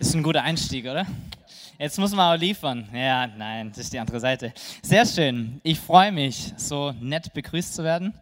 Ist 0.00 0.14
ein 0.14 0.22
guter 0.22 0.44
Einstieg, 0.44 0.84
oder? 0.84 1.04
Jetzt 1.76 1.98
muss 1.98 2.12
man 2.12 2.32
auch 2.32 2.40
liefern. 2.40 2.88
Ja, 2.94 3.26
nein, 3.26 3.70
das 3.70 3.78
ist 3.78 3.92
die 3.92 3.98
andere 3.98 4.20
Seite. 4.20 4.52
Sehr 4.80 5.04
schön. 5.04 5.60
Ich 5.64 5.80
freue 5.80 6.12
mich, 6.12 6.52
so 6.56 6.92
nett 7.00 7.32
begrüßt 7.34 7.74
zu 7.74 7.82
werden 7.82 8.14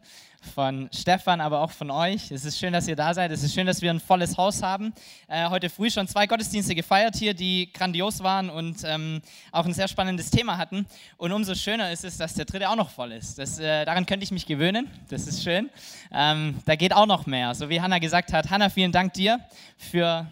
von 0.55 0.89
Stefan, 0.91 1.43
aber 1.43 1.61
auch 1.61 1.71
von 1.71 1.91
euch. 1.91 2.31
Es 2.31 2.47
ist 2.47 2.59
schön, 2.59 2.73
dass 2.73 2.89
ihr 2.89 2.97
da 2.97 3.13
seid. 3.13 3.31
Es 3.31 3.43
ist 3.43 3.53
schön, 3.53 3.67
dass 3.67 3.83
wir 3.83 3.91
ein 3.91 4.01
volles 4.01 4.39
Haus 4.39 4.63
haben. 4.63 4.95
Äh, 5.29 5.51
heute 5.51 5.69
früh 5.69 5.91
schon 5.91 6.09
zwei 6.09 6.27
Gottesdienste 6.27 6.75
gefeiert 6.75 7.17
hier, 7.17 7.35
die 7.35 7.71
grandios 7.71 8.23
waren 8.23 8.49
und 8.49 8.79
ähm, 8.85 9.21
auch 9.53 9.67
ein 9.67 9.75
sehr 9.75 9.89
spannendes 9.89 10.31
Thema 10.31 10.57
hatten. 10.57 10.87
Und 11.19 11.33
umso 11.33 11.55
schöner 11.55 11.93
ist 11.93 12.05
es, 12.05 12.17
dass 12.17 12.33
der 12.33 12.47
dritte 12.47 12.71
auch 12.71 12.77
noch 12.77 12.89
voll 12.89 13.13
ist. 13.13 13.39
Das, 13.39 13.59
äh, 13.59 13.85
daran 13.85 14.07
könnte 14.07 14.25
ich 14.25 14.31
mich 14.31 14.47
gewöhnen. 14.47 14.91
Das 15.11 15.27
ist 15.27 15.43
schön. 15.43 15.69
Ähm, 16.11 16.57
da 16.65 16.75
geht 16.75 16.95
auch 16.95 17.07
noch 17.07 17.27
mehr. 17.27 17.55
So 17.55 17.69
wie 17.69 17.83
Hannah 17.83 17.99
gesagt 17.99 18.33
hat. 18.33 18.49
Hannah, 18.49 18.71
vielen 18.71 18.93
Dank 18.93 19.13
dir 19.13 19.41
für 19.77 20.27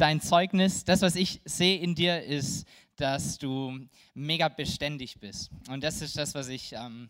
dein 0.00 0.20
Zeugnis. 0.20 0.84
Das, 0.84 1.02
was 1.02 1.14
ich 1.14 1.40
sehe 1.44 1.78
in 1.78 1.94
dir, 1.94 2.22
ist, 2.22 2.66
dass 2.96 3.38
du 3.38 3.78
mega 4.14 4.48
beständig 4.48 5.20
bist. 5.20 5.50
Und 5.68 5.84
das 5.84 6.00
ist 6.00 6.16
das, 6.16 6.34
was 6.34 6.48
ich 6.48 6.72
ähm, 6.72 7.08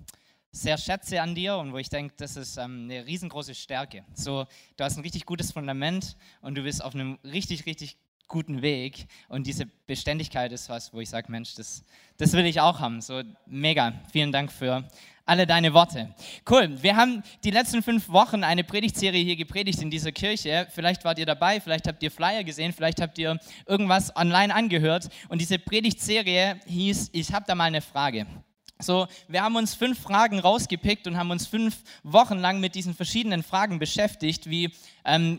sehr 0.51 0.77
schätze 0.77 1.23
an 1.23 1.35
dir 1.35 1.57
und 1.57 1.73
wo 1.73 1.79
ich 1.79 1.89
denke, 1.89 2.15
das 2.17 2.37
ist 2.37 2.57
ähm, 2.57 2.85
eine 2.85 3.07
riesengroße 3.07 3.55
Stärke. 3.55 4.05
So, 4.15 4.47
du 4.77 4.85
hast 4.85 4.97
ein 4.97 5.03
richtig 5.03 5.25
gutes 5.25 5.53
Fundament 5.53 6.17
und 6.41 6.57
du 6.57 6.63
bist 6.63 6.83
auf 6.83 6.95
einem 6.95 7.19
richtig, 7.25 7.67
richtig 7.67 7.97
guten 8.27 8.63
Weg. 8.63 9.07
Und 9.29 9.47
diese 9.47 9.67
Beständigkeit 9.87 10.53
ist 10.53 10.69
was, 10.69 10.93
wo 10.93 11.01
ich 11.01 11.11
sage, 11.11 11.31
Mensch, 11.31 11.55
das, 11.55 11.85
das 12.17 12.33
will 12.33 12.47
ich 12.47 12.61
auch 12.61 12.81
haben. 12.81 13.01
So 13.01 13.23
mega. 13.47 13.95
Vielen 14.13 14.33
Dank 14.33 14.51
für 14.51 14.85
alle 15.31 15.47
deine 15.47 15.73
Worte. 15.73 16.13
Cool. 16.51 16.83
Wir 16.83 16.97
haben 16.97 17.23
die 17.45 17.53
letzten 17.53 17.85
fünf 17.85 18.09
Wochen 18.09 18.43
eine 18.43 18.65
Predigtserie 18.65 19.23
hier 19.23 19.37
gepredigt 19.37 19.81
in 19.81 19.89
dieser 19.89 20.11
Kirche. 20.11 20.67
Vielleicht 20.75 21.05
wart 21.05 21.21
ihr 21.21 21.27
dabei, 21.27 21.61
vielleicht 21.61 21.87
habt 21.87 22.03
ihr 22.03 22.11
Flyer 22.11 22.43
gesehen, 22.43 22.73
vielleicht 22.73 23.01
habt 23.01 23.17
ihr 23.17 23.39
irgendwas 23.65 24.15
online 24.17 24.53
angehört. 24.53 25.09
Und 25.29 25.41
diese 25.41 25.61
Predigtserie 25.61 26.59
hieß, 26.67 27.11
ich 27.13 27.33
habe 27.33 27.45
da 27.47 27.55
mal 27.55 27.67
eine 27.67 27.81
Frage. 27.81 28.27
So, 28.81 29.07
wir 29.29 29.43
haben 29.43 29.55
uns 29.55 29.75
fünf 29.75 30.01
Fragen 30.01 30.41
rausgepickt 30.41 31.07
und 31.07 31.17
haben 31.17 31.31
uns 31.31 31.47
fünf 31.47 31.77
Wochen 32.03 32.39
lang 32.39 32.59
mit 32.59 32.75
diesen 32.75 32.95
verschiedenen 32.95 33.45
Fragen 33.45 33.79
beschäftigt, 33.79 34.51
wie 34.51 34.73
ähm, 35.05 35.39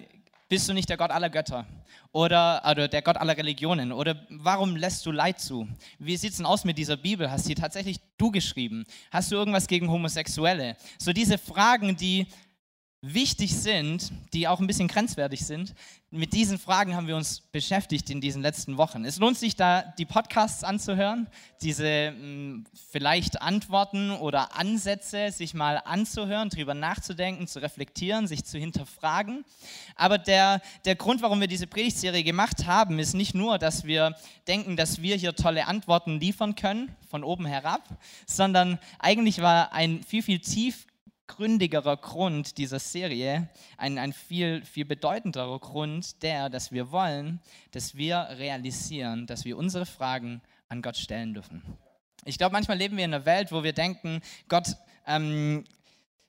bist 0.52 0.68
du 0.68 0.74
nicht 0.74 0.90
der 0.90 0.98
Gott 0.98 1.12
aller 1.12 1.30
Götter? 1.30 1.66
Oder, 2.12 2.62
oder 2.70 2.90
der 2.90 3.02
Gott 3.02 3.16
aller 3.16 3.38
Religionen? 3.38 3.94
Oder 3.94 4.28
warum 4.30 4.76
lässt 4.76 5.06
du 5.06 5.12
Leid 5.14 5.40
zu? 5.40 5.66
Wie 5.98 6.18
sieht 6.18 6.32
es 6.32 6.38
denn 6.38 6.46
aus 6.46 6.66
mit 6.66 6.78
dieser 6.78 6.98
Bibel? 6.98 7.32
Hast 7.32 7.46
sie 7.46 7.56
tatsächlich 7.56 8.02
du 8.18 8.32
geschrieben? 8.32 8.84
Hast 9.12 9.32
du 9.32 9.38
irgendwas 9.38 9.66
gegen 9.66 9.90
Homosexuelle? 9.90 10.76
So 11.00 11.14
diese 11.14 11.38
Fragen, 11.38 11.96
die 11.96 12.28
wichtig 13.04 13.56
sind, 13.56 14.12
die 14.32 14.48
auch 14.48 14.60
ein 14.60 14.68
bisschen 14.68 14.88
grenzwertig 14.88 15.44
sind. 15.44 15.74
Mit 16.12 16.34
diesen 16.34 16.60
Fragen 16.60 16.96
haben 16.96 17.08
wir 17.08 17.16
uns 17.16 17.40
beschäftigt 17.40 18.12
in 18.12 18.22
diesen 18.22 18.44
letzten 18.44 18.78
Wochen. 18.78 19.06
Es 19.06 19.18
lohnt 19.18 19.40
sich 19.40 19.56
da, 19.56 19.82
die 19.98 20.06
Podcasts 20.06 20.64
anzuhören, 20.64 21.28
diese 21.64 22.10
hm, 22.10 22.66
vielleicht 22.92 23.42
Antworten 23.42 24.12
oder 24.12 24.56
Ansätze 24.56 25.32
sich 25.32 25.56
mal 25.56 25.82
anzuhören, 25.84 26.50
darüber 26.50 26.76
nachzudenken, 26.76 27.48
zu 27.48 27.60
reflektieren, 27.60 28.28
sich 28.28 28.46
zu 28.46 28.60
hinterfragen. 28.60 29.46
Aber 29.96 30.20
der, 30.20 30.62
der 30.86 30.96
Grund, 30.96 31.24
warum 31.24 31.40
wir 31.40 31.48
diese 31.48 31.66
Predigtserie 31.66 32.24
gemacht 32.24 32.68
haben, 32.68 33.00
ist 33.00 33.16
nicht 33.16 33.34
nur, 33.34 33.58
dass 33.58 33.84
wir 33.84 34.16
denken, 34.48 34.78
dass 34.78 35.02
wir 35.02 35.16
hier 35.16 35.36
tolle 35.36 35.66
Antworten 35.66 36.20
liefern 36.20 36.54
können, 36.54 36.96
von 37.10 37.24
oben 37.24 37.48
herab, 37.48 37.82
sondern 38.28 38.78
eigentlich 39.00 39.42
war 39.42 39.74
ein 39.74 40.04
viel, 40.04 40.22
viel 40.22 40.40
tief 40.40 40.86
gründigerer 41.36 41.98
Grund 41.98 42.58
dieser 42.58 42.80
Serie, 42.80 43.48
ein, 43.78 43.98
ein 43.98 44.12
viel, 44.12 44.64
viel 44.66 44.86
bedeutenderer 44.86 45.60
Grund, 45.60 46.22
der, 46.24 46.50
dass 46.50 46.72
wir 46.72 46.92
wollen, 46.92 47.40
dass 47.72 47.96
wir 47.96 48.28
realisieren, 48.38 49.28
dass 49.28 49.46
wir 49.46 49.58
unsere 49.58 49.86
Fragen 49.86 50.42
an 50.68 50.82
Gott 50.82 50.98
stellen 50.98 51.34
dürfen. 51.34 51.64
Ich 52.26 52.38
glaube, 52.38 52.54
manchmal 52.54 52.78
leben 52.78 52.98
wir 52.98 53.06
in 53.06 53.14
einer 53.14 53.26
Welt, 53.26 53.52
wo 53.52 53.64
wir 53.64 53.74
denken, 53.74 54.22
Gott 54.50 54.76
ähm, 55.08 55.64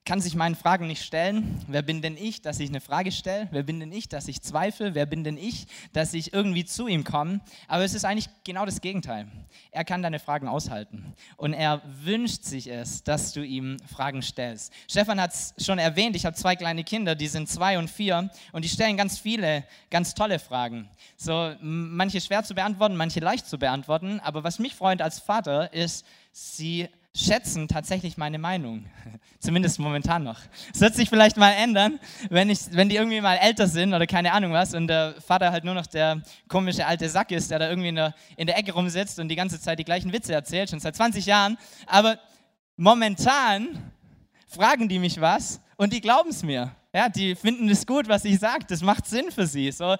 kann 0.05 0.19
sich 0.19 0.35
meinen 0.35 0.55
Fragen 0.55 0.87
nicht 0.87 1.03
stellen. 1.03 1.63
Wer 1.67 1.81
bin 1.81 2.01
denn 2.01 2.17
ich, 2.17 2.41
dass 2.41 2.59
ich 2.59 2.69
eine 2.69 2.81
Frage 2.81 3.11
stelle? 3.11 3.47
Wer 3.51 3.63
bin 3.63 3.79
denn 3.79 3.93
ich, 3.93 4.09
dass 4.09 4.27
ich 4.27 4.41
zweifle? 4.41 4.95
Wer 4.95 5.05
bin 5.05 5.23
denn 5.23 5.37
ich, 5.37 5.65
dass 5.93 6.13
ich 6.13 6.33
irgendwie 6.33 6.65
zu 6.65 6.87
ihm 6.87 7.05
komme? 7.05 7.39
Aber 7.69 7.85
es 7.85 7.93
ist 7.93 8.03
eigentlich 8.03 8.27
genau 8.43 8.65
das 8.65 8.81
Gegenteil. 8.81 9.27
Er 9.71 9.85
kann 9.85 10.01
deine 10.01 10.19
Fragen 10.19 10.49
aushalten 10.49 11.13
und 11.37 11.53
er 11.53 11.81
wünscht 11.85 12.43
sich 12.43 12.69
es, 12.69 13.03
dass 13.03 13.31
du 13.31 13.43
ihm 13.43 13.77
Fragen 13.87 14.21
stellst. 14.21 14.73
Stefan 14.89 15.21
hat 15.21 15.33
es 15.33 15.53
schon 15.57 15.79
erwähnt, 15.79 16.17
ich 16.17 16.25
habe 16.25 16.35
zwei 16.35 16.57
kleine 16.57 16.83
Kinder, 16.83 17.15
die 17.15 17.27
sind 17.27 17.47
zwei 17.47 17.77
und 17.77 17.89
vier 17.89 18.29
und 18.51 18.65
die 18.65 18.69
stellen 18.69 18.97
ganz 18.97 19.19
viele, 19.19 19.63
ganz 19.89 20.15
tolle 20.15 20.39
Fragen. 20.39 20.89
So 21.15 21.55
manche 21.61 22.19
schwer 22.19 22.43
zu 22.43 22.55
beantworten, 22.55 22.97
manche 22.97 23.21
leicht 23.21 23.47
zu 23.47 23.57
beantworten. 23.57 24.19
Aber 24.19 24.43
was 24.43 24.59
mich 24.59 24.75
freut 24.75 25.01
als 25.01 25.19
Vater 25.19 25.71
ist, 25.71 26.05
sie 26.33 26.89
schätzen 27.15 27.67
tatsächlich 27.67 28.17
meine 28.17 28.39
Meinung. 28.39 28.85
Zumindest 29.39 29.79
momentan 29.79 30.23
noch. 30.23 30.39
Es 30.73 30.81
wird 30.81 30.95
sich 30.95 31.09
vielleicht 31.09 31.37
mal 31.37 31.51
ändern, 31.51 31.99
wenn, 32.29 32.49
ich, 32.49 32.59
wenn 32.71 32.89
die 32.89 32.95
irgendwie 32.95 33.21
mal 33.21 33.35
älter 33.35 33.67
sind 33.67 33.93
oder 33.93 34.07
keine 34.07 34.31
Ahnung 34.33 34.51
was 34.51 34.73
und 34.73 34.87
der 34.87 35.15
Vater 35.21 35.51
halt 35.51 35.63
nur 35.63 35.75
noch 35.75 35.85
der 35.85 36.23
komische 36.47 36.85
alte 36.85 37.07
Sack 37.09 37.31
ist, 37.31 37.51
der 37.51 37.59
da 37.59 37.69
irgendwie 37.69 37.89
in 37.89 37.95
der, 37.95 38.15
in 38.35 38.47
der 38.47 38.57
Ecke 38.57 38.73
rumsitzt 38.73 39.19
und 39.19 39.29
die 39.29 39.35
ganze 39.35 39.59
Zeit 39.59 39.77
die 39.77 39.83
gleichen 39.83 40.11
Witze 40.11 40.33
erzählt, 40.33 40.69
schon 40.69 40.79
seit 40.79 40.95
20 40.95 41.25
Jahren. 41.25 41.57
Aber 41.85 42.17
momentan 42.77 43.91
fragen 44.47 44.89
die 44.89 44.99
mich 44.99 45.21
was 45.21 45.61
und 45.77 45.93
die 45.93 46.01
glauben 46.01 46.29
es 46.29 46.41
mir. 46.41 46.75
Ja, 46.95 47.09
die 47.09 47.35
finden 47.35 47.69
es 47.69 47.85
gut, 47.85 48.07
was 48.07 48.25
ich 48.25 48.39
sage. 48.39 48.65
Das 48.67 48.81
macht 48.81 49.05
Sinn 49.05 49.31
für 49.31 49.45
sie. 49.45 49.71
So, 49.71 49.95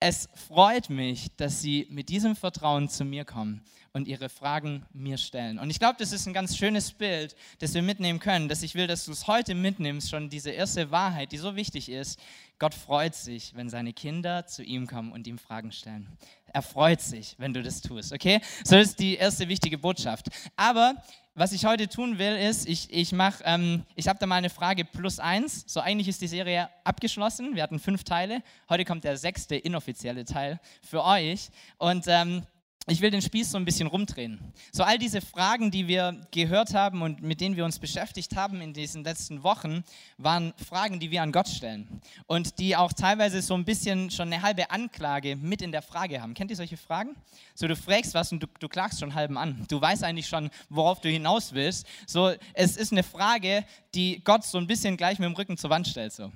es 0.00 0.28
freut 0.48 0.90
mich, 0.90 1.28
dass 1.36 1.60
sie 1.60 1.86
mit 1.90 2.08
diesem 2.08 2.34
Vertrauen 2.34 2.88
zu 2.88 3.04
mir 3.04 3.24
kommen 3.24 3.62
und 3.92 4.06
ihre 4.06 4.28
Fragen 4.28 4.86
mir 4.92 5.18
stellen. 5.18 5.58
Und 5.58 5.70
ich 5.70 5.78
glaube, 5.78 5.96
das 5.98 6.12
ist 6.12 6.26
ein 6.26 6.32
ganz 6.32 6.56
schönes 6.56 6.92
Bild, 6.92 7.34
das 7.58 7.74
wir 7.74 7.82
mitnehmen 7.82 8.20
können, 8.20 8.48
dass 8.48 8.62
ich 8.62 8.74
will, 8.74 8.86
dass 8.86 9.04
du 9.04 9.12
es 9.12 9.26
heute 9.26 9.54
mitnimmst, 9.54 10.10
schon 10.10 10.30
diese 10.30 10.50
erste 10.50 10.90
Wahrheit, 10.90 11.32
die 11.32 11.38
so 11.38 11.56
wichtig 11.56 11.88
ist. 11.88 12.20
Gott 12.58 12.74
freut 12.74 13.14
sich, 13.14 13.54
wenn 13.56 13.68
seine 13.68 13.92
Kinder 13.92 14.46
zu 14.46 14.62
ihm 14.62 14.86
kommen 14.86 15.12
und 15.12 15.26
ihm 15.26 15.38
Fragen 15.38 15.72
stellen. 15.72 16.06
Er 16.52 16.62
freut 16.62 17.00
sich, 17.00 17.34
wenn 17.38 17.54
du 17.54 17.62
das 17.62 17.80
tust, 17.80 18.12
okay? 18.12 18.40
So 18.64 18.76
ist 18.76 18.98
die 18.98 19.16
erste 19.16 19.48
wichtige 19.48 19.78
Botschaft. 19.78 20.28
Aber 20.56 20.94
was 21.34 21.52
ich 21.52 21.64
heute 21.64 21.88
tun 21.88 22.18
will, 22.18 22.36
ist, 22.36 22.68
ich, 22.68 22.92
ich 22.92 23.14
ähm, 23.44 23.84
ich 23.94 24.08
habe 24.08 24.18
da 24.18 24.26
mal 24.26 24.36
eine 24.36 24.50
Frage 24.50 24.84
plus 24.84 25.18
eins. 25.18 25.64
So 25.66 25.80
eigentlich 25.80 26.08
ist 26.08 26.20
die 26.20 26.26
Serie 26.26 26.68
abgeschlossen. 26.84 27.54
Wir 27.54 27.62
hatten 27.62 27.78
fünf 27.78 28.04
Teile. 28.04 28.42
Heute 28.68 28.84
kommt 28.84 29.04
der 29.04 29.16
sechste 29.16 29.56
inoffizielle 29.56 30.24
Teil 30.24 30.60
für 30.82 31.04
euch. 31.04 31.48
Und 31.78 32.04
ähm, 32.08 32.42
ich 32.90 33.00
will 33.00 33.10
den 33.12 33.22
Spieß 33.22 33.52
so 33.52 33.56
ein 33.56 33.64
bisschen 33.64 33.86
rumdrehen. 33.86 34.52
So 34.72 34.82
all 34.82 34.98
diese 34.98 35.20
Fragen, 35.20 35.70
die 35.70 35.86
wir 35.86 36.26
gehört 36.32 36.74
haben 36.74 37.02
und 37.02 37.22
mit 37.22 37.40
denen 37.40 37.56
wir 37.56 37.64
uns 37.64 37.78
beschäftigt 37.78 38.34
haben 38.34 38.60
in 38.60 38.72
diesen 38.72 39.04
letzten 39.04 39.44
Wochen, 39.44 39.84
waren 40.18 40.52
Fragen, 40.56 40.98
die 40.98 41.12
wir 41.12 41.22
an 41.22 41.30
Gott 41.30 41.48
stellen 41.48 42.00
und 42.26 42.58
die 42.58 42.74
auch 42.74 42.92
teilweise 42.92 43.42
so 43.42 43.54
ein 43.54 43.64
bisschen 43.64 44.10
schon 44.10 44.32
eine 44.32 44.42
halbe 44.42 44.70
Anklage 44.72 45.36
mit 45.36 45.62
in 45.62 45.70
der 45.70 45.82
Frage 45.82 46.20
haben. 46.20 46.34
Kennt 46.34 46.50
ihr 46.50 46.56
solche 46.56 46.76
Fragen? 46.76 47.14
So 47.54 47.68
du 47.68 47.76
fragst 47.76 48.12
was 48.14 48.32
und 48.32 48.42
du, 48.42 48.48
du 48.58 48.68
klagst 48.68 48.98
schon 48.98 49.14
halben 49.14 49.38
an. 49.38 49.64
Du 49.68 49.80
weißt 49.80 50.02
eigentlich 50.02 50.26
schon, 50.26 50.50
worauf 50.68 51.00
du 51.00 51.08
hinaus 51.08 51.52
willst. 51.52 51.86
So 52.06 52.32
es 52.54 52.76
ist 52.76 52.90
eine 52.90 53.04
Frage, 53.04 53.64
die 53.94 54.20
Gott 54.24 54.44
so 54.44 54.58
ein 54.58 54.66
bisschen 54.66 54.96
gleich 54.96 55.20
mit 55.20 55.28
dem 55.28 55.36
Rücken 55.36 55.56
zur 55.56 55.70
Wand 55.70 55.86
stellt. 55.86 56.12
So. 56.12 56.32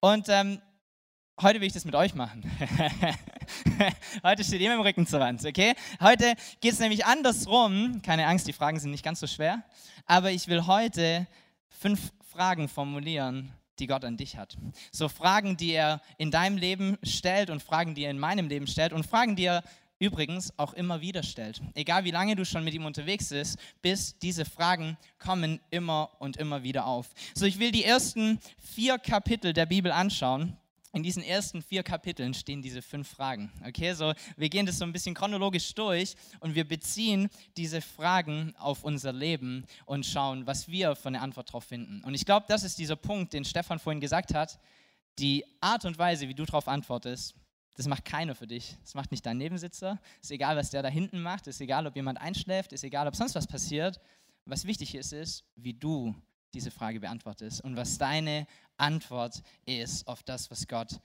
Und 0.00 0.28
ähm, 0.30 0.62
heute 1.40 1.60
will 1.60 1.66
ich 1.66 1.72
das 1.72 1.84
mit 1.84 1.94
euch 1.94 2.14
machen. 2.14 2.42
heute 4.22 4.44
steht 4.44 4.60
ihr 4.60 4.70
mit 4.70 4.78
dem 4.78 4.86
Rücken 4.86 5.06
zur 5.06 5.20
Wand, 5.20 5.44
okay? 5.44 5.74
Heute 6.00 6.34
geht 6.60 6.72
es 6.72 6.78
nämlich 6.78 7.04
andersrum. 7.04 8.00
Keine 8.02 8.26
Angst, 8.26 8.46
die 8.46 8.52
Fragen 8.52 8.78
sind 8.78 8.90
nicht 8.90 9.04
ganz 9.04 9.20
so 9.20 9.26
schwer. 9.26 9.62
Aber 10.06 10.30
ich 10.30 10.48
will 10.48 10.66
heute 10.66 11.26
fünf 11.68 12.12
Fragen 12.30 12.68
formulieren, 12.68 13.52
die 13.78 13.86
Gott 13.86 14.04
an 14.04 14.16
dich 14.16 14.36
hat. 14.36 14.56
So 14.92 15.08
Fragen, 15.08 15.56
die 15.56 15.72
er 15.72 16.00
in 16.18 16.30
deinem 16.30 16.56
Leben 16.56 16.98
stellt 17.02 17.50
und 17.50 17.62
Fragen, 17.62 17.94
die 17.94 18.04
er 18.04 18.10
in 18.10 18.18
meinem 18.18 18.48
Leben 18.48 18.66
stellt 18.66 18.92
und 18.92 19.04
Fragen, 19.04 19.36
die 19.36 19.44
er 19.44 19.64
übrigens 19.98 20.56
auch 20.58 20.74
immer 20.74 21.00
wieder 21.00 21.22
stellt. 21.22 21.62
Egal 21.74 22.04
wie 22.04 22.10
lange 22.10 22.36
du 22.36 22.44
schon 22.44 22.64
mit 22.64 22.74
ihm 22.74 22.84
unterwegs 22.84 23.30
bist, 23.30 23.58
bis 23.80 24.18
diese 24.18 24.44
Fragen 24.44 24.98
kommen 25.18 25.60
immer 25.70 26.10
und 26.18 26.36
immer 26.36 26.62
wieder 26.62 26.86
auf. 26.86 27.08
So, 27.34 27.46
ich 27.46 27.58
will 27.58 27.72
die 27.72 27.84
ersten 27.84 28.38
vier 28.58 28.98
Kapitel 28.98 29.52
der 29.52 29.66
Bibel 29.66 29.90
anschauen 29.90 30.56
in 30.94 31.02
diesen 31.02 31.22
ersten 31.22 31.60
vier 31.60 31.82
Kapiteln 31.82 32.34
stehen 32.34 32.62
diese 32.62 32.80
fünf 32.80 33.08
Fragen. 33.08 33.52
Okay, 33.66 33.92
so 33.94 34.14
wir 34.36 34.48
gehen 34.48 34.64
das 34.64 34.78
so 34.78 34.84
ein 34.84 34.92
bisschen 34.92 35.14
chronologisch 35.14 35.74
durch 35.74 36.14
und 36.40 36.54
wir 36.54 36.66
beziehen 36.66 37.28
diese 37.56 37.80
Fragen 37.80 38.54
auf 38.58 38.84
unser 38.84 39.12
Leben 39.12 39.66
und 39.86 40.06
schauen, 40.06 40.46
was 40.46 40.68
wir 40.68 40.94
für 40.94 41.08
eine 41.08 41.20
Antwort 41.20 41.48
darauf 41.48 41.64
finden. 41.64 42.02
Und 42.04 42.14
ich 42.14 42.24
glaube, 42.24 42.46
das 42.48 42.62
ist 42.62 42.78
dieser 42.78 42.96
Punkt, 42.96 43.32
den 43.32 43.44
Stefan 43.44 43.78
vorhin 43.78 44.00
gesagt 44.00 44.34
hat. 44.34 44.58
Die 45.18 45.44
Art 45.60 45.84
und 45.84 45.98
Weise, 45.98 46.28
wie 46.28 46.34
du 46.34 46.44
darauf 46.44 46.68
antwortest, 46.68 47.34
das 47.76 47.88
macht 47.88 48.04
keiner 48.04 48.36
für 48.36 48.46
dich. 48.46 48.76
Das 48.82 48.94
macht 48.94 49.10
nicht 49.10 49.26
dein 49.26 49.38
Nebensitzer. 49.38 50.00
Ist 50.22 50.30
egal, 50.30 50.56
was 50.56 50.70
der 50.70 50.82
da 50.82 50.88
hinten 50.88 51.20
macht. 51.20 51.48
Ist 51.48 51.60
egal, 51.60 51.86
ob 51.88 51.96
jemand 51.96 52.20
einschläft. 52.20 52.72
Ist 52.72 52.84
egal, 52.84 53.08
ob 53.08 53.16
sonst 53.16 53.34
was 53.34 53.48
passiert. 53.48 54.00
Was 54.44 54.64
wichtig 54.64 54.94
ist, 54.94 55.12
ist, 55.12 55.44
wie 55.56 55.74
du 55.74 56.14
diese 56.54 56.70
Frage 56.70 57.00
beantwortest 57.00 57.62
und 57.62 57.76
was 57.76 57.98
deine 57.98 58.46
Antwort 58.76 59.42
ist 59.66 60.06
auf 60.06 60.22
das, 60.22 60.50
was 60.50 60.66
Gott 60.68 61.00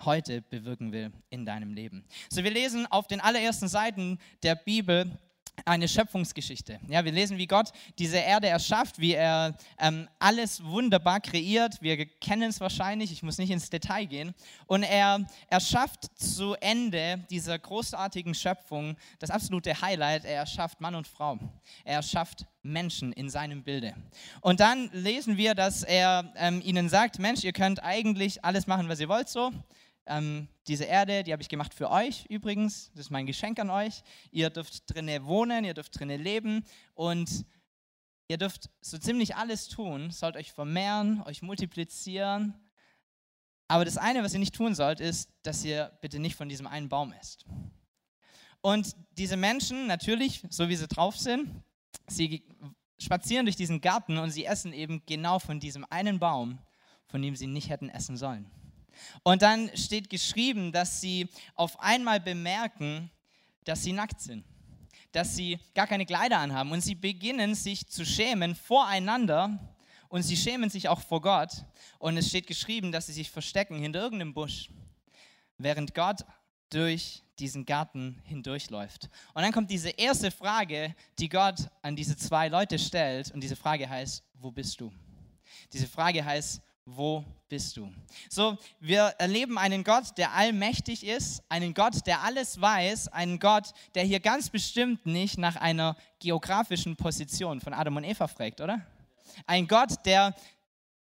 heute 0.00 0.42
bewirken 0.42 0.92
will 0.92 1.12
in 1.30 1.44
deinem 1.44 1.72
Leben. 1.72 2.04
So, 2.30 2.42
wir 2.44 2.50
lesen 2.50 2.86
auf 2.86 3.06
den 3.06 3.20
allerersten 3.20 3.68
Seiten 3.68 4.18
der 4.42 4.54
Bibel 4.54 5.10
eine 5.64 5.86
Schöpfungsgeschichte. 5.86 6.80
Ja, 6.88 7.04
wir 7.04 7.12
lesen, 7.12 7.38
wie 7.38 7.46
Gott 7.46 7.72
diese 7.98 8.16
Erde 8.16 8.48
erschafft, 8.48 8.98
wie 8.98 9.12
er 9.12 9.56
ähm, 9.78 10.08
alles 10.18 10.62
wunderbar 10.64 11.20
kreiert. 11.20 11.80
Wir 11.80 12.06
kennen 12.06 12.50
es 12.50 12.60
wahrscheinlich, 12.60 13.12
ich 13.12 13.22
muss 13.22 13.38
nicht 13.38 13.50
ins 13.50 13.70
Detail 13.70 14.06
gehen. 14.06 14.34
Und 14.66 14.82
er 14.82 15.26
erschafft 15.48 16.18
zu 16.18 16.54
Ende 16.60 17.24
dieser 17.30 17.58
großartigen 17.58 18.34
Schöpfung 18.34 18.96
das 19.18 19.30
absolute 19.30 19.80
Highlight. 19.80 20.24
Er 20.24 20.36
erschafft 20.36 20.80
Mann 20.80 20.94
und 20.94 21.06
Frau. 21.06 21.38
Er 21.84 21.96
erschafft 21.96 22.46
Menschen 22.62 23.12
in 23.12 23.28
seinem 23.28 23.62
Bilde. 23.62 23.94
Und 24.40 24.60
dann 24.60 24.90
lesen 24.92 25.36
wir, 25.36 25.54
dass 25.54 25.82
er 25.82 26.32
ähm, 26.36 26.60
ihnen 26.64 26.88
sagt, 26.88 27.18
Mensch, 27.18 27.44
ihr 27.44 27.52
könnt 27.52 27.82
eigentlich 27.82 28.44
alles 28.44 28.66
machen, 28.66 28.88
was 28.88 29.00
ihr 29.00 29.08
wollt 29.08 29.28
so. 29.28 29.52
Ähm, 30.06 30.48
diese 30.66 30.84
Erde, 30.84 31.22
die 31.22 31.32
habe 31.32 31.42
ich 31.42 31.48
gemacht 31.48 31.74
für 31.74 31.90
euch 31.90 32.26
übrigens. 32.28 32.90
Das 32.94 33.06
ist 33.06 33.10
mein 33.10 33.26
Geschenk 33.26 33.58
an 33.60 33.70
euch. 33.70 34.02
Ihr 34.30 34.50
dürft 34.50 34.92
drinnen 34.92 35.24
wohnen, 35.24 35.64
ihr 35.64 35.74
dürft 35.74 35.98
drinnen 35.98 36.20
leben 36.20 36.64
und 36.94 37.44
ihr 38.28 38.38
dürft 38.38 38.70
so 38.80 38.98
ziemlich 38.98 39.36
alles 39.36 39.68
tun, 39.68 40.10
sollt 40.10 40.36
euch 40.36 40.52
vermehren, 40.52 41.22
euch 41.22 41.42
multiplizieren. 41.42 42.54
Aber 43.68 43.84
das 43.84 43.96
eine, 43.96 44.22
was 44.22 44.32
ihr 44.32 44.40
nicht 44.40 44.54
tun 44.54 44.74
sollt, 44.74 45.00
ist, 45.00 45.30
dass 45.42 45.64
ihr 45.64 45.96
bitte 46.00 46.18
nicht 46.18 46.36
von 46.36 46.48
diesem 46.48 46.66
einen 46.66 46.88
Baum 46.88 47.12
esst. 47.12 47.46
Und 48.60 48.94
diese 49.12 49.36
Menschen, 49.36 49.86
natürlich, 49.86 50.44
so 50.50 50.68
wie 50.68 50.76
sie 50.76 50.86
drauf 50.88 51.16
sind, 51.16 51.62
sie 52.06 52.44
spazieren 52.98 53.46
durch 53.46 53.56
diesen 53.56 53.80
Garten 53.80 54.18
und 54.18 54.30
sie 54.30 54.44
essen 54.44 54.72
eben 54.72 55.02
genau 55.06 55.38
von 55.38 55.58
diesem 55.58 55.84
einen 55.90 56.18
Baum, 56.18 56.58
von 57.06 57.20
dem 57.20 57.34
sie 57.34 57.46
nicht 57.46 57.68
hätten 57.68 57.88
essen 57.88 58.16
sollen. 58.16 58.50
Und 59.22 59.42
dann 59.42 59.70
steht 59.76 60.10
geschrieben, 60.10 60.72
dass 60.72 61.00
sie 61.00 61.28
auf 61.54 61.78
einmal 61.80 62.20
bemerken, 62.20 63.10
dass 63.64 63.82
sie 63.82 63.92
nackt 63.92 64.20
sind, 64.20 64.44
dass 65.12 65.36
sie 65.36 65.58
gar 65.74 65.86
keine 65.86 66.06
Kleider 66.06 66.38
anhaben 66.38 66.72
und 66.72 66.80
sie 66.80 66.94
beginnen 66.94 67.54
sich 67.54 67.86
zu 67.86 68.04
schämen 68.04 68.54
voreinander 68.54 69.58
und 70.08 70.22
sie 70.22 70.36
schämen 70.36 70.68
sich 70.68 70.88
auch 70.88 71.00
vor 71.00 71.20
Gott. 71.22 71.64
Und 71.98 72.16
es 72.16 72.28
steht 72.28 72.46
geschrieben, 72.46 72.92
dass 72.92 73.06
sie 73.06 73.14
sich 73.14 73.30
verstecken 73.30 73.78
hinter 73.78 74.00
irgendeinem 74.00 74.34
Busch, 74.34 74.68
während 75.56 75.94
Gott 75.94 76.20
durch 76.68 77.22
diesen 77.38 77.64
Garten 77.64 78.20
hindurchläuft. 78.24 79.08
Und 79.34 79.42
dann 79.42 79.52
kommt 79.52 79.70
diese 79.70 79.90
erste 79.90 80.30
Frage, 80.30 80.94
die 81.18 81.28
Gott 81.28 81.68
an 81.82 81.96
diese 81.96 82.16
zwei 82.16 82.48
Leute 82.48 82.78
stellt. 82.78 83.30
Und 83.30 83.40
diese 83.40 83.56
Frage 83.56 83.88
heißt, 83.88 84.22
wo 84.34 84.50
bist 84.50 84.80
du? 84.80 84.92
Diese 85.72 85.86
Frage 85.86 86.24
heißt, 86.24 86.60
wo 86.84 87.24
bist 87.48 87.76
du? 87.76 87.92
So, 88.28 88.56
wir 88.80 89.14
erleben 89.18 89.58
einen 89.58 89.84
Gott, 89.84 90.16
der 90.16 90.32
allmächtig 90.32 91.06
ist, 91.06 91.42
einen 91.48 91.74
Gott, 91.74 92.06
der 92.06 92.22
alles 92.22 92.60
weiß, 92.60 93.08
einen 93.08 93.38
Gott, 93.38 93.72
der 93.94 94.04
hier 94.04 94.20
ganz 94.20 94.50
bestimmt 94.50 95.06
nicht 95.06 95.38
nach 95.38 95.56
einer 95.56 95.96
geografischen 96.18 96.96
Position 96.96 97.60
von 97.60 97.72
Adam 97.72 97.96
und 97.96 98.04
Eva 98.04 98.26
fragt, 98.26 98.60
oder? 98.60 98.80
Ein 99.46 99.68
Gott, 99.68 100.04
der 100.04 100.34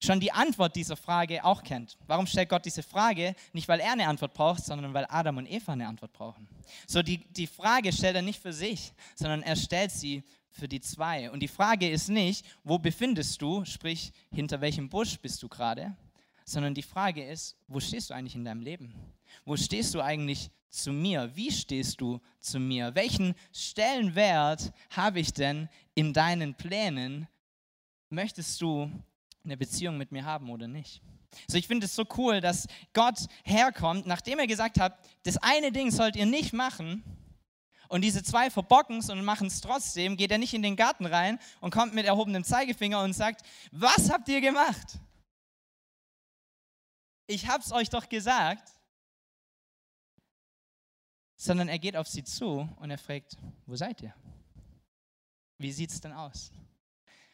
schon 0.04 0.20
die 0.20 0.32
Antwort 0.32 0.76
dieser 0.76 0.98
Frage 0.98 1.44
auch 1.46 1.64
kennt. 1.64 1.98
Warum 2.08 2.28
stellt 2.28 2.50
Gott 2.50 2.66
diese 2.66 2.84
Frage? 2.84 3.36
Nicht, 3.54 3.70
weil 3.70 3.80
er 3.80 3.94
eine 3.94 4.08
Antwort 4.08 4.34
braucht, 4.34 4.66
sondern 4.66 4.94
weil 4.94 5.06
Adam 5.10 5.38
und 5.38 5.50
Eva 5.50 5.72
eine 5.72 5.88
Antwort 5.88 6.12
brauchen. 6.12 6.48
So, 6.88 7.02
die, 7.02 7.20
die 7.20 7.48
Frage 7.48 7.94
stellt 7.94 8.18
er 8.18 8.22
nicht 8.22 8.42
für 8.42 8.52
sich, 8.52 8.92
sondern 9.16 9.44
er 9.44 9.56
stellt 9.56 9.92
sie 9.92 10.24
für 10.54 10.68
die 10.68 10.80
zwei. 10.80 11.30
Und 11.32 11.42
die 11.42 11.48
Frage 11.48 11.90
ist 11.90 12.10
nicht, 12.10 12.46
wo 12.64 12.78
befindest 12.78 13.42
du, 13.42 13.66
sprich, 13.66 14.12
hinter 14.32 14.62
welchem 14.62 14.88
Busch 14.88 15.20
bist 15.20 15.42
du 15.44 15.50
gerade, 15.50 15.96
sondern 16.46 16.74
die 16.74 16.84
Frage 16.84 17.24
ist, 17.28 17.58
wo 17.68 17.80
stehst 17.80 18.10
du 18.10 18.14
eigentlich 18.14 18.36
in 18.36 18.46
deinem 18.46 18.62
Leben? 18.62 18.94
Wo 19.46 19.58
stehst 19.58 19.94
du 19.96 20.02
eigentlich 20.02 20.52
zu 20.70 20.92
mir? 20.92 21.32
Wie 21.36 21.52
stehst 21.52 22.00
du 22.00 22.22
zu 22.40 22.60
mir? 22.60 22.94
Welchen 22.94 23.34
Stellenwert 23.52 24.72
habe 24.92 25.20
ich 25.20 25.34
denn 25.34 25.70
in 25.96 26.14
deinen 26.14 26.54
Plänen? 26.56 27.28
Möchtest 28.10 28.62
du 28.62 28.92
eine 29.44 29.58
Beziehung 29.58 29.98
mit 29.98 30.12
mir 30.12 30.24
haben 30.24 30.50
oder 30.52 30.68
nicht? 30.68 31.02
So, 31.48 31.58
ich 31.58 31.68
finde 31.68 31.88
es 31.88 31.96
so 31.96 32.06
cool, 32.16 32.42
dass 32.42 32.68
Gott 32.94 33.26
herkommt, 33.44 34.06
nachdem 34.06 34.38
er 34.38 34.46
gesagt 34.46 34.80
hat, 34.80 35.00
das 35.24 35.38
eine 35.38 35.72
Ding 35.72 35.90
sollt 35.90 36.16
ihr 36.16 36.28
nicht 36.28 36.54
machen, 36.54 37.04
und 37.94 38.02
diese 38.02 38.24
zwei 38.24 38.50
verbocken 38.50 38.98
es 38.98 39.12
und 39.12 39.24
machen 39.24 39.46
es 39.46 39.62
trotzdem, 39.62 40.18
geht 40.18 40.32
er 40.32 40.40
nicht 40.40 40.56
in 40.56 40.64
den 40.64 40.76
Garten 40.76 41.06
rein 41.06 41.38
und 41.62 41.70
kommt 41.70 41.94
mit 41.94 42.08
erhobenem 42.08 42.44
Zeigefinger 42.44 43.04
und 43.04 43.14
sagt, 43.14 43.46
was 43.72 44.10
habt 44.10 44.28
ihr 44.30 44.42
gemacht? 44.42 44.98
Ich 47.28 47.48
hab's 47.48 47.72
euch 47.72 47.92
doch 47.92 48.10
gesagt. 48.10 48.68
Sondern 51.36 51.68
er 51.68 51.78
geht 51.78 51.96
auf 51.96 52.08
sie 52.08 52.24
zu 52.24 52.68
und 52.78 52.90
er 52.90 52.98
fragt, 52.98 53.38
wo 53.68 53.76
seid 53.76 54.02
ihr? 54.02 54.16
Wie 55.60 55.72
sieht's 55.72 56.02
denn 56.02 56.14
aus? 56.14 56.52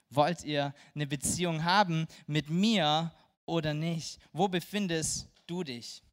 Wollt 0.09 0.43
ihr 0.43 0.73
eine 0.93 1.07
Beziehung 1.07 1.63
haben 1.63 2.05
mit 2.27 2.49
mir 2.49 3.13
oder 3.45 3.73
nicht? 3.73 4.19
Wo 4.33 4.49
befindest 4.49 5.29
du 5.47 5.63
dich? 5.63 6.03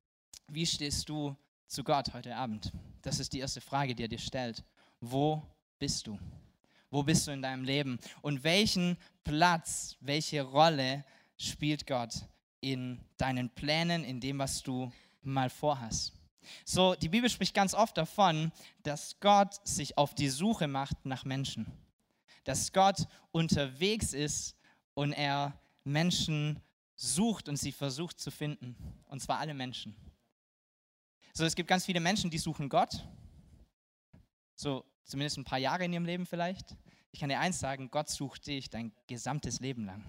Wie 0.47 0.67
stehst 0.67 1.09
du 1.09 1.37
zu 1.67 1.83
Gott 1.83 2.15
heute 2.15 2.37
Abend? 2.37 2.71
Das 3.07 3.21
ist 3.21 3.33
die 3.33 3.39
erste 3.39 3.61
Frage, 3.61 3.95
die 3.95 4.03
er 4.03 4.09
dir 4.09 4.19
stellt. 4.19 4.65
Wo 5.01 5.41
bist 5.79 6.09
du? 6.09 6.19
Wo 6.91 7.05
bist 7.05 7.25
du 7.25 7.31
in 7.31 7.41
deinem 7.41 7.63
Leben? 7.63 8.01
Und 8.21 8.43
welchen 8.43 8.97
Platz, 9.23 9.97
welche 10.01 10.43
Rolle 10.43 11.05
spielt 11.39 11.87
Gott 11.87 12.15
in 12.61 13.01
deinen 13.17 13.49
Plänen, 13.49 14.03
in 14.03 14.19
dem, 14.19 14.41
was 14.41 14.61
du 14.61 14.91
mal 15.23 15.51
vorhast? 15.51 16.15
So, 16.65 16.97
die 16.97 17.09
Bibel 17.09 17.31
spricht 17.31 17.55
ganz 17.55 17.75
oft 17.75 17.97
davon, 17.97 18.51
dass 18.83 19.21
Gott 19.21 19.55
sich 19.63 19.97
auf 19.97 20.13
die 20.17 20.29
Suche 20.29 20.67
macht 20.67 21.07
nach 21.07 21.25
Menschen. 21.25 21.65
Dass 22.43 22.73
Gott 22.73 23.07
unterwegs 23.31 24.15
ist 24.15 24.57
und 24.95 25.13
er 25.13 25.57
Menschen 25.85 26.61
sucht 26.97 27.49
und 27.49 27.57
sie 27.57 27.71
versucht 27.71 28.19
zu 28.19 28.33
finden. 28.33 28.75
Und 29.05 29.23
zwar 29.23 29.39
alle 29.39 29.55
Menschen. 29.55 29.95
So, 31.37 31.45
es 31.45 31.55
gibt 31.55 31.69
ganz 31.69 31.85
viele 31.85 32.01
Menschen, 32.01 32.31
die 32.31 32.39
suchen 32.39 32.71
Gott. 32.71 33.07
So 34.55 34.87
zumindest 35.05 35.37
ein 35.37 35.45
paar 35.45 35.59
Jahre 35.59 35.85
in 35.85 35.93
ihrem 35.93 36.07
Leben 36.07 36.25
vielleicht. 36.25 36.75
Ich 37.13 37.21
kann 37.21 37.29
dir 37.29 37.39
eins 37.39 37.61
sagen, 37.61 37.91
Gott 37.91 38.09
sucht 38.09 38.47
dich 38.47 38.71
dein 38.71 38.91
gesamtes 39.07 39.61
Leben 39.61 39.85
lang. 39.85 40.03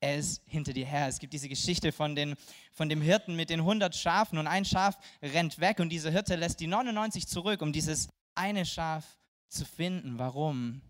Er 0.00 0.16
ist 0.16 0.40
hinter 0.46 0.72
dir 0.72 0.86
her. 0.86 1.06
Es 1.06 1.18
gibt 1.18 1.34
diese 1.34 1.50
Geschichte 1.50 1.92
von, 1.92 2.16
den, 2.16 2.34
von 2.72 2.88
dem 2.88 3.02
Hirten 3.02 3.36
mit 3.36 3.50
den 3.50 3.60
100 3.60 3.94
Schafen 3.94 4.38
und 4.38 4.46
ein 4.46 4.64
Schaf 4.64 4.96
rennt 5.20 5.58
weg 5.58 5.80
und 5.80 5.90
dieser 5.90 6.10
Hirte 6.10 6.36
lässt 6.36 6.60
die 6.60 6.66
99 6.66 7.26
zurück, 7.26 7.60
um 7.60 7.70
dieses 7.70 8.08
eine 8.34 8.64
Schaf 8.64 9.18
zu 9.48 9.66
finden. 9.66 10.18
Warum? 10.18 10.80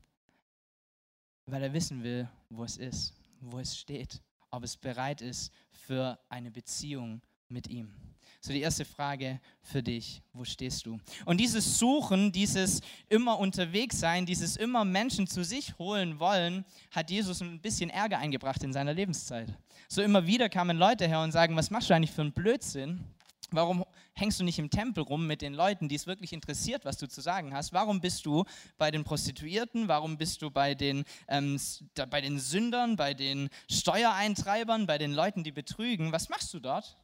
Weil 1.47 1.64
er 1.64 1.73
wissen 1.73 2.04
will, 2.04 2.28
wo 2.49 2.62
es 2.62 2.76
ist, 2.76 3.12
wo 3.40 3.58
es 3.58 3.76
steht, 3.76 4.23
ob 4.52 4.62
es 4.62 4.76
bereit 4.76 5.20
ist 5.20 5.52
für 5.73 6.16
eine 6.28 6.52
Beziehung 6.52 7.23
mit 7.49 7.66
ihm. 7.66 8.08
So 8.40 8.52
die 8.52 8.61
erste 8.61 8.85
Frage 8.85 9.40
für 9.62 9.83
dich, 9.83 10.23
wo 10.33 10.45
stehst 10.45 10.87
du? 10.87 11.00
Und 11.25 11.38
dieses 11.38 11.78
Suchen, 11.78 12.30
dieses 12.30 12.80
immer 13.09 13.38
unterwegs 13.38 13.99
sein, 13.99 14.26
dieses 14.26 14.57
immer 14.57 14.85
Menschen 14.85 15.26
zu 15.26 15.42
sich 15.42 15.76
holen 15.76 16.21
wollen, 16.21 16.64
hat 16.92 17.11
Jesus 17.11 17.42
ein 17.42 17.61
bisschen 17.61 17.90
Ärger 17.90 18.18
eingebracht 18.18 18.62
in 18.62 18.73
seiner 18.73 18.95
Lebenszeit. 18.95 19.52
So 19.88 20.02
immer 20.02 20.26
wieder 20.26 20.49
kamen 20.49 20.78
Leute 20.78 21.09
her 21.09 21.21
und 21.21 21.33
sagen, 21.33 21.57
was 21.57 21.71
machst 21.71 21.90
du 21.90 21.95
eigentlich 21.95 22.12
für 22.12 22.21
einen 22.21 22.33
Blödsinn? 22.33 23.04
Warum 23.50 23.85
hängst 24.12 24.38
du 24.38 24.45
nicht 24.45 24.59
im 24.59 24.71
Tempel 24.71 25.02
rum 25.02 25.26
mit 25.26 25.42
den 25.42 25.54
Leuten, 25.54 25.88
die 25.88 25.95
es 25.95 26.07
wirklich 26.07 26.33
interessiert, 26.33 26.85
was 26.85 26.99
du 26.99 27.09
zu 27.09 27.21
sagen 27.21 27.54
hast? 27.54 27.73
Warum 27.73 28.00
bist 28.00 28.25
du 28.25 28.45
bei 28.76 28.90
den 28.92 29.02
Prostituierten? 29.02 29.88
Warum 29.88 30.16
bist 30.16 30.42
du 30.42 30.50
bei 30.50 30.75
den, 30.75 31.04
ähm, 31.26 31.59
bei 32.11 32.21
den 32.21 32.38
Sündern, 32.38 32.95
bei 32.95 33.14
den 33.14 33.49
Steuereintreibern, 33.68 34.87
bei 34.87 34.99
den 34.99 35.12
Leuten, 35.12 35.42
die 35.42 35.52
betrügen? 35.52 36.12
Was 36.12 36.28
machst 36.28 36.54
du 36.54 36.61
dort? 36.61 36.97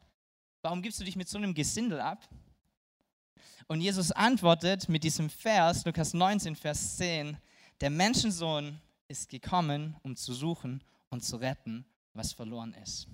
Warum 0.65 0.81
gibst 0.81 0.99
du 0.99 1.03
dich 1.03 1.15
mit 1.15 1.29
so 1.29 1.37
einem 1.37 1.53
Gesindel 1.53 2.01
ab? 2.01 2.27
Und 3.67 3.81
Jesus 3.81 4.11
antwortet 4.11 4.89
mit 4.89 5.03
diesem 5.03 5.29
Vers, 5.29 5.85
Lukas 5.85 6.15
19, 6.15 6.55
Vers 6.55 6.97
10, 6.97 7.37
der 7.81 7.91
Menschensohn 7.91 8.81
ist 9.07 9.29
gekommen, 9.29 9.95
um 10.01 10.15
zu 10.15 10.33
suchen 10.33 10.83
und 11.09 11.23
zu 11.23 11.35
retten, 11.35 11.85
was 12.15 12.33
verloren 12.33 12.73
ist. 12.81 13.07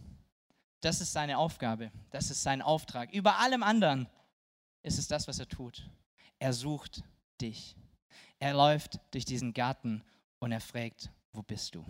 Das 0.79 1.01
ist 1.01 1.11
seine 1.11 1.37
Aufgabe, 1.37 1.91
das 2.09 2.31
ist 2.31 2.41
sein 2.41 2.61
Auftrag. 2.61 3.11
Über 3.11 3.37
allem 3.39 3.63
anderen 3.63 4.07
ist 4.81 4.97
es 4.97 5.09
das, 5.09 5.27
was 5.27 5.37
er 5.37 5.49
tut. 5.49 5.89
Er 6.39 6.53
sucht 6.53 7.03
dich. 7.41 7.75
Er 8.39 8.53
läuft 8.53 8.97
durch 9.11 9.25
diesen 9.25 9.53
Garten 9.53 10.05
und 10.39 10.53
er 10.53 10.61
fragt, 10.61 11.11
wo 11.33 11.41
bist 11.41 11.75
du? 11.75 11.83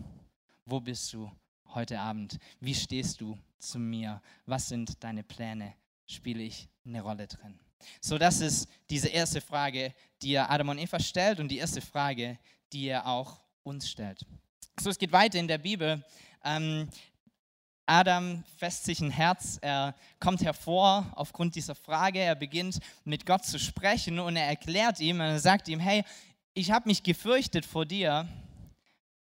Wo 0.65 0.79
bist 0.79 1.13
du 1.13 1.31
heute 1.67 1.99
Abend? 1.99 2.39
Wie 2.59 2.73
stehst 2.73 3.21
du 3.21 3.37
zu 3.61 3.79
mir? 3.79 4.21
Was 4.45 4.69
sind 4.69 5.03
deine 5.03 5.23
Pläne? 5.23 5.73
Spiele 6.05 6.43
ich 6.43 6.67
eine 6.85 7.01
Rolle 7.01 7.27
drin? 7.27 7.59
So, 7.99 8.17
das 8.17 8.41
ist 8.41 8.67
diese 8.89 9.07
erste 9.07 9.41
Frage, 9.41 9.93
die 10.21 10.33
er 10.33 10.49
Adam 10.49 10.69
und 10.69 10.77
Eva 10.77 10.99
stellt 10.99 11.39
und 11.39 11.47
die 11.47 11.57
erste 11.57 11.81
Frage, 11.81 12.37
die 12.73 12.87
er 12.87 13.07
auch 13.07 13.41
uns 13.63 13.89
stellt. 13.89 14.25
So, 14.79 14.89
es 14.89 14.97
geht 14.97 15.11
weiter 15.11 15.39
in 15.39 15.47
der 15.47 15.57
Bibel. 15.57 16.03
Ähm, 16.43 16.89
Adam 17.85 18.43
fässt 18.57 18.85
sich 18.85 19.01
ein 19.01 19.11
Herz, 19.11 19.57
er 19.61 19.95
kommt 20.19 20.41
hervor 20.43 21.11
aufgrund 21.15 21.55
dieser 21.55 21.75
Frage, 21.75 22.19
er 22.19 22.35
beginnt 22.35 22.79
mit 23.03 23.25
Gott 23.25 23.43
zu 23.43 23.59
sprechen 23.59 24.19
und 24.19 24.35
er 24.35 24.45
erklärt 24.45 24.99
ihm, 24.99 25.19
er 25.19 25.39
sagt 25.39 25.67
ihm, 25.67 25.79
hey, 25.79 26.03
ich 26.53 26.71
habe 26.71 26.87
mich 26.87 27.03
gefürchtet 27.03 27.65
vor 27.65 27.85
dir, 27.85 28.27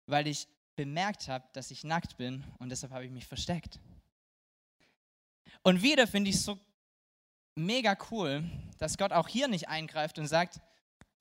weil 0.05 0.27
ich 0.27 0.47
bemerkt 0.75 1.27
habe, 1.27 1.45
dass 1.53 1.71
ich 1.71 1.83
nackt 1.83 2.17
bin 2.17 2.43
und 2.59 2.69
deshalb 2.69 2.93
habe 2.93 3.05
ich 3.05 3.11
mich 3.11 3.25
versteckt. 3.25 3.79
Und 5.63 5.81
wieder 5.81 6.07
finde 6.07 6.29
ich 6.29 6.35
es 6.35 6.43
so 6.43 6.59
mega 7.55 7.97
cool, 8.11 8.43
dass 8.77 8.97
Gott 8.97 9.13
auch 9.13 9.29
hier 9.29 9.47
nicht 9.47 9.69
eingreift 9.69 10.19
und 10.19 10.27
sagt, 10.27 10.59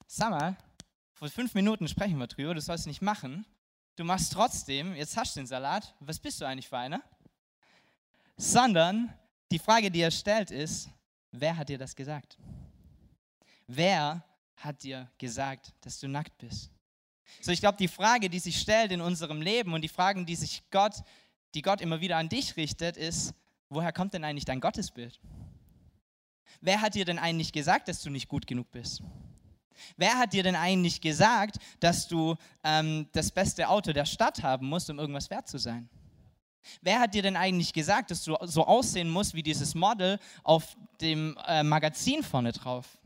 sag 0.05 0.31
mal, 0.31 0.57
vor 1.13 1.29
fünf 1.29 1.53
Minuten 1.53 1.87
sprechen 1.87 2.17
wir 2.17 2.27
drüber, 2.27 2.53
du 2.53 2.61
sollst 2.61 2.85
nicht 2.85 3.01
machen. 3.01 3.45
Du 3.95 4.03
machst 4.03 4.33
trotzdem, 4.33 4.95
jetzt 4.95 5.15
hast 5.15 5.35
du 5.35 5.39
den 5.39 5.47
Salat, 5.47 5.95
was 5.99 6.19
bist 6.19 6.41
du 6.41 6.45
eigentlich 6.45 6.67
für 6.67 6.77
einer? 6.77 7.01
Sondern 8.35 9.13
die 9.51 9.59
Frage, 9.59 9.91
die 9.91 10.01
er 10.01 10.11
stellt, 10.11 10.51
ist, 10.51 10.89
wer 11.31 11.55
hat 11.55 11.69
dir 11.69 11.77
das 11.77 11.95
gesagt? 11.95 12.37
Wer 13.67 14.25
hat 14.57 14.83
dir 14.83 15.09
gesagt, 15.17 15.73
dass 15.81 15.99
du 15.99 16.07
nackt 16.07 16.37
bist? 16.39 16.71
So, 17.41 17.51
ich 17.51 17.61
glaube, 17.61 17.77
die 17.77 17.87
Frage, 17.87 18.29
die 18.29 18.39
sich 18.39 18.59
stellt 18.59 18.91
in 18.91 18.99
unserem 18.99 19.41
Leben 19.41 19.73
und 19.73 19.81
die 19.81 19.89
Fragen, 19.89 20.25
die 20.25 20.35
sich 20.35 20.63
Gott, 20.69 20.95
die 21.53 21.61
Gott 21.61 21.79
immer 21.79 22.01
wieder 22.01 22.17
an 22.17 22.29
dich 22.29 22.57
richtet, 22.57 22.97
ist, 22.97 23.33
woher 23.73 23.93
kommt 23.93 24.13
denn 24.13 24.23
eigentlich 24.23 24.45
dein 24.45 24.59
Gottesbild? 24.59 25.19
Wer 26.61 26.81
hat 26.81 26.95
dir 26.95 27.05
denn 27.05 27.19
eigentlich 27.19 27.51
gesagt, 27.51 27.87
dass 27.87 28.01
du 28.01 28.09
nicht 28.09 28.27
gut 28.27 28.47
genug 28.47 28.71
bist? 28.71 29.01
Wer 29.97 30.17
hat 30.17 30.33
dir 30.33 30.43
denn 30.43 30.55
eigentlich 30.55 31.01
gesagt, 31.01 31.57
dass 31.79 32.07
du 32.07 32.35
ähm, 32.63 33.07
das 33.11 33.31
beste 33.31 33.67
Auto 33.67 33.91
der 33.91 34.05
Stadt 34.05 34.43
haben 34.43 34.67
musst, 34.67 34.89
um 34.89 34.99
irgendwas 34.99 35.29
wert 35.29 35.47
zu 35.47 35.57
sein? 35.57 35.89
Wer 36.81 36.99
hat 36.99 37.13
dir 37.13 37.21
denn 37.21 37.35
eigentlich 37.35 37.73
gesagt, 37.73 38.11
dass 38.11 38.23
du 38.23 38.37
so 38.43 38.65
aussehen 38.65 39.09
musst 39.09 39.33
wie 39.33 39.43
dieses 39.43 39.75
Model 39.75 40.19
auf 40.43 40.77
dem 41.01 41.37
äh, 41.45 41.63
Magazin 41.63 42.23
vorne 42.23 42.53
drauf, 42.53 42.97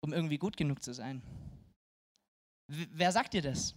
um 0.00 0.12
irgendwie 0.12 0.38
gut 0.38 0.56
genug 0.56 0.82
zu 0.82 0.92
sein? 0.92 1.22
W 2.68 2.86
wer 2.92 3.12
sagt 3.12 3.34
dir 3.34 3.42
das? 3.42 3.74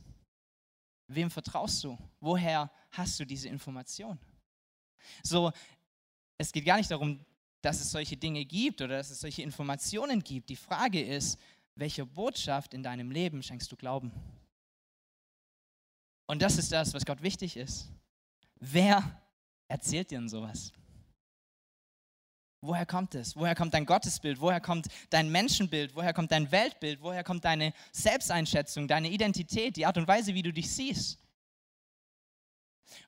Wem 1.09 1.29
vertraust 1.29 1.83
du? 1.83 1.97
Woher 2.19 2.71
hast 2.91 3.19
du 3.19 3.25
diese 3.25 3.47
Information? 3.47 4.17
So, 5.23 5.51
es 6.37 6.51
geht 6.51 6.65
gar 6.65 6.77
nicht 6.77 6.91
darum, 6.91 7.19
dass 7.61 7.81
es 7.81 7.91
solche 7.91 8.15
Dinge 8.17 8.45
gibt 8.45 8.81
oder 8.81 8.97
dass 8.97 9.09
es 9.09 9.19
solche 9.19 9.41
Informationen 9.41 10.23
gibt. 10.23 10.49
Die 10.49 10.55
Frage 10.55 11.01
ist, 11.01 11.39
welche 11.75 12.05
Botschaft 12.05 12.73
in 12.73 12.83
deinem 12.83 13.11
Leben 13.11 13.41
schenkst 13.43 13.71
du 13.71 13.75
Glauben? 13.75 14.11
Und 16.27 16.41
das 16.41 16.57
ist 16.57 16.71
das, 16.71 16.93
was 16.93 17.05
Gott 17.05 17.21
wichtig 17.21 17.57
ist. 17.57 17.89
Wer 18.59 19.21
erzählt 19.67 20.11
dir 20.11 20.19
denn 20.19 20.29
sowas? 20.29 20.71
Woher 22.61 22.85
kommt 22.85 23.15
es? 23.15 23.35
Woher 23.35 23.55
kommt 23.55 23.73
dein 23.73 23.85
Gottesbild? 23.85 24.41
Woher 24.41 24.59
kommt 24.59 24.87
dein 25.09 25.31
Menschenbild? 25.31 25.95
Woher 25.95 26.13
kommt 26.13 26.31
dein 26.31 26.51
Weltbild? 26.51 27.01
Woher 27.01 27.23
kommt 27.23 27.45
deine 27.45 27.71
Selbsteinschätzung, 27.91 28.87
deine 28.87 29.09
Identität, 29.09 29.77
die 29.77 29.85
Art 29.85 29.97
und 29.97 30.07
Weise, 30.07 30.33
wie 30.33 30.41
du 30.41 30.51
dich 30.51 30.69
siehst? 30.71 31.19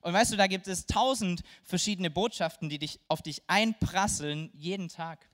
Und 0.02 0.12
weißt 0.12 0.32
du, 0.32 0.36
da 0.36 0.46
gibt 0.46 0.66
es 0.66 0.86
tausend 0.86 1.42
verschiedene 1.62 2.10
Botschaften, 2.10 2.68
die 2.68 2.78
dich, 2.78 3.00
auf 3.08 3.22
dich 3.22 3.42
einprasseln, 3.48 4.50
jeden 4.54 4.88
Tag, 4.88 5.28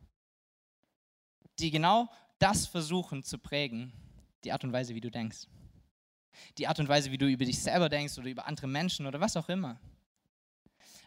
die 1.59 1.71
genau 1.71 2.09
das 2.39 2.67
versuchen 2.67 3.23
zu 3.23 3.39
prägen, 3.39 3.93
die 4.45 4.53
Art 4.53 4.65
und 4.65 4.73
Weise, 4.73 4.95
wie 4.95 5.01
du 5.01 5.11
denkst. 5.11 5.47
Die 6.59 6.69
Art 6.69 6.79
und 6.79 6.89
Weise, 6.89 7.11
wie 7.11 7.19
du 7.19 7.27
über 7.27 7.45
dich 7.45 7.61
selber 7.61 7.89
denkst 7.89 8.19
oder 8.19 8.29
über 8.29 8.47
andere 8.47 8.67
Menschen 8.67 9.07
oder 9.07 9.21
was 9.21 9.37
auch 9.37 9.49
immer. 9.49 9.81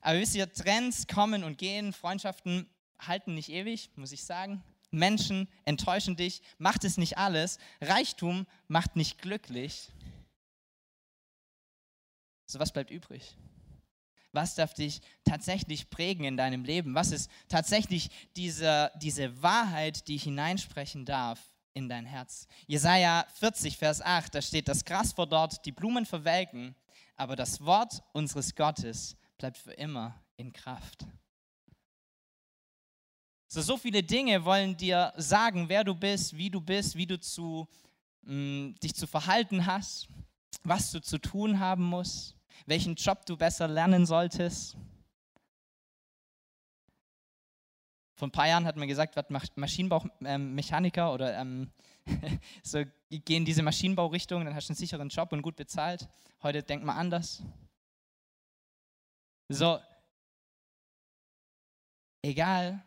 Aber 0.01 0.19
wisst 0.19 0.35
ihr, 0.35 0.51
Trends 0.51 1.07
kommen 1.07 1.43
und 1.43 1.57
gehen, 1.57 1.93
Freundschaften 1.93 2.67
halten 2.99 3.35
nicht 3.35 3.49
ewig, 3.49 3.89
muss 3.95 4.11
ich 4.11 4.23
sagen. 4.23 4.63
Menschen 4.91 5.47
enttäuschen 5.65 6.15
dich, 6.15 6.41
macht 6.57 6.83
es 6.83 6.97
nicht 6.97 7.17
alles. 7.17 7.59
Reichtum 7.79 8.47
macht 8.67 8.95
nicht 8.95 9.21
glücklich. 9.21 9.91
So 12.49 12.59
was 12.59 12.73
bleibt 12.73 12.89
übrig? 12.89 13.37
Was 14.31 14.55
darf 14.55 14.73
dich 14.73 15.01
tatsächlich 15.23 15.91
prägen 15.91 16.25
in 16.25 16.35
deinem 16.35 16.63
Leben? 16.63 16.95
Was 16.95 17.11
ist 17.11 17.29
tatsächlich 17.47 18.09
diese, 18.35 18.91
diese 18.99 19.43
Wahrheit, 19.43 20.07
die 20.07 20.17
hineinsprechen 20.17 21.05
darf 21.05 21.39
in 21.73 21.87
dein 21.89 22.07
Herz? 22.07 22.47
Jesaja 22.65 23.27
40, 23.35 23.77
Vers 23.77 24.01
8, 24.01 24.33
da 24.33 24.41
steht: 24.41 24.67
Das 24.67 24.83
Gras 24.83 25.13
verdorrt, 25.13 25.63
die 25.63 25.71
Blumen 25.71 26.07
verwelken, 26.07 26.75
aber 27.15 27.35
das 27.35 27.63
Wort 27.63 28.01
unseres 28.13 28.55
Gottes 28.55 29.15
bleibt 29.37 29.57
für 29.57 29.73
immer 29.73 30.19
in 30.35 30.51
Kraft. 30.51 31.05
So, 33.47 33.61
so 33.61 33.77
viele 33.77 34.01
Dinge 34.01 34.43
wollen 34.43 34.75
dir 34.75 35.13
sagen, 35.17 35.69
wer 35.69 35.83
du 35.83 35.93
bist, 35.93 36.35
wie 36.35 36.49
du 36.49 36.61
bist, 36.61 36.95
wie 36.95 37.05
du 37.05 37.19
zu, 37.19 37.67
mh, 38.23 38.33
mm, 38.33 38.75
dich 38.81 38.95
zu 38.95 39.05
verhalten 39.05 39.67
hast, 39.67 40.07
was 40.63 40.91
du 40.91 40.99
zu 40.99 41.19
tun 41.19 41.59
haben 41.59 41.83
musst 41.83 42.38
welchen 42.65 42.95
Job 42.95 43.25
du 43.25 43.37
besser 43.37 43.67
lernen 43.67 44.05
solltest. 44.05 44.77
Vor 48.15 48.27
ein 48.27 48.31
paar 48.31 48.47
Jahren 48.47 48.65
hat 48.65 48.75
man 48.75 48.87
gesagt, 48.87 49.15
was 49.15 49.29
macht 49.29 49.57
Maschinenbaumechaniker 49.57 51.07
ähm, 51.07 51.13
oder 51.13 51.37
ähm, 51.39 51.71
so 52.63 52.83
gehen 53.09 53.45
diese 53.45 53.63
Maschinenbaurichtung, 53.63 54.43
dann 54.43 54.55
hast 54.55 54.67
du 54.67 54.73
einen 54.73 54.77
sicheren 54.77 55.09
Job 55.09 55.31
und 55.31 55.41
gut 55.41 55.55
bezahlt. 55.55 56.09
Heute 56.43 56.61
denkt 56.63 56.85
man 56.85 56.97
anders. 56.97 57.41
So, 59.47 59.79
egal 62.21 62.83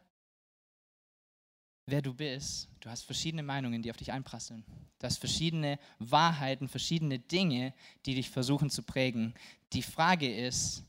wer 1.86 2.02
du 2.02 2.14
bist, 2.14 2.68
du 2.80 2.88
hast 2.88 3.02
verschiedene 3.04 3.42
Meinungen, 3.42 3.82
die 3.82 3.90
auf 3.90 3.96
dich 3.96 4.12
einprasseln. 4.12 4.64
Du 4.98 5.06
hast 5.06 5.18
verschiedene 5.18 5.78
Wahrheiten, 5.98 6.68
verschiedene 6.68 7.18
Dinge, 7.18 7.74
die 8.06 8.14
dich 8.14 8.30
versuchen 8.30 8.70
zu 8.70 8.82
prägen. 8.82 9.34
Die 9.72 9.82
Frage 9.82 10.32
ist, 10.32 10.84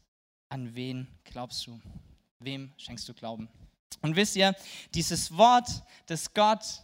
an 0.49 0.75
wen 0.75 1.07
glaubst 1.23 1.65
du? 1.65 1.79
Wem 2.39 2.71
schenkst 2.77 3.07
du 3.09 3.13
Glauben? 3.13 3.49
Und 4.01 4.15
wisst 4.15 4.35
ihr, 4.35 4.55
dieses 4.93 5.35
Wort, 5.35 5.83
das 6.05 6.33
Gott 6.33 6.83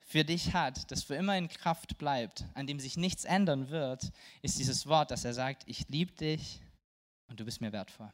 für 0.00 0.24
dich 0.24 0.52
hat, 0.52 0.90
das 0.90 1.02
für 1.02 1.14
immer 1.14 1.36
in 1.38 1.48
Kraft 1.48 1.96
bleibt, 1.96 2.44
an 2.54 2.66
dem 2.66 2.80
sich 2.80 2.96
nichts 2.96 3.24
ändern 3.24 3.70
wird, 3.70 4.12
ist 4.42 4.58
dieses 4.58 4.86
Wort, 4.86 5.10
dass 5.10 5.24
er 5.24 5.34
sagt, 5.34 5.62
ich 5.66 5.88
liebe 5.88 6.12
dich 6.12 6.60
und 7.28 7.40
du 7.40 7.44
bist 7.44 7.60
mir 7.60 7.72
wertvoll. 7.72 8.12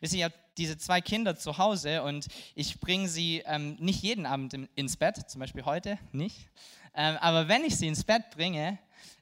Wisst 0.00 0.14
ihr, 0.14 0.18
ich 0.18 0.24
habe 0.24 0.34
diese 0.58 0.76
zwei 0.76 1.00
Kinder 1.00 1.36
zu 1.36 1.58
Hause 1.58 2.02
und 2.02 2.26
ich 2.54 2.78
bringe 2.80 3.08
sie 3.08 3.42
ähm, 3.46 3.76
nicht 3.78 4.02
jeden 4.02 4.26
Abend 4.26 4.54
ins 4.74 4.96
Bett, 4.96 5.30
zum 5.30 5.40
Beispiel 5.40 5.64
heute 5.64 5.98
nicht. 6.12 6.48
Ähm, 6.94 7.16
aber 7.20 7.48
wenn 7.48 7.64
ich 7.64 7.76
sie 7.76 7.88
ins 7.88 8.04
Bett 8.04 8.30
bringe, 8.30 8.78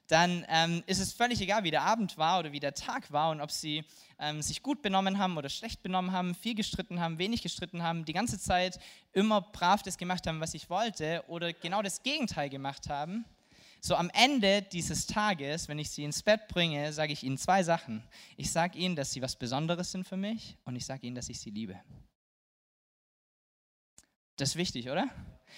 dann 0.07 0.45
ähm, 0.49 0.83
ist 0.87 0.99
es 0.99 1.13
völlig 1.13 1.39
egal, 1.39 1.63
wie 1.63 1.71
der 1.71 1.83
Abend 1.83 2.17
war 2.17 2.39
oder 2.39 2.51
wie 2.51 2.59
der 2.59 2.73
Tag 2.73 3.11
war 3.13 3.31
und 3.31 3.39
ob 3.39 3.49
sie 3.49 3.85
ähm, 4.19 4.41
sich 4.41 4.61
gut 4.61 4.81
benommen 4.81 5.17
haben 5.17 5.37
oder 5.37 5.47
schlecht 5.47 5.81
benommen 5.83 6.11
haben, 6.11 6.35
viel 6.35 6.53
gestritten 6.53 6.99
haben, 6.99 7.17
wenig 7.17 7.41
gestritten 7.41 7.81
haben, 7.81 8.03
die 8.03 8.11
ganze 8.11 8.37
Zeit 8.37 8.77
immer 9.13 9.39
brav 9.39 9.83
das 9.83 9.97
gemacht 9.97 10.27
haben, 10.27 10.41
was 10.41 10.53
ich 10.53 10.69
wollte 10.69 11.23
oder 11.27 11.53
genau 11.53 11.81
das 11.81 12.03
Gegenteil 12.03 12.49
gemacht 12.49 12.89
haben. 12.89 13.23
So 13.83 13.95
am 13.95 14.11
Ende 14.13 14.61
dieses 14.61 15.07
Tages, 15.07 15.67
wenn 15.67 15.79
ich 15.79 15.89
sie 15.89 16.03
ins 16.03 16.21
Bett 16.21 16.47
bringe, 16.47 16.93
sage 16.93 17.13
ich 17.13 17.23
ihnen 17.23 17.39
zwei 17.39 17.63
Sachen. 17.63 18.07
Ich 18.37 18.51
sage 18.51 18.77
ihnen, 18.77 18.95
dass 18.95 19.11
sie 19.11 19.23
was 19.23 19.35
Besonderes 19.35 19.91
sind 19.91 20.07
für 20.07 20.17
mich 20.17 20.55
und 20.65 20.75
ich 20.75 20.85
sage 20.85 21.07
ihnen, 21.07 21.15
dass 21.15 21.29
ich 21.29 21.39
sie 21.39 21.49
liebe. 21.49 21.81
Das 24.37 24.49
ist 24.49 24.55
wichtig, 24.55 24.89
oder? 24.89 25.09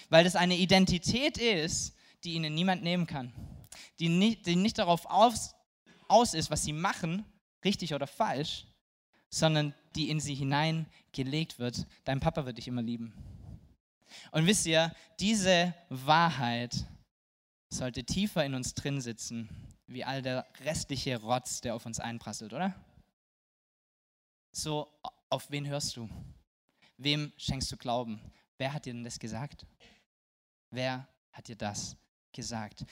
Weil 0.10 0.24
das 0.24 0.38
eine 0.38 0.56
Identität 0.56 1.38
ist, 1.38 1.96
die 2.24 2.36
ihnen 2.36 2.53
niemand 2.56 2.82
nehmen 2.82 3.08
kann. 3.08 3.34
Die 4.00 4.08
nicht, 4.08 4.46
die 4.46 4.56
nicht 4.56 4.77
darauf 4.77 5.06
aus, 5.06 5.53
aus 6.08 6.34
ist, 6.34 6.50
was 6.50 6.63
sie 6.63 6.74
machen, 6.74 7.25
richtig 7.65 7.94
oder 7.94 8.08
falsch, 8.08 8.65
sondern 9.30 9.75
die 9.96 10.10
in 10.10 10.22
sie 10.22 10.36
hineingelegt 10.36 11.60
wird. 11.60 11.86
Dein 12.06 12.22
Papa 12.22 12.46
wird 12.46 12.58
dich 12.58 12.70
immer 12.70 12.82
lieben. 12.82 13.13
Und 14.32 14.46
wisst 14.46 14.65
ihr, 14.65 14.96
diese 15.20 15.74
Wahrheit 15.89 16.86
sollte 17.77 18.03
tiefer 18.03 18.46
in 18.46 18.53
uns 18.53 18.74
drin 18.74 19.01
sitzen, 19.01 19.50
wie 19.88 20.03
all 20.03 20.22
der 20.22 20.46
restliche 20.62 21.20
Rotz, 21.22 21.62
der 21.62 21.75
auf 21.75 21.86
uns 21.86 22.00
einprasselt, 22.00 22.53
oder? 22.53 22.74
So, 24.51 24.88
auf 25.30 25.50
wen 25.50 25.68
hörst 25.68 25.98
du? 25.98 26.10
Wem 26.98 27.34
schenkst 27.38 27.72
du 27.72 27.77
Glauben? 27.77 28.22
Wer 28.58 28.74
hat 28.74 28.86
dir 28.86 28.94
denn 28.94 29.03
das 29.03 29.20
gesagt? 29.20 29.65
Wer 30.70 31.08
hat 31.32 31.48
dir 31.48 31.56
das 31.56 31.98
gesagt? 32.32 32.86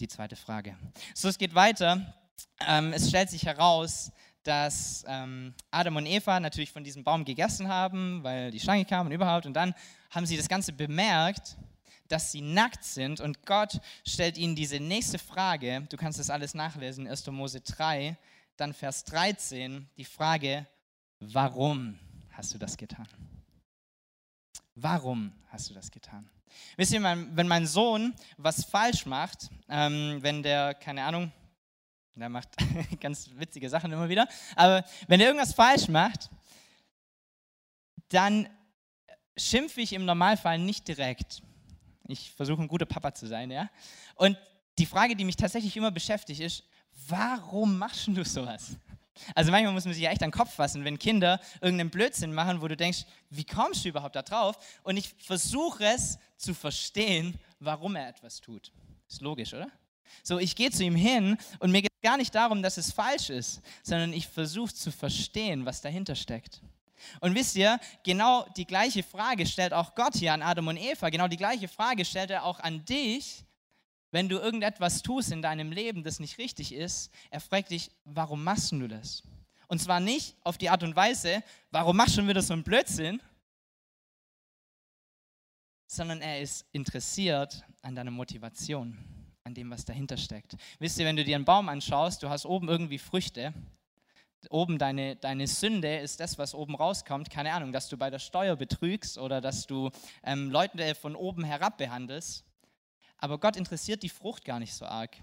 Die 0.00 0.08
zweite 0.08 0.36
Frage. 0.36 0.76
So, 1.14 1.28
es 1.28 1.38
geht 1.38 1.54
weiter. 1.54 2.14
Ähm, 2.60 2.92
es 2.92 3.08
stellt 3.08 3.30
sich 3.30 3.44
heraus, 3.44 4.12
dass 4.44 5.04
ähm, 5.08 5.54
Adam 5.70 5.96
und 5.96 6.06
Eva 6.06 6.38
natürlich 6.38 6.70
von 6.70 6.84
diesem 6.84 7.02
Baum 7.02 7.24
gegessen 7.24 7.68
haben, 7.68 8.22
weil 8.22 8.52
die 8.52 8.60
Schlange 8.60 8.84
kam 8.84 9.06
und 9.06 9.12
überhaupt. 9.12 9.46
Und 9.46 9.54
dann 9.54 9.74
haben 10.10 10.24
sie 10.24 10.36
das 10.36 10.48
Ganze 10.48 10.72
bemerkt 10.72 11.56
dass 12.08 12.32
sie 12.32 12.40
nackt 12.40 12.84
sind 12.84 13.20
und 13.20 13.46
Gott 13.46 13.80
stellt 14.06 14.38
ihnen 14.38 14.56
diese 14.56 14.80
nächste 14.80 15.18
Frage, 15.18 15.86
du 15.88 15.96
kannst 15.96 16.18
das 16.18 16.30
alles 16.30 16.54
nachlesen, 16.54 17.06
1. 17.06 17.26
Mose 17.28 17.60
3, 17.60 18.16
dann 18.56 18.74
Vers 18.74 19.04
13 19.04 19.88
die 19.96 20.04
Frage, 20.04 20.66
warum 21.20 21.98
hast 22.30 22.54
du 22.54 22.58
das 22.58 22.76
getan? 22.76 23.08
Warum 24.74 25.32
hast 25.48 25.70
du 25.70 25.74
das 25.74 25.90
getan? 25.90 26.28
Wisst 26.76 26.92
ihr, 26.92 27.02
wenn 27.02 27.48
mein 27.48 27.66
Sohn 27.66 28.14
was 28.36 28.64
falsch 28.64 29.06
macht, 29.06 29.50
ähm, 29.68 30.18
wenn 30.20 30.42
der, 30.42 30.74
keine 30.74 31.04
Ahnung, 31.04 31.32
der 32.14 32.28
macht 32.28 32.56
ganz 33.00 33.30
witzige 33.34 33.68
Sachen 33.68 33.92
immer 33.92 34.08
wieder, 34.08 34.28
aber 34.56 34.84
wenn 35.06 35.20
er 35.20 35.26
irgendwas 35.26 35.54
falsch 35.54 35.88
macht, 35.88 36.30
dann 38.08 38.48
schimpfe 39.36 39.80
ich 39.80 39.92
im 39.92 40.04
Normalfall 40.04 40.58
nicht 40.58 40.88
direkt. 40.88 41.42
Ich 42.08 42.32
versuche 42.32 42.60
ein 42.62 42.68
guter 42.68 42.86
Papa 42.86 43.14
zu 43.14 43.26
sein, 43.26 43.50
ja. 43.50 43.70
Und 44.16 44.36
die 44.78 44.86
Frage, 44.86 45.14
die 45.14 45.24
mich 45.24 45.36
tatsächlich 45.36 45.76
immer 45.76 45.90
beschäftigt, 45.90 46.40
ist, 46.40 46.64
warum 47.06 47.78
machst 47.78 48.08
du 48.08 48.24
sowas? 48.24 48.76
Also 49.34 49.50
manchmal 49.50 49.72
muss 49.72 49.84
man 49.84 49.94
sich 49.94 50.04
echt 50.04 50.22
an 50.22 50.30
den 50.30 50.36
Kopf 50.36 50.54
fassen, 50.54 50.84
wenn 50.84 50.98
Kinder 50.98 51.40
irgendeinen 51.60 51.90
Blödsinn 51.90 52.32
machen, 52.32 52.60
wo 52.62 52.68
du 52.68 52.76
denkst, 52.76 53.04
wie 53.30 53.44
kommst 53.44 53.84
du 53.84 53.88
überhaupt 53.88 54.16
da 54.16 54.22
drauf? 54.22 54.56
Und 54.82 54.96
ich 54.96 55.14
versuche 55.18 55.84
es 55.84 56.18
zu 56.36 56.54
verstehen, 56.54 57.38
warum 57.58 57.96
er 57.96 58.08
etwas 58.08 58.40
tut. 58.40 58.72
Ist 59.08 59.20
logisch, 59.20 59.54
oder? 59.54 59.68
So, 60.22 60.38
ich 60.38 60.56
gehe 60.56 60.70
zu 60.70 60.84
ihm 60.84 60.94
hin 60.94 61.36
und 61.58 61.70
mir 61.70 61.82
geht 61.82 61.90
gar 62.02 62.16
nicht 62.16 62.34
darum, 62.34 62.62
dass 62.62 62.76
es 62.76 62.92
falsch 62.92 63.30
ist, 63.30 63.60
sondern 63.82 64.12
ich 64.12 64.26
versuche 64.26 64.72
zu 64.72 64.90
verstehen, 64.90 65.66
was 65.66 65.80
dahinter 65.80 66.14
steckt. 66.14 66.62
Und 67.20 67.34
wisst 67.34 67.56
ihr, 67.56 67.78
genau 68.04 68.46
die 68.56 68.66
gleiche 68.66 69.02
Frage 69.02 69.46
stellt 69.46 69.72
auch 69.72 69.94
Gott 69.94 70.16
hier 70.16 70.32
an 70.32 70.42
Adam 70.42 70.68
und 70.68 70.76
Eva, 70.76 71.08
genau 71.10 71.28
die 71.28 71.36
gleiche 71.36 71.68
Frage 71.68 72.04
stellt 72.04 72.30
er 72.30 72.44
auch 72.44 72.60
an 72.60 72.84
dich, 72.84 73.44
wenn 74.10 74.28
du 74.28 74.38
irgendetwas 74.38 75.02
tust 75.02 75.32
in 75.32 75.42
deinem 75.42 75.70
Leben, 75.70 76.02
das 76.02 76.20
nicht 76.20 76.38
richtig 76.38 76.72
ist. 76.72 77.10
Er 77.30 77.40
fragt 77.40 77.70
dich, 77.70 77.90
warum 78.04 78.42
machst 78.42 78.72
du 78.72 78.88
das? 78.88 79.22
Und 79.66 79.80
zwar 79.80 80.00
nicht 80.00 80.34
auf 80.44 80.56
die 80.56 80.70
Art 80.70 80.82
und 80.82 80.96
Weise, 80.96 81.42
warum 81.70 81.96
machst 81.96 82.12
du 82.12 82.20
schon 82.20 82.28
wieder 82.28 82.40
so 82.40 82.54
einen 82.54 82.64
Blödsinn, 82.64 83.20
sondern 85.86 86.20
er 86.20 86.40
ist 86.40 86.66
interessiert 86.72 87.62
an 87.82 87.94
deiner 87.94 88.10
Motivation, 88.10 88.96
an 89.44 89.54
dem, 89.54 89.70
was 89.70 89.84
dahinter 89.84 90.16
steckt. 90.16 90.56
Wisst 90.78 90.98
ihr, 90.98 91.06
wenn 91.06 91.16
du 91.16 91.24
dir 91.24 91.36
einen 91.36 91.44
Baum 91.44 91.68
anschaust, 91.68 92.22
du 92.22 92.30
hast 92.30 92.46
oben 92.46 92.68
irgendwie 92.68 92.98
Früchte 92.98 93.52
oben 94.50 94.78
deine, 94.78 95.16
deine 95.16 95.46
Sünde 95.46 95.98
ist 95.98 96.20
das, 96.20 96.38
was 96.38 96.54
oben 96.54 96.74
rauskommt. 96.74 97.30
Keine 97.30 97.52
Ahnung, 97.52 97.72
dass 97.72 97.88
du 97.88 97.96
bei 97.96 98.10
der 98.10 98.18
Steuer 98.18 98.56
betrügst 98.56 99.18
oder 99.18 99.40
dass 99.40 99.66
du 99.66 99.90
ähm, 100.22 100.50
Leute 100.50 100.94
von 100.94 101.16
oben 101.16 101.44
herab 101.44 101.78
behandelst. 101.78 102.44
Aber 103.18 103.38
Gott 103.38 103.56
interessiert 103.56 104.02
die 104.02 104.08
Frucht 104.08 104.44
gar 104.44 104.60
nicht 104.60 104.74
so 104.74 104.86
arg, 104.86 105.16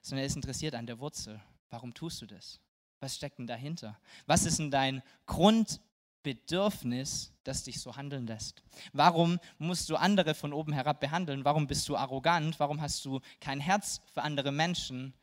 sondern 0.00 0.22
er 0.22 0.26
ist 0.26 0.36
interessiert 0.36 0.74
an 0.74 0.86
der 0.86 1.00
Wurzel. 1.00 1.40
Warum 1.70 1.92
tust 1.92 2.22
du 2.22 2.26
das? 2.26 2.60
Was 3.00 3.16
steckt 3.16 3.40
denn 3.40 3.48
dahinter? 3.48 3.98
Was 4.26 4.46
ist 4.46 4.60
denn 4.60 4.70
dein 4.70 5.02
Grundbedürfnis, 5.26 7.32
das 7.42 7.64
dich 7.64 7.80
so 7.80 7.96
handeln 7.96 8.28
lässt? 8.28 8.62
Warum 8.92 9.40
musst 9.58 9.90
du 9.90 9.96
andere 9.96 10.36
von 10.36 10.52
oben 10.52 10.72
herab 10.72 11.00
behandeln? 11.00 11.44
Warum 11.44 11.66
bist 11.66 11.88
du 11.88 11.96
arrogant? 11.96 12.60
Warum 12.60 12.80
hast 12.80 13.04
du 13.04 13.18
kein 13.40 13.58
Herz 13.58 14.00
für 14.12 14.22
andere 14.22 14.52
Menschen? 14.52 15.14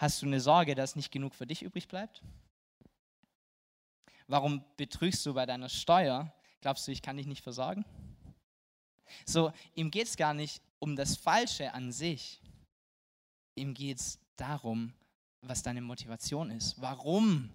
Hast 0.00 0.22
du 0.22 0.26
eine 0.26 0.40
Sorge, 0.40 0.74
dass 0.74 0.96
nicht 0.96 1.12
genug 1.12 1.34
für 1.34 1.46
dich 1.46 1.60
übrig 1.60 1.86
bleibt? 1.86 2.22
Warum 4.28 4.64
betrügst 4.78 5.26
du 5.26 5.34
bei 5.34 5.44
deiner 5.44 5.68
Steuer? 5.68 6.32
Glaubst 6.62 6.88
du, 6.88 6.92
ich 6.92 7.02
kann 7.02 7.18
dich 7.18 7.26
nicht 7.26 7.42
versorgen? 7.42 7.84
So, 9.26 9.52
ihm 9.74 9.90
geht 9.90 10.06
es 10.06 10.16
gar 10.16 10.32
nicht 10.32 10.62
um 10.78 10.96
das 10.96 11.18
Falsche 11.18 11.74
an 11.74 11.92
sich. 11.92 12.40
Ihm 13.56 13.74
geht 13.74 13.98
es 13.98 14.18
darum, 14.36 14.94
was 15.42 15.62
deine 15.62 15.82
Motivation 15.82 16.50
ist, 16.50 16.80
warum 16.80 17.52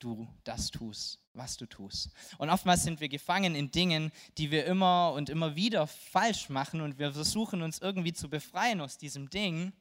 du 0.00 0.26
das 0.42 0.72
tust, 0.72 1.20
was 1.32 1.56
du 1.56 1.66
tust. 1.66 2.10
Und 2.38 2.50
oftmals 2.50 2.82
sind 2.82 2.98
wir 2.98 3.08
gefangen 3.08 3.54
in 3.54 3.70
Dingen, 3.70 4.10
die 4.36 4.50
wir 4.50 4.66
immer 4.66 5.12
und 5.12 5.30
immer 5.30 5.54
wieder 5.54 5.86
falsch 5.86 6.48
machen 6.48 6.80
und 6.80 6.98
wir 6.98 7.12
versuchen 7.12 7.62
uns 7.62 7.78
irgendwie 7.78 8.12
zu 8.12 8.28
befreien 8.28 8.80
aus 8.80 8.98
diesem 8.98 9.30
Ding 9.30 9.72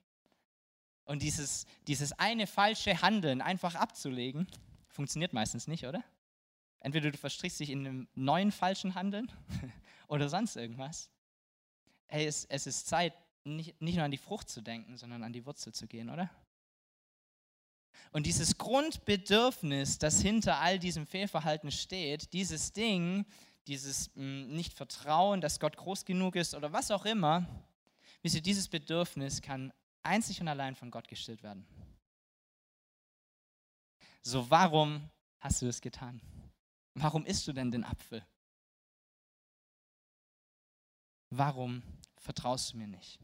und 1.06 1.22
dieses, 1.22 1.66
dieses 1.88 2.14
eine 2.14 2.48
falsche 2.48 3.02
Handeln 3.02 3.42
einfach 3.42 3.76
abzulegen, 3.76 4.48
funktioniert 4.88 5.34
meistens 5.34 5.68
nicht, 5.68 5.86
oder? 5.86 6.04
Entweder 6.80 7.12
du 7.12 7.18
verstrichst 7.18 7.60
dich 7.60 7.70
in 7.70 7.86
einem 7.88 8.08
neuen 8.14 8.52
falschen 8.52 8.96
Handeln 8.96 9.32
oder 10.08 10.30
sonst 10.30 10.56
irgendwas. 10.56 11.10
Hey, 12.08 12.26
es, 12.26 12.46
es 12.46 12.68
ist 12.68 12.88
Zeit, 12.88 13.14
nicht, 13.44 13.80
nicht 13.82 13.96
nur 13.96 14.06
an 14.06 14.12
die 14.12 14.18
Frucht 14.18 14.50
zu 14.50 14.62
denken, 14.62 14.98
sondern 14.98 15.24
an 15.24 15.34
die 15.34 15.46
Wurzel 15.46 15.74
zu 15.74 15.88
gehen, 15.88 16.10
oder? 16.10 16.30
Und 18.12 18.26
dieses 18.26 18.58
Grundbedürfnis, 18.58 19.98
das 19.98 20.22
hinter 20.22 20.60
all 20.60 20.78
diesem 20.78 21.08
Fehlverhalten 21.08 21.72
steht, 21.72 22.32
dieses 22.34 22.72
Ding, 22.72 23.26
dieses 23.68 24.12
hm, 24.16 24.54
Nicht-Vertrauen, 24.54 25.42
dass 25.42 25.60
Gott 25.60 25.78
groß 25.78 26.06
genug 26.06 26.36
ist 26.36 26.54
oder 26.54 26.72
was 26.72 26.92
auch 26.92 27.06
immer, 27.06 27.48
wisst 28.22 28.36
ihr, 28.36 28.42
dieses 28.42 28.68
Bedürfnis 28.68 29.42
kann 29.42 29.74
einzig 30.04 30.40
und 30.42 30.48
allein 30.48 30.76
von 30.76 30.92
Gott 30.92 31.08
gestillt 31.08 31.44
werden. 31.44 31.66
So, 34.22 34.50
warum 34.50 35.10
hast 35.40 35.62
du 35.62 35.66
das 35.66 35.82
getan? 35.82 36.22
Warum 36.94 37.26
isst 37.26 37.48
du 37.48 37.54
denn 37.54 37.72
den 37.72 37.84
Apfel? 37.84 38.26
Warum 41.30 41.82
vertraust 42.18 42.74
du 42.74 42.78
mir 42.78 42.88
nicht? 42.88 43.20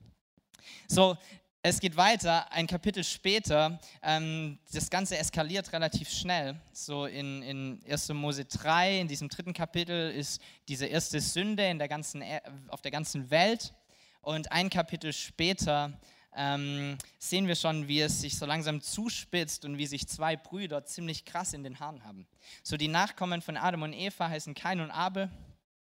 So, 0.88 1.16
es 1.62 1.80
geht 1.80 1.98
weiter, 1.98 2.52
ein 2.52 2.68
Kapitel 2.68 3.04
später. 3.04 3.80
Ähm, 4.02 4.60
das 4.72 4.90
Ganze 4.90 5.18
eskaliert 5.18 5.72
relativ 5.74 6.10
schnell. 6.10 6.60
So 6.72 7.06
in, 7.06 7.44
in 7.44 7.84
1. 7.86 8.10
Mose 8.10 8.46
3, 8.46 9.02
in 9.02 9.08
diesem 9.08 9.28
dritten 9.28 9.54
Kapitel, 9.54 10.12
ist 10.12 10.42
diese 10.68 10.86
erste 10.86 11.20
Sünde 11.20 11.66
in 11.66 11.78
der 11.78 11.90
ganzen, 11.90 12.24
auf 12.70 12.82
der 12.82 12.92
ganzen 12.92 13.30
Welt. 13.30 13.74
Und 14.22 14.52
ein 14.52 14.70
Kapitel 14.70 15.12
später 15.12 16.00
ähm, 16.36 16.98
sehen 17.18 17.48
wir 17.48 17.56
schon, 17.56 17.88
wie 17.88 18.02
es 18.02 18.22
sich 18.22 18.38
so 18.38 18.46
langsam 18.46 18.82
zuspitzt 18.82 19.66
und 19.66 19.78
wie 19.78 19.88
sich 19.88 20.08
zwei 20.08 20.36
Brüder 20.36 20.86
ziemlich 20.86 21.26
krass 21.26 21.54
in 21.54 21.64
den 21.64 21.80
Haaren 21.80 22.04
haben. 22.04 22.28
So 22.64 22.78
die 22.78 22.88
Nachkommen 22.88 23.42
von 23.42 23.58
Adam 23.58 23.82
und 23.82 23.94
Eva 23.94 24.30
heißen 24.30 24.54
Kain 24.54 24.80
und 24.80 24.92
Abel. 24.92 25.30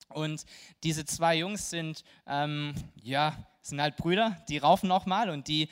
Und 0.08 0.44
diese 0.82 1.04
zwei 1.04 1.36
Jungs 1.36 1.70
sind, 1.70 2.04
ähm, 2.26 2.74
ja, 2.96 3.46
sind 3.62 3.80
halt 3.80 3.96
Brüder, 3.96 4.42
die 4.48 4.58
raufen 4.58 4.90
auch 4.90 5.06
mal 5.06 5.30
und 5.30 5.48
die 5.48 5.68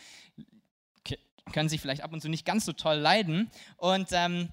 können 1.53 1.69
sich 1.69 1.81
vielleicht 1.81 2.03
ab 2.03 2.13
und 2.13 2.21
zu 2.21 2.29
nicht 2.29 2.47
ganz 2.47 2.65
so 2.65 2.73
toll 2.73 2.97
leiden. 2.97 3.51
Und 3.77 4.09
ähm, 4.13 4.49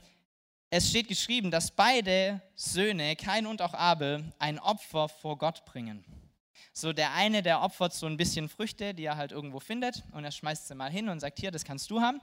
es 0.69 0.89
steht 0.89 1.07
geschrieben, 1.07 1.51
dass 1.51 1.71
beide 1.71 2.41
Söhne, 2.55 3.15
Kain 3.15 3.45
und 3.45 3.61
auch 3.61 3.73
Abel, 3.73 4.23
ein 4.39 4.59
Opfer 4.59 5.07
vor 5.07 5.37
Gott 5.37 5.63
bringen. 5.65 6.03
So 6.79 6.93
der 6.93 7.13
eine, 7.13 7.41
der 7.41 7.63
opfert 7.63 7.95
so 7.95 8.05
ein 8.05 8.17
bisschen 8.17 8.49
Früchte, 8.49 8.93
die 8.93 9.05
er 9.05 9.17
halt 9.17 9.31
irgendwo 9.31 9.59
findet 9.59 10.03
und 10.11 10.23
er 10.23 10.29
schmeißt 10.29 10.67
sie 10.67 10.75
mal 10.75 10.91
hin 10.91 11.09
und 11.09 11.19
sagt, 11.19 11.39
hier, 11.39 11.49
das 11.49 11.65
kannst 11.65 11.89
du 11.89 12.01
haben. 12.01 12.21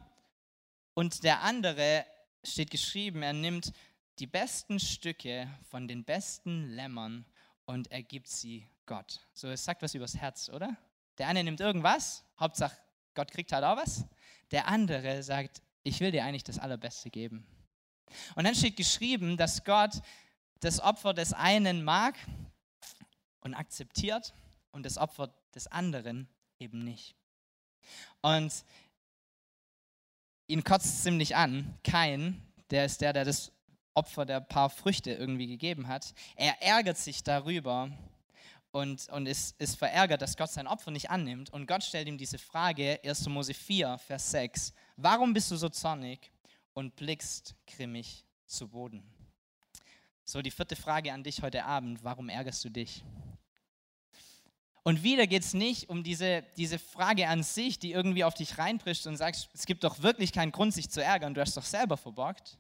Und 0.95 1.25
der 1.25 1.43
andere 1.43 2.07
steht 2.45 2.71
geschrieben, 2.71 3.25
er 3.25 3.33
nimmt 3.33 3.73
die 4.21 4.29
besten 4.29 4.79
Stücke 4.79 5.51
von 5.71 5.89
den 5.89 6.05
besten 6.05 6.69
Lämmern 6.69 7.27
und 7.65 7.91
er 7.91 8.05
gibt 8.05 8.29
sie 8.29 8.65
Gott. 8.87 9.27
So, 9.33 9.49
es 9.49 9.65
sagt 9.65 9.83
was 9.83 9.93
übers 9.93 10.17
Herz, 10.17 10.49
oder? 10.49 10.77
Der 11.19 11.27
eine 11.27 11.43
nimmt 11.43 11.59
irgendwas, 11.59 12.23
Hauptsache 12.39 12.77
Gott 13.17 13.33
kriegt 13.33 13.51
halt 13.51 13.65
auch 13.65 13.77
was. 13.77 14.05
Der 14.53 14.69
andere 14.69 15.25
sagt, 15.25 15.63
ich 15.83 15.99
will 15.99 16.13
dir 16.13 16.25
eigentlich 16.25 16.45
das 16.45 16.61
Allerbeste 16.61 17.11
geben. 17.11 17.45
Und 18.37 18.45
dann 18.45 18.55
steht 18.55 18.77
geschrieben, 18.77 19.37
dass 19.37 19.65
Gott 19.65 20.01
das 20.61 20.79
Opfer 20.79 21.13
des 21.13 21.33
einen 21.33 21.83
mag 21.83 22.15
und 23.45 23.55
akzeptiert 23.55 24.35
und 24.73 24.85
das 24.85 24.99
Opfer 24.99 25.33
des 25.55 25.69
anderen 25.69 26.29
eben 26.59 26.81
nicht. 26.81 27.15
Und 28.23 28.53
ihn 30.49 30.65
kotzt 30.65 31.03
ziemlich 31.03 31.37
an. 31.37 31.79
Kein, 31.85 32.43
der 32.71 32.85
ist 32.85 33.01
der, 33.01 33.13
der 33.13 33.25
das 33.25 33.53
Opfer 33.95 34.27
der 34.27 34.41
paar 34.41 34.71
Früchte 34.71 35.13
irgendwie 35.13 35.47
gegeben 35.47 35.87
hat. 35.87 36.15
Er 36.35 36.61
ärgert 36.61 36.99
sich 36.99 37.23
darüber 37.23 37.91
und, 38.73 39.09
und 39.11 39.27
ist, 39.27 39.61
ist 39.61 39.77
verärgert, 39.77 40.21
dass 40.21 40.37
Gott 40.37 40.51
sein 40.51 40.67
Opfer 40.67 40.91
nicht 40.91 41.11
annimmt. 41.11 41.51
Und 41.51 41.67
Gott 41.69 41.85
stellt 41.85 42.09
ihm 42.09 42.19
diese 42.19 42.39
Frage, 42.39 42.99
1. 43.05 43.29
Mose 43.29 43.55
4, 43.55 43.99
Vers 43.99 44.33
6. 44.33 44.73
Warum 44.97 45.33
bist 45.33 45.51
du 45.51 45.57
so 45.57 45.69
zornig 45.69 46.33
und 46.73 46.97
blickst 46.97 47.55
grimmig 47.67 48.25
zu 48.47 48.69
Boden? 48.69 49.05
So, 50.25 50.43
die 50.43 50.51
vierte 50.51 50.75
Frage 50.75 51.13
an 51.13 51.23
dich 51.23 51.43
heute 51.43 51.65
Abend. 51.65 52.03
Warum 52.03 52.29
ärgerst 52.29 52.65
du 52.65 52.71
dich? 52.71 53.05
Und 54.87 55.03
wieder 55.03 55.27
geht 55.27 55.43
es 55.43 55.55
nicht 55.55 55.89
um 55.89 56.05
diese, 56.05 56.45
diese 56.59 56.79
Frage 56.79 57.27
an 57.27 57.43
sich, 57.43 57.79
die 57.79 57.93
irgendwie 57.93 58.23
auf 58.23 58.35
dich 58.35 58.59
reinbricht 58.59 59.07
und 59.07 59.17
sagst, 59.17 59.49
es 59.55 59.65
gibt 59.65 59.83
doch 59.83 60.03
wirklich 60.03 60.31
keinen 60.31 60.53
Grund, 60.53 60.75
sich 60.75 60.91
zu 60.91 61.03
ärgern, 61.03 61.33
du 61.33 61.41
hast 61.41 61.57
doch 61.57 61.65
selber 61.65 61.97
verborgt. 61.97 62.59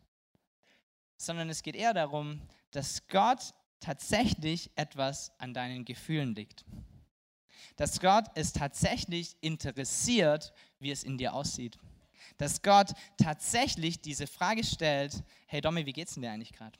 Sondern 1.18 1.50
es 1.50 1.62
geht 1.62 1.76
eher 1.76 1.92
darum, 1.92 2.40
dass 2.70 3.06
Gott 3.08 3.52
tatsächlich 3.78 4.70
etwas 4.74 5.38
an 5.38 5.52
deinen 5.52 5.84
Gefühlen 5.84 6.34
liegt. 6.34 6.64
Dass 7.76 8.00
Gott 8.00 8.24
es 8.34 8.54
tatsächlich 8.54 9.36
interessiert, 9.42 10.54
wie 10.78 10.90
es 10.90 11.04
in 11.04 11.18
dir 11.18 11.34
aussieht. 11.34 11.78
Dass 12.38 12.62
Gott 12.62 12.94
tatsächlich 13.18 14.00
diese 14.00 14.26
Frage 14.26 14.64
stellt, 14.64 15.22
hey 15.46 15.60
Domi, 15.60 15.84
wie 15.84 15.92
geht's 15.92 16.14
denn 16.14 16.22
dir 16.22 16.32
eigentlich 16.32 16.54
gerade? 16.54 16.78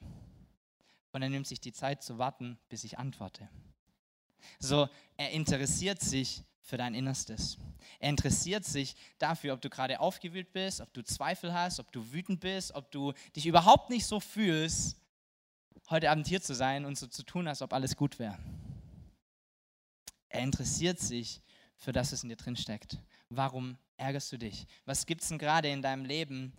Und 1.13 1.21
er 1.21 1.29
nimmt 1.29 1.47
sich 1.47 1.61
die 1.61 1.73
Zeit 1.73 2.03
zu 2.03 2.17
warten, 2.17 2.59
bis 2.71 2.83
ich 2.85 2.99
antworte. 2.99 3.51
So, 4.59 4.89
er 5.17 5.31
interessiert 5.31 6.01
sich 6.01 6.43
für 6.61 6.77
dein 6.77 6.95
Innerstes. 6.95 7.59
Er 8.01 8.11
interessiert 8.11 8.65
sich 8.65 8.97
dafür, 9.19 9.55
ob 9.55 9.61
du 9.61 9.71
gerade 9.71 10.01
aufgewühlt 10.01 10.53
bist, 10.53 10.81
ob 10.81 10.93
du 10.93 11.03
Zweifel 11.03 11.53
hast, 11.53 11.81
ob 11.81 11.93
du 11.93 12.13
wütend 12.13 12.41
bist, 12.41 12.75
ob 12.75 12.91
du 12.91 13.13
dich 13.37 13.47
überhaupt 13.47 13.91
nicht 13.91 14.07
so 14.07 14.21
fühlst, 14.21 14.97
heute 15.91 16.11
Abend 16.11 16.27
hier 16.27 16.41
zu 16.41 16.55
sein 16.55 16.85
und 16.85 16.99
so 16.99 17.07
zu 17.07 17.23
tun, 17.23 17.47
als 17.47 17.63
ob 17.63 17.73
alles 17.73 17.97
gut 17.97 18.19
wäre. 18.19 18.39
Er 20.29 20.41
interessiert 20.41 20.99
sich 20.99 21.43
für 21.77 21.93
das, 21.93 22.13
was 22.13 22.23
in 22.23 22.29
dir 22.29 22.37
drin 22.37 22.57
steckt. 22.57 22.99
Warum 23.29 23.77
ärgerst 23.97 24.33
du 24.33 24.39
dich? 24.39 24.67
Was 24.85 25.07
gibt 25.07 25.23
es 25.23 25.29
denn 25.29 25.39
gerade 25.39 25.69
in 25.69 25.83
deinem 25.83 26.05
Leben, 26.05 26.53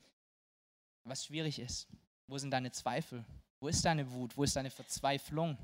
was 1.04 1.26
schwierig 1.26 1.60
ist? 1.60 1.88
Wo 2.28 2.38
sind 2.38 2.52
deine 2.52 2.71
Zweifel? 2.71 3.26
Wo 3.60 3.67
ist 3.67 3.84
deine 3.84 4.10
Wut? 4.12 4.38
Wo 4.38 4.43
ist 4.43 4.56
deine 4.56 4.69
Verzweiflung? 4.69 5.58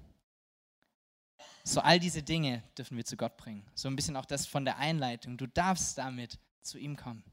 So 1.63 1.82
all 1.82 2.00
diese 2.00 2.24
Dinge 2.24 2.63
dürfen 2.78 2.97
wir 2.97 3.06
zu 3.06 3.17
Gott 3.17 3.38
bringen. 3.38 3.65
So 3.76 3.88
ein 3.88 3.95
bisschen 3.95 4.15
auch 4.15 4.26
das 4.26 4.45
von 4.45 4.65
der 4.65 4.78
Einleitung. 4.78 5.38
Du 5.38 5.47
darfst 5.47 5.97
damit 5.97 6.39
zu 6.62 6.78
ihm 6.78 6.95
kommen. 6.95 7.24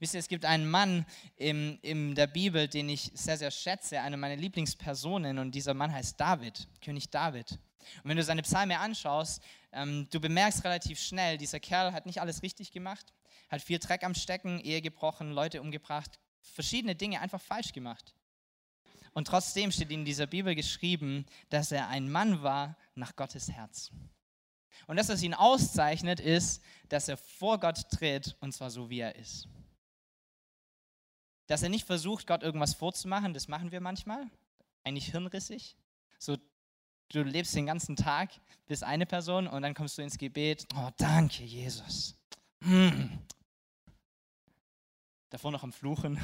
Wisst 0.00 0.14
ihr, 0.14 0.20
es 0.20 0.28
gibt 0.28 0.44
einen 0.44 0.68
Mann 0.68 1.06
in, 1.36 1.78
in 1.82 2.14
der 2.14 2.26
Bibel, 2.26 2.68
den 2.68 2.88
ich 2.88 3.10
sehr, 3.14 3.38
sehr 3.38 3.50
schätze, 3.50 4.00
eine 4.00 4.16
meiner 4.16 4.36
Lieblingspersonen, 4.36 5.38
und 5.38 5.54
dieser 5.54 5.74
Mann 5.74 5.92
heißt 5.92 6.18
David, 6.18 6.66
König 6.80 7.10
David. 7.10 7.52
Und 8.02 8.10
wenn 8.10 8.16
du 8.16 8.24
seine 8.24 8.42
Psalme 8.42 8.78
anschaust, 8.78 9.42
ähm, 9.72 10.08
du 10.10 10.20
bemerkst 10.20 10.64
relativ 10.64 10.98
schnell, 11.00 11.38
dieser 11.38 11.60
Kerl 11.60 11.92
hat 11.92 12.06
nicht 12.06 12.20
alles 12.20 12.42
richtig 12.42 12.72
gemacht, 12.72 13.12
hat 13.48 13.62
viel 13.62 13.78
Dreck 13.78 14.04
am 14.04 14.14
Stecken, 14.14 14.58
Ehe 14.60 14.82
gebrochen, 14.82 15.32
Leute 15.32 15.60
umgebracht, 15.60 16.18
verschiedene 16.40 16.94
Dinge 16.94 17.20
einfach 17.20 17.40
falsch 17.40 17.72
gemacht. 17.72 18.14
Und 19.18 19.26
trotzdem 19.26 19.72
steht 19.72 19.90
in 19.90 20.04
dieser 20.04 20.28
Bibel 20.28 20.54
geschrieben, 20.54 21.26
dass 21.48 21.72
er 21.72 21.88
ein 21.88 22.08
Mann 22.08 22.44
war 22.44 22.76
nach 22.94 23.16
Gottes 23.16 23.50
Herz. 23.50 23.90
Und 24.86 24.94
das, 24.96 25.08
was 25.08 25.24
ihn 25.24 25.34
auszeichnet, 25.34 26.20
ist, 26.20 26.62
dass 26.88 27.08
er 27.08 27.16
vor 27.16 27.58
Gott 27.58 27.90
tritt 27.90 28.36
und 28.38 28.52
zwar 28.52 28.70
so, 28.70 28.90
wie 28.90 29.00
er 29.00 29.16
ist. 29.16 29.48
Dass 31.48 31.64
er 31.64 31.68
nicht 31.68 31.84
versucht, 31.84 32.28
Gott 32.28 32.44
irgendwas 32.44 32.74
vorzumachen, 32.74 33.34
das 33.34 33.48
machen 33.48 33.72
wir 33.72 33.80
manchmal, 33.80 34.30
eigentlich 34.84 35.10
hirnrissig. 35.10 35.76
So, 36.20 36.36
du 37.08 37.24
lebst 37.24 37.56
den 37.56 37.66
ganzen 37.66 37.96
Tag, 37.96 38.30
bist 38.68 38.84
eine 38.84 39.04
Person 39.04 39.48
und 39.48 39.62
dann 39.62 39.74
kommst 39.74 39.98
du 39.98 40.02
ins 40.02 40.16
Gebet. 40.16 40.64
Oh, 40.76 40.90
danke, 40.96 41.42
Jesus. 41.42 42.16
Hm. 42.62 43.18
Davor 45.30 45.50
noch 45.50 45.64
am 45.64 45.72
Fluchen, 45.72 46.20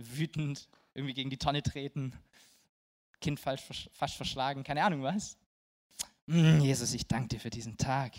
wütend, 0.00 0.68
irgendwie 0.94 1.14
gegen 1.14 1.30
die 1.30 1.38
Tonne 1.38 1.62
treten, 1.62 2.12
Kind 3.20 3.38
falsch, 3.38 3.90
fast 3.92 4.16
verschlagen, 4.16 4.64
keine 4.64 4.82
Ahnung 4.82 5.02
was. 5.02 5.36
Hm, 6.26 6.60
Jesus, 6.60 6.94
ich 6.94 7.06
danke 7.06 7.28
dir 7.28 7.40
für 7.40 7.50
diesen 7.50 7.76
Tag. 7.76 8.14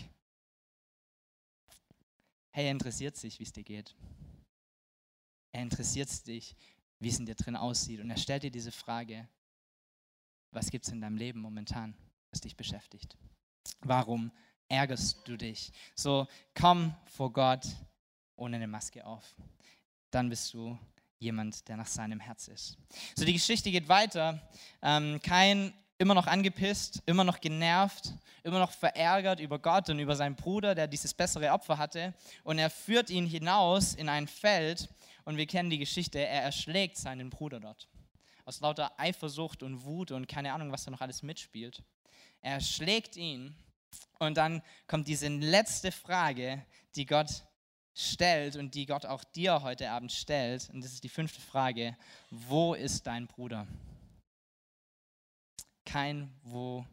Hey, 2.50 2.66
er 2.66 2.70
interessiert 2.70 3.16
sich, 3.16 3.38
wie 3.38 3.44
es 3.44 3.52
dir 3.52 3.64
geht. 3.64 3.94
Er 5.52 5.62
interessiert 5.62 6.08
sich, 6.08 6.54
wie 6.98 7.08
es 7.08 7.18
in 7.18 7.26
dir 7.26 7.34
drin 7.34 7.56
aussieht. 7.56 8.00
Und 8.00 8.10
er 8.10 8.16
stellt 8.16 8.42
dir 8.42 8.50
diese 8.50 8.72
Frage, 8.72 9.28
was 10.50 10.70
gibt 10.70 10.86
es 10.86 10.92
in 10.92 11.00
deinem 11.00 11.16
Leben 11.16 11.40
momentan, 11.40 11.94
was 12.30 12.40
dich 12.40 12.56
beschäftigt? 12.56 13.16
Warum 13.80 14.30
ärgerst 14.68 15.26
du 15.26 15.36
dich? 15.36 15.72
So, 15.94 16.26
komm 16.54 16.94
vor 17.06 17.32
Gott 17.32 17.66
ohne 18.36 18.56
eine 18.56 18.68
Maske 18.68 19.04
auf. 19.04 19.34
Dann 20.10 20.28
bist 20.28 20.52
du 20.52 20.78
jemand, 21.22 21.68
der 21.68 21.76
nach 21.76 21.86
seinem 21.86 22.20
Herz 22.20 22.48
ist. 22.48 22.76
So, 23.14 23.24
die 23.24 23.32
Geschichte 23.32 23.70
geht 23.70 23.88
weiter. 23.88 24.40
Ähm, 24.82 25.20
Kain 25.22 25.72
immer 25.98 26.14
noch 26.14 26.26
angepisst, 26.26 27.02
immer 27.06 27.24
noch 27.24 27.40
genervt, 27.40 28.12
immer 28.42 28.58
noch 28.58 28.72
verärgert 28.72 29.40
über 29.40 29.58
Gott 29.58 29.88
und 29.88 29.98
über 29.98 30.16
seinen 30.16 30.34
Bruder, 30.34 30.74
der 30.74 30.88
dieses 30.88 31.14
bessere 31.14 31.52
Opfer 31.52 31.78
hatte. 31.78 32.12
Und 32.42 32.58
er 32.58 32.70
führt 32.70 33.08
ihn 33.08 33.26
hinaus 33.26 33.94
in 33.94 34.08
ein 34.08 34.26
Feld 34.26 34.88
und 35.24 35.36
wir 35.36 35.46
kennen 35.46 35.70
die 35.70 35.78
Geschichte, 35.78 36.18
er 36.18 36.42
erschlägt 36.42 36.96
seinen 36.96 37.30
Bruder 37.30 37.60
dort 37.60 37.88
aus 38.44 38.60
lauter 38.60 38.98
Eifersucht 38.98 39.62
und 39.62 39.84
Wut 39.84 40.10
und 40.10 40.26
keine 40.28 40.52
Ahnung, 40.52 40.72
was 40.72 40.84
da 40.84 40.90
noch 40.90 41.00
alles 41.00 41.22
mitspielt. 41.22 41.82
Er 42.40 42.60
schlägt 42.60 43.16
ihn 43.16 43.54
und 44.18 44.36
dann 44.36 44.62
kommt 44.86 45.08
diese 45.08 45.28
letzte 45.28 45.92
Frage, 45.92 46.64
die 46.96 47.06
Gott 47.06 47.44
stellt 47.94 48.56
und 48.56 48.74
die 48.74 48.86
Gott 48.86 49.06
auch 49.06 49.24
dir 49.24 49.62
heute 49.62 49.90
Abend 49.90 50.12
stellt. 50.12 50.70
Und 50.70 50.82
das 50.84 50.92
ist 50.92 51.04
die 51.04 51.08
fünfte 51.08 51.40
Frage. 51.40 51.96
Wo 52.30 52.74
ist 52.74 53.06
dein 53.06 53.26
Bruder? 53.26 53.66
Kein 55.84 56.32
Wo 56.42 56.86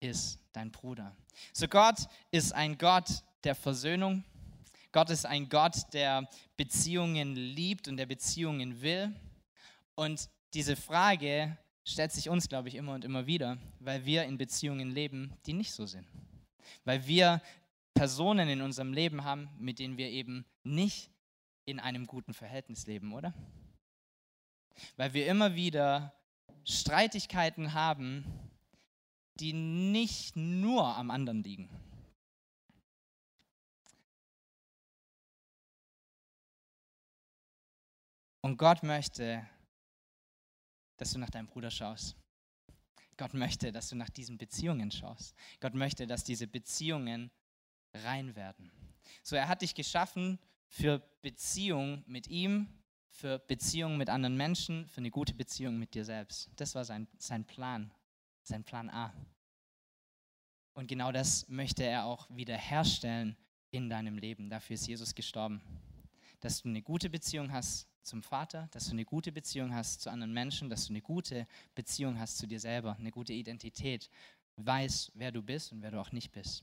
ist 0.00 0.38
dein 0.52 0.70
Bruder? 0.70 1.14
So 1.52 1.68
Gott 1.68 1.98
ist 2.30 2.52
ein 2.52 2.76
Gott 2.78 3.22
der 3.44 3.54
Versöhnung. 3.54 4.24
Gott 4.92 5.10
ist 5.10 5.26
ein 5.26 5.48
Gott, 5.48 5.92
der 5.92 6.28
Beziehungen 6.56 7.34
liebt 7.34 7.86
und 7.86 7.96
der 7.96 8.06
Beziehungen 8.06 8.80
will. 8.80 9.14
Und 9.94 10.30
diese 10.54 10.74
Frage 10.74 11.56
stellt 11.84 12.12
sich 12.12 12.28
uns, 12.28 12.48
glaube 12.48 12.68
ich, 12.68 12.74
immer 12.74 12.94
und 12.94 13.04
immer 13.04 13.26
wieder, 13.26 13.58
weil 13.78 14.04
wir 14.04 14.24
in 14.24 14.38
Beziehungen 14.38 14.90
leben, 14.90 15.36
die 15.46 15.52
nicht 15.52 15.72
so 15.72 15.86
sind. 15.86 16.06
Weil 16.84 17.06
wir 17.06 17.40
Personen 17.96 18.48
in 18.50 18.60
unserem 18.60 18.92
Leben 18.92 19.24
haben, 19.24 19.48
mit 19.58 19.78
denen 19.78 19.96
wir 19.96 20.10
eben 20.10 20.44
nicht 20.62 21.10
in 21.64 21.80
einem 21.80 22.06
guten 22.06 22.34
Verhältnis 22.34 22.86
leben, 22.86 23.12
oder? 23.12 23.34
Weil 24.96 25.14
wir 25.14 25.26
immer 25.26 25.54
wieder 25.54 26.14
Streitigkeiten 26.64 27.72
haben, 27.72 28.24
die 29.40 29.54
nicht 29.54 30.36
nur 30.36 30.84
am 30.84 31.10
anderen 31.10 31.42
liegen. 31.42 31.70
Und 38.42 38.58
Gott 38.58 38.82
möchte, 38.82 39.48
dass 40.98 41.12
du 41.12 41.18
nach 41.18 41.30
deinem 41.30 41.48
Bruder 41.48 41.70
schaust. 41.70 42.14
Gott 43.16 43.32
möchte, 43.32 43.72
dass 43.72 43.88
du 43.88 43.96
nach 43.96 44.10
diesen 44.10 44.36
Beziehungen 44.36 44.90
schaust. 44.90 45.34
Gott 45.60 45.74
möchte, 45.74 46.06
dass 46.06 46.22
diese 46.22 46.46
Beziehungen 46.46 47.30
rein 48.04 48.36
werden. 48.36 48.70
So, 49.22 49.36
er 49.36 49.48
hat 49.48 49.62
dich 49.62 49.74
geschaffen 49.74 50.38
für 50.68 50.98
Beziehung 51.22 52.02
mit 52.06 52.28
ihm, 52.28 52.68
für 53.08 53.38
Beziehung 53.38 53.96
mit 53.96 54.10
anderen 54.10 54.36
Menschen, 54.36 54.86
für 54.88 54.98
eine 54.98 55.10
gute 55.10 55.34
Beziehung 55.34 55.78
mit 55.78 55.94
dir 55.94 56.04
selbst. 56.04 56.50
Das 56.56 56.74
war 56.74 56.84
sein, 56.84 57.08
sein 57.18 57.44
Plan, 57.44 57.90
sein 58.42 58.64
Plan 58.64 58.90
A. 58.90 59.12
Und 60.74 60.88
genau 60.88 61.10
das 61.12 61.48
möchte 61.48 61.84
er 61.84 62.04
auch 62.04 62.28
wiederherstellen 62.28 63.36
in 63.70 63.88
deinem 63.88 64.18
Leben. 64.18 64.50
Dafür 64.50 64.74
ist 64.74 64.86
Jesus 64.86 65.14
gestorben. 65.14 65.62
Dass 66.40 66.62
du 66.62 66.68
eine 66.68 66.82
gute 66.82 67.08
Beziehung 67.08 67.50
hast 67.50 67.88
zum 68.02 68.22
Vater, 68.22 68.68
dass 68.72 68.86
du 68.86 68.92
eine 68.92 69.06
gute 69.06 69.32
Beziehung 69.32 69.74
hast 69.74 70.02
zu 70.02 70.10
anderen 70.10 70.34
Menschen, 70.34 70.68
dass 70.68 70.86
du 70.86 70.92
eine 70.92 71.00
gute 71.00 71.46
Beziehung 71.74 72.18
hast 72.18 72.36
zu 72.36 72.46
dir 72.46 72.60
selber, 72.60 72.96
eine 72.98 73.10
gute 73.10 73.32
Identität, 73.32 74.10
weißt, 74.56 75.12
wer 75.14 75.32
du 75.32 75.42
bist 75.42 75.72
und 75.72 75.82
wer 75.82 75.90
du 75.90 76.00
auch 76.00 76.12
nicht 76.12 76.32
bist. 76.32 76.62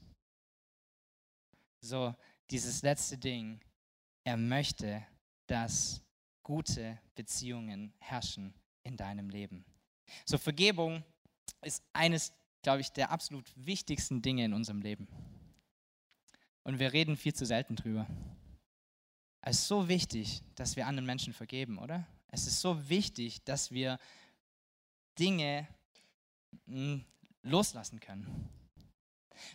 So, 1.84 2.16
dieses 2.50 2.82
letzte 2.82 3.18
Ding, 3.18 3.60
er 4.24 4.38
möchte, 4.38 5.06
dass 5.48 6.02
gute 6.42 6.98
Beziehungen 7.14 7.94
herrschen 8.00 8.54
in 8.84 8.96
deinem 8.96 9.30
Leben. 9.30 9.66
So, 10.26 10.38
Vergebung 10.38 11.04
ist 11.62 11.84
eines, 11.92 12.32
glaube 12.62 12.80
ich, 12.80 12.90
der 12.94 13.12
absolut 13.12 13.52
wichtigsten 13.58 14.22
Dinge 14.22 14.46
in 14.46 14.54
unserem 14.54 14.82
Leben. 14.82 15.10
Und 16.64 16.80
wir 16.80 16.94
reden 16.94 17.18
viel 17.18 17.34
zu 17.34 17.46
selten 17.46 17.76
drüber. 17.76 18.08
Es 19.42 19.60
ist 19.60 19.68
so 19.68 19.90
wichtig, 19.90 20.42
dass 20.56 20.78
wir 20.78 20.88
anderen 20.88 21.06
Menschen 21.06 21.34
vergeben, 21.34 21.78
oder? 21.80 22.08
Es 22.28 22.48
ist 22.48 22.62
so 22.62 22.88
wichtig, 22.88 23.44
dass 23.44 23.72
wir 23.72 24.00
Dinge 25.20 25.68
hm, 26.66 27.04
loslassen 27.42 28.00
können. 28.00 28.50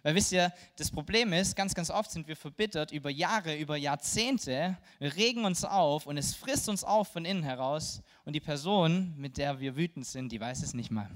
Weil 0.02 0.14
wisst 0.14 0.32
ihr, 0.32 0.52
das 0.76 0.90
Problem 0.90 1.32
ist, 1.32 1.56
ganz, 1.56 1.74
ganz 1.74 1.90
oft 1.90 2.10
sind 2.10 2.28
wir 2.28 2.36
verbittert 2.36 2.92
über 2.92 3.10
Jahre, 3.10 3.56
über 3.56 3.76
Jahrzehnte, 3.76 4.78
wir 4.98 5.16
regen 5.16 5.44
uns 5.44 5.64
auf 5.64 6.06
und 6.06 6.16
es 6.16 6.34
frisst 6.34 6.68
uns 6.68 6.84
auf 6.84 7.08
von 7.08 7.24
innen 7.24 7.42
heraus 7.42 8.02
und 8.24 8.32
die 8.34 8.40
Person, 8.40 9.14
mit 9.16 9.36
der 9.36 9.60
wir 9.60 9.76
wütend 9.76 10.06
sind, 10.06 10.30
die 10.32 10.40
weiß 10.40 10.62
es 10.62 10.74
nicht 10.74 10.90
mal. 10.90 11.10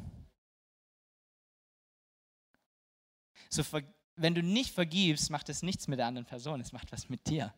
So, 3.49 3.63
wenn 4.17 4.35
du 4.35 4.43
nicht 4.43 4.73
vergibst, 4.73 5.31
macht 5.31 5.49
es 5.49 5.63
nichts 5.63 5.89
mit 5.89 5.99
der 5.99 6.07
anderen 6.07 6.27
Person, 6.27 6.61
es 6.61 6.73
macht 6.73 6.91
was 6.93 7.09
mit 7.09 7.27
dir. 7.29 7.53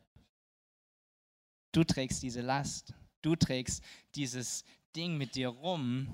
Du 1.75 1.83
trägst 1.83 2.23
diese 2.23 2.41
Last. 2.41 2.95
Du 3.21 3.35
trägst 3.35 3.83
dieses 4.15 4.65
Ding 4.95 5.17
mit 5.17 5.35
dir 5.35 5.49
rum. 5.49 6.09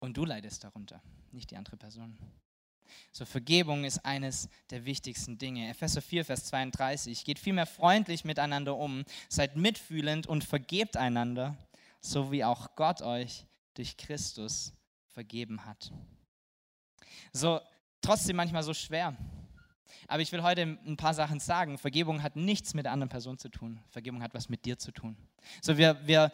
Und 0.00 0.16
du 0.16 0.24
leidest 0.24 0.64
darunter, 0.64 1.02
nicht 1.32 1.50
die 1.50 1.56
andere 1.56 1.76
Person. 1.76 2.18
So 3.12 3.24
Vergebung 3.24 3.84
ist 3.84 4.04
eines 4.04 4.48
der 4.70 4.84
wichtigsten 4.84 5.38
Dinge. 5.38 5.68
Epheser 5.70 6.02
4, 6.02 6.24
Vers 6.24 6.46
32. 6.46 7.24
Geht 7.24 7.38
vielmehr 7.38 7.66
freundlich 7.66 8.24
miteinander 8.24 8.76
um, 8.76 9.04
seid 9.28 9.56
mitfühlend 9.56 10.26
und 10.26 10.44
vergebt 10.44 10.96
einander, 10.96 11.56
so 12.00 12.32
wie 12.32 12.44
auch 12.44 12.74
Gott 12.76 13.02
euch 13.02 13.46
durch 13.74 13.96
Christus 13.96 14.72
vergeben 15.08 15.64
hat. 15.66 15.92
So, 17.32 17.60
trotzdem 18.00 18.36
manchmal 18.36 18.62
so 18.62 18.74
schwer. 18.74 19.16
Aber 20.08 20.22
ich 20.22 20.32
will 20.32 20.42
heute 20.42 20.62
ein 20.62 20.96
paar 20.96 21.14
Sachen 21.14 21.40
sagen. 21.40 21.78
Vergebung 21.78 22.22
hat 22.22 22.36
nichts 22.36 22.74
mit 22.74 22.84
der 22.84 22.92
anderen 22.92 23.08
Person 23.08 23.38
zu 23.38 23.48
tun. 23.48 23.80
Vergebung 23.88 24.22
hat 24.22 24.34
was 24.34 24.48
mit 24.48 24.64
dir 24.64 24.78
zu 24.78 24.92
tun. 24.92 25.16
So, 25.62 25.76
wir, 25.76 26.00
wir 26.06 26.32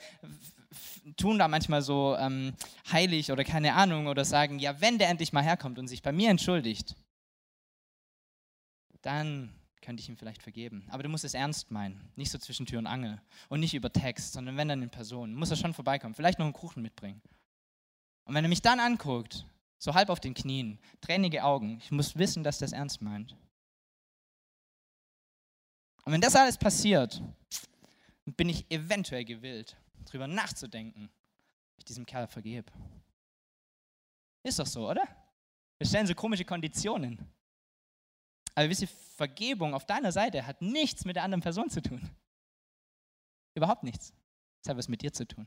tun 1.16 1.38
da 1.38 1.48
manchmal 1.48 1.82
so 1.82 2.16
ähm, 2.18 2.54
heilig 2.90 3.32
oder 3.32 3.44
keine 3.44 3.74
Ahnung 3.74 4.06
oder 4.06 4.24
sagen, 4.24 4.58
ja, 4.58 4.80
wenn 4.80 4.98
der 4.98 5.08
endlich 5.08 5.32
mal 5.32 5.42
herkommt 5.42 5.78
und 5.78 5.88
sich 5.88 6.02
bei 6.02 6.12
mir 6.12 6.30
entschuldigt, 6.30 6.96
dann 9.02 9.54
könnte 9.80 10.00
ich 10.02 10.08
ihm 10.08 10.16
vielleicht 10.16 10.42
vergeben. 10.42 10.84
Aber 10.90 11.04
du 11.04 11.08
musst 11.08 11.24
es 11.24 11.34
ernst 11.34 11.70
meinen, 11.70 12.10
nicht 12.16 12.30
so 12.30 12.38
zwischen 12.38 12.66
Tür 12.66 12.80
und 12.80 12.88
Angel 12.88 13.22
und 13.48 13.60
nicht 13.60 13.74
über 13.74 13.92
Text, 13.92 14.32
sondern 14.32 14.56
wenn 14.56 14.68
dann 14.68 14.82
in 14.82 14.90
Person, 14.90 15.34
muss 15.34 15.50
er 15.50 15.56
schon 15.56 15.74
vorbeikommen, 15.74 16.14
vielleicht 16.14 16.40
noch 16.40 16.46
einen 16.46 16.52
Kuchen 16.52 16.82
mitbringen. 16.82 17.22
Und 18.24 18.34
wenn 18.34 18.44
er 18.44 18.48
mich 18.48 18.62
dann 18.62 18.80
anguckt, 18.80 19.46
so 19.78 19.94
halb 19.94 20.08
auf 20.08 20.18
den 20.18 20.34
Knien, 20.34 20.80
tränige 21.00 21.44
Augen, 21.44 21.78
ich 21.80 21.92
muss 21.92 22.16
wissen, 22.16 22.42
dass 22.42 22.58
das 22.58 22.72
ernst 22.72 23.00
meint. 23.00 23.36
Und 26.04 26.12
wenn 26.12 26.20
das 26.20 26.34
alles 26.34 26.58
passiert, 26.58 27.22
bin 28.24 28.48
ich 28.48 28.68
eventuell 28.70 29.24
gewillt, 29.24 29.76
darüber 30.06 30.26
nachzudenken, 30.26 31.10
ob 31.72 31.78
ich 31.78 31.84
diesem 31.84 32.06
Kerl 32.06 32.26
vergebe. 32.26 32.72
Ist 34.42 34.58
doch 34.58 34.66
so, 34.66 34.88
oder? 34.88 35.04
Wir 35.78 35.86
stellen 35.86 36.06
so 36.06 36.14
komische 36.14 36.44
Konditionen. 36.44 37.18
Aber 38.54 38.68
wisst 38.70 38.82
ihr, 38.82 38.88
Vergebung 38.88 39.74
auf 39.74 39.84
deiner 39.84 40.12
Seite 40.12 40.46
hat 40.46 40.62
nichts 40.62 41.04
mit 41.04 41.16
der 41.16 41.24
anderen 41.24 41.42
Person 41.42 41.68
zu 41.68 41.82
tun. 41.82 42.10
Überhaupt 43.54 43.82
nichts. 43.82 44.14
Es 44.62 44.68
hat 44.68 44.76
was 44.76 44.88
mit 44.88 45.02
dir 45.02 45.12
zu 45.12 45.26
tun. 45.26 45.46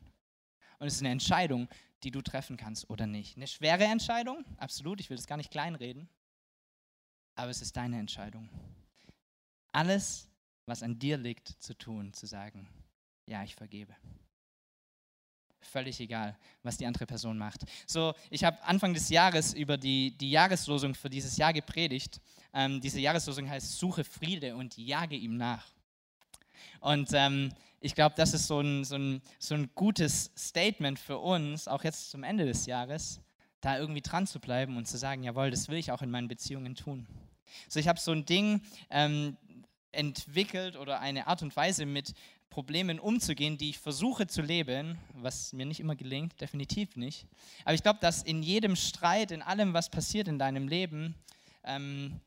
Und 0.80 0.88
es 0.88 0.96
ist 0.96 1.02
eine 1.02 1.12
Entscheidung, 1.12 1.68
die 2.04 2.12
du 2.12 2.22
treffen 2.22 2.58
kannst 2.58 2.90
oder 2.90 3.08
nicht. 3.08 3.36
Eine 3.36 3.48
schwere 3.48 3.84
Entscheidung, 3.86 4.46
absolut, 4.58 5.00
ich 5.00 5.10
will 5.10 5.18
das 5.18 5.28
gar 5.28 5.38
nicht 5.38 5.52
kleinreden. 5.52 6.10
Aber 7.36 7.50
es 7.50 7.62
ist 7.62 7.76
deine 7.76 8.00
Entscheidung. 8.00 8.50
Alles, 9.72 10.30
was 10.66 10.84
an 10.84 11.00
dir 11.00 11.18
liegt, 11.18 11.48
zu 11.48 11.78
tun, 11.78 12.14
zu 12.14 12.26
sagen, 12.26 12.68
ja, 13.26 13.44
ich 13.44 13.56
vergebe 13.56 13.96
völlig 15.62 16.00
egal, 16.00 16.38
was 16.64 16.78
die 16.78 16.86
andere 16.86 17.06
Person 17.06 17.38
macht. 17.38 17.62
So, 17.86 18.14
ich 18.30 18.44
habe 18.44 18.62
Anfang 18.64 18.94
des 18.94 19.10
Jahres 19.10 19.54
über 19.54 19.78
die, 19.78 20.18
die 20.18 20.32
Jahreslosung 20.32 20.96
für 20.96 21.10
dieses 21.10 21.38
Jahr 21.38 21.54
gepredigt. 21.54 22.22
Ähm, 22.54 22.82
diese 22.82 23.00
Jahreslosung 23.00 23.50
heißt, 23.50 23.78
suche 23.78 24.04
Friede 24.04 24.56
und 24.56 24.78
jage 24.78 25.16
ihm 25.16 25.38
nach. 25.38 25.66
Und 26.80 27.10
ähm, 27.14 27.52
ich 27.82 27.96
glaube, 27.96 28.16
das 28.16 28.34
ist 28.34 28.48
so 28.48 28.60
ein, 28.60 28.84
so, 28.84 28.96
ein, 28.96 29.22
so 29.38 29.56
ein 29.56 29.70
gutes 29.76 30.32
Statement 30.38 31.00
für 31.00 31.18
uns, 31.18 31.68
auch 31.68 31.84
jetzt 31.84 32.12
zum 32.12 32.24
Ende 32.24 32.46
des 32.46 32.66
Jahres, 32.66 33.22
da 33.62 33.78
irgendwie 33.78 34.02
dran 34.02 34.28
zu 34.28 34.40
bleiben 34.40 34.78
und 34.78 34.88
zu 34.88 34.98
sagen, 34.98 35.24
jawohl, 35.24 35.52
das 35.52 35.68
will 35.68 35.78
ich 35.78 35.92
auch 35.92 36.02
in 36.02 36.12
meinen 36.12 36.28
Beziehungen 36.28 36.76
tun. 36.76 37.08
So, 37.68 37.80
ich 37.80 37.88
habe 37.88 38.00
so 38.00 38.12
ein 38.12 38.26
Ding 38.26 38.62
ähm, 38.90 39.38
entwickelt 39.92 40.76
oder 40.76 41.00
eine 41.00 41.28
Art 41.28 41.42
und 41.42 41.56
Weise 41.56 41.86
mit 41.86 42.14
Problemen 42.50 43.00
umzugehen, 43.00 43.58
die 43.58 43.70
ich 43.70 43.80
versuche 43.80 44.28
zu 44.28 44.42
leben, 44.42 44.98
was 45.14 45.54
mir 45.54 45.66
nicht 45.66 45.80
immer 45.80 45.96
gelingt, 45.96 46.40
definitiv 46.42 46.96
nicht. 46.96 47.28
Aber 47.64 47.74
ich 47.74 47.84
glaube, 47.84 48.00
dass 48.02 48.24
in 48.24 48.42
jedem 48.42 48.76
Streit, 48.76 49.32
in 49.32 49.42
allem, 49.42 49.74
was 49.74 49.90
passiert 49.90 50.28
in 50.28 50.40
deinem 50.40 50.68
Leben, 50.68 51.16
ähm, 51.64 52.20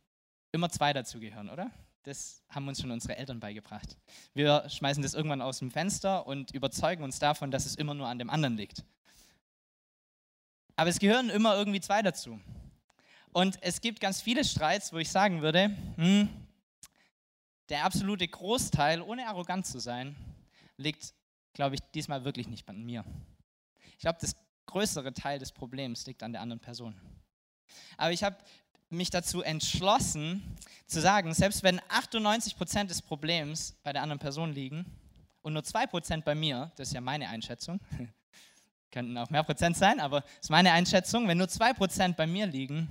immer 0.53 0.71
zwei 0.71 0.93
dazugehören, 0.93 1.51
oder? 1.51 1.71
Das 2.05 2.43
haben 2.49 2.67
uns 2.69 2.81
schon 2.81 2.91
unsere 2.91 3.17
Eltern 3.17 3.41
beigebracht. 3.41 3.97
Wir 4.35 4.69
schmeißen 4.69 5.03
das 5.03 5.15
irgendwann 5.15 5.41
aus 5.41 5.59
dem 5.59 5.71
Fenster 5.71 6.27
und 6.27 6.51
überzeugen 6.53 7.05
uns 7.05 7.19
davon, 7.19 7.51
dass 7.51 7.67
es 7.67 7.77
immer 7.77 7.95
nur 7.95 8.09
an 8.09 8.19
dem 8.19 8.31
anderen 8.31 8.57
liegt. 8.57 8.85
Aber 10.77 10.91
es 10.91 10.99
gehören 10.99 11.31
immer 11.31 11.57
irgendwie 11.57 11.81
zwei 11.81 12.03
dazu. 12.03 12.41
Und 13.33 13.59
es 13.63 13.81
gibt 13.81 14.01
ganz 14.01 14.21
viele 14.21 14.45
Streits, 14.45 14.93
wo 14.93 14.99
ich 14.99 15.11
sagen 15.11 15.43
würde, 15.43 15.77
hm, 15.97 16.29
der 17.69 17.85
absolute 17.85 18.27
Großteil, 18.27 19.01
ohne 19.03 19.27
arrogant 19.27 19.67
zu 19.67 19.79
sein, 19.79 20.17
liegt, 20.77 21.15
glaube 21.53 21.77
ich, 21.77 21.81
diesmal 21.95 22.25
wirklich 22.25 22.49
nicht 22.49 22.69
an 22.69 22.83
mir. 22.83 23.05
Ich 23.93 23.99
glaube, 23.99 24.19
das 24.21 24.35
größere 24.67 25.13
Teil 25.13 25.39
des 25.39 25.53
Problems 25.53 26.07
liegt 26.07 26.23
an 26.23 26.33
der 26.33 26.41
anderen 26.41 26.61
Person. 26.61 26.95
Aber 27.97 28.13
ich 28.13 28.25
habe 28.25 28.37
mich 28.91 29.11
dazu 29.11 29.43
entschlossen, 29.43 30.57
zu 30.87 31.01
sagen, 31.01 31.33
selbst 31.33 31.63
wenn 31.63 31.81
98 31.89 32.57
Prozent 32.57 32.91
des 32.91 33.01
Problems 33.01 33.75
bei 33.83 33.93
der 33.93 34.03
anderen 34.03 34.19
Person 34.19 34.53
liegen 34.53 34.85
und 35.41 35.55
nur 35.55 35.65
2 35.65 35.87
Prozent 35.87 36.25
bei 36.25 36.35
mir, 36.35 36.71
das 36.77 36.89
ist 36.89 36.95
ja 36.95 37.01
meine 37.01 37.29
Einschätzung, 37.29 37.81
könnten 38.91 39.17
auch 39.17 39.31
mehr 39.31 39.43
Prozent 39.43 39.77
sein, 39.77 40.01
aber 40.01 40.21
das 40.21 40.43
ist 40.43 40.51
meine 40.51 40.73
Einschätzung, 40.73 41.27
wenn 41.27 41.39
nur 41.39 41.49
2 41.49 41.73
Prozent 41.73 42.17
bei 42.17 42.27
mir 42.27 42.47
liegen, 42.47 42.91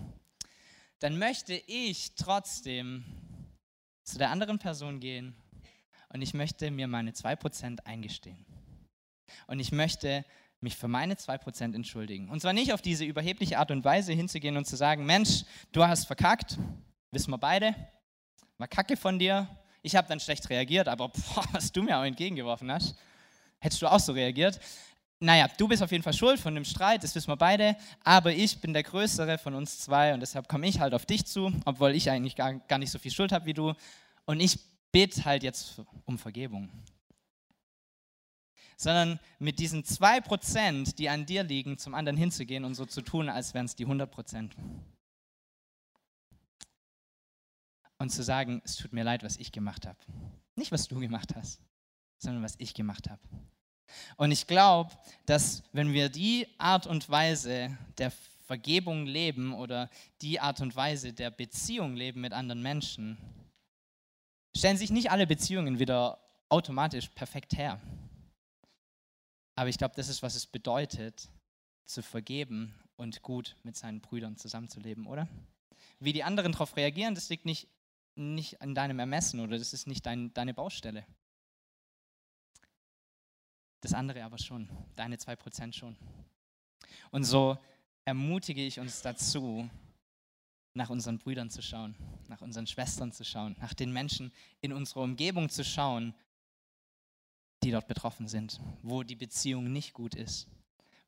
dann 0.99 1.17
möchte 1.17 1.53
ich 1.53 2.15
trotzdem 2.15 3.05
zu 4.11 4.17
der 4.17 4.29
anderen 4.29 4.59
Person 4.59 4.99
gehen 4.99 5.35
und 6.09 6.21
ich 6.21 6.33
möchte 6.33 6.69
mir 6.69 6.87
meine 6.87 7.11
2% 7.11 7.85
eingestehen. 7.85 8.45
Und 9.47 9.59
ich 9.59 9.71
möchte 9.71 10.25
mich 10.59 10.75
für 10.75 10.89
meine 10.89 11.15
2% 11.15 11.73
entschuldigen. 11.73 12.29
Und 12.29 12.41
zwar 12.41 12.53
nicht 12.53 12.73
auf 12.73 12.81
diese 12.81 13.05
überhebliche 13.05 13.57
Art 13.57 13.71
und 13.71 13.83
Weise 13.83 14.13
hinzugehen 14.13 14.57
und 14.57 14.65
zu 14.65 14.75
sagen, 14.75 15.05
Mensch, 15.05 15.43
du 15.71 15.85
hast 15.85 16.05
verkackt, 16.05 16.57
wissen 17.11 17.31
wir 17.31 17.37
beide, 17.37 17.73
war 18.57 18.67
Kacke 18.67 18.97
von 18.97 19.17
dir, 19.17 19.47
ich 19.81 19.95
habe 19.95 20.07
dann 20.07 20.19
schlecht 20.19 20.49
reagiert, 20.49 20.87
aber 20.87 21.07
boah, 21.33 21.45
was 21.53 21.71
du 21.71 21.81
mir 21.81 21.97
auch 21.97 22.03
entgegengeworfen 22.03 22.71
hast, 22.71 22.95
hättest 23.59 23.81
du 23.81 23.87
auch 23.87 23.99
so 23.99 24.11
reagiert. 24.11 24.59
Naja, 25.23 25.47
du 25.55 25.67
bist 25.67 25.83
auf 25.83 25.91
jeden 25.91 26.03
Fall 26.03 26.13
schuld 26.13 26.39
von 26.39 26.55
dem 26.55 26.65
Streit, 26.65 27.03
das 27.03 27.13
wissen 27.13 27.27
wir 27.27 27.37
beide, 27.37 27.77
aber 28.03 28.33
ich 28.33 28.59
bin 28.59 28.73
der 28.73 28.81
Größere 28.81 29.37
von 29.37 29.53
uns 29.53 29.77
zwei 29.77 30.15
und 30.15 30.19
deshalb 30.19 30.47
komme 30.47 30.67
ich 30.67 30.79
halt 30.79 30.95
auf 30.95 31.05
dich 31.05 31.27
zu, 31.27 31.53
obwohl 31.63 31.91
ich 31.91 32.09
eigentlich 32.09 32.35
gar, 32.35 32.55
gar 32.55 32.79
nicht 32.79 32.89
so 32.89 32.97
viel 32.97 33.11
Schuld 33.11 33.31
habe 33.31 33.45
wie 33.45 33.53
du. 33.53 33.75
Und 34.25 34.39
ich 34.39 34.59
bitte 34.91 35.23
halt 35.23 35.43
jetzt 35.43 35.79
um 36.05 36.17
Vergebung. 36.17 36.71
Sondern 38.77 39.19
mit 39.37 39.59
diesen 39.59 39.85
zwei 39.85 40.21
Prozent, 40.21 40.97
die 40.97 41.07
an 41.07 41.27
dir 41.27 41.43
liegen, 41.43 41.77
zum 41.77 41.93
anderen 41.93 42.17
hinzugehen 42.17 42.65
und 42.65 42.73
so 42.73 42.87
zu 42.87 43.03
tun, 43.03 43.29
als 43.29 43.53
wären 43.53 43.67
es 43.67 43.75
die 43.75 43.83
100 43.83 44.09
Prozent. 44.09 44.55
Und 47.99 48.09
zu 48.09 48.23
sagen, 48.23 48.59
es 48.65 48.75
tut 48.75 48.91
mir 48.91 49.03
leid, 49.03 49.21
was 49.21 49.37
ich 49.37 49.51
gemacht 49.51 49.85
habe. 49.85 49.99
Nicht, 50.55 50.71
was 50.71 50.87
du 50.87 50.99
gemacht 50.99 51.35
hast, 51.35 51.61
sondern 52.17 52.41
was 52.41 52.55
ich 52.57 52.73
gemacht 52.73 53.07
habe. 53.07 53.21
Und 54.17 54.31
ich 54.31 54.47
glaube, 54.47 54.91
dass 55.25 55.63
wenn 55.73 55.93
wir 55.93 56.09
die 56.09 56.47
Art 56.57 56.87
und 56.87 57.09
Weise 57.09 57.77
der 57.97 58.11
Vergebung 58.45 59.05
leben 59.05 59.53
oder 59.53 59.89
die 60.21 60.39
Art 60.39 60.59
und 60.61 60.75
Weise 60.75 61.13
der 61.13 61.31
Beziehung 61.31 61.95
leben 61.95 62.21
mit 62.21 62.33
anderen 62.33 62.61
Menschen, 62.61 63.17
stellen 64.55 64.77
sich 64.77 64.91
nicht 64.91 65.11
alle 65.11 65.25
Beziehungen 65.25 65.79
wieder 65.79 66.19
automatisch 66.49 67.07
perfekt 67.09 67.57
her. 67.57 67.79
Aber 69.55 69.69
ich 69.69 69.77
glaube, 69.77 69.95
das 69.95 70.09
ist, 70.09 70.21
was 70.21 70.35
es 70.35 70.47
bedeutet, 70.47 71.29
zu 71.85 72.01
vergeben 72.01 72.75
und 72.95 73.21
gut 73.21 73.55
mit 73.63 73.75
seinen 73.75 74.01
Brüdern 74.01 74.37
zusammenzuleben, 74.37 75.05
oder? 75.05 75.27
Wie 75.99 76.13
die 76.13 76.23
anderen 76.23 76.51
darauf 76.51 76.75
reagieren, 76.75 77.15
das 77.15 77.29
liegt 77.29 77.45
nicht, 77.45 77.67
nicht 78.15 78.61
an 78.61 78.75
deinem 78.75 78.99
Ermessen 78.99 79.39
oder 79.39 79.57
das 79.57 79.73
ist 79.73 79.87
nicht 79.87 80.05
dein, 80.05 80.33
deine 80.33 80.53
Baustelle. 80.53 81.05
Das 83.81 83.93
andere 83.93 84.23
aber 84.23 84.37
schon, 84.37 84.69
deine 84.95 85.17
2% 85.17 85.73
schon. 85.73 85.97
Und 87.09 87.23
so 87.23 87.57
ermutige 88.05 88.65
ich 88.65 88.79
uns 88.79 89.01
dazu, 89.01 89.69
nach 90.73 90.89
unseren 90.89 91.17
Brüdern 91.17 91.49
zu 91.49 91.61
schauen, 91.61 91.95
nach 92.27 92.41
unseren 92.41 92.67
Schwestern 92.67 93.11
zu 93.11 93.25
schauen, 93.25 93.55
nach 93.59 93.73
den 93.73 93.91
Menschen 93.91 94.31
in 94.61 94.71
unserer 94.71 95.01
Umgebung 95.01 95.49
zu 95.49 95.63
schauen, 95.63 96.13
die 97.63 97.71
dort 97.71 97.87
betroffen 97.87 98.27
sind, 98.27 98.59
wo 98.81 99.03
die 99.03 99.15
Beziehung 99.15 99.71
nicht 99.71 99.93
gut 99.93 100.15
ist, 100.15 100.47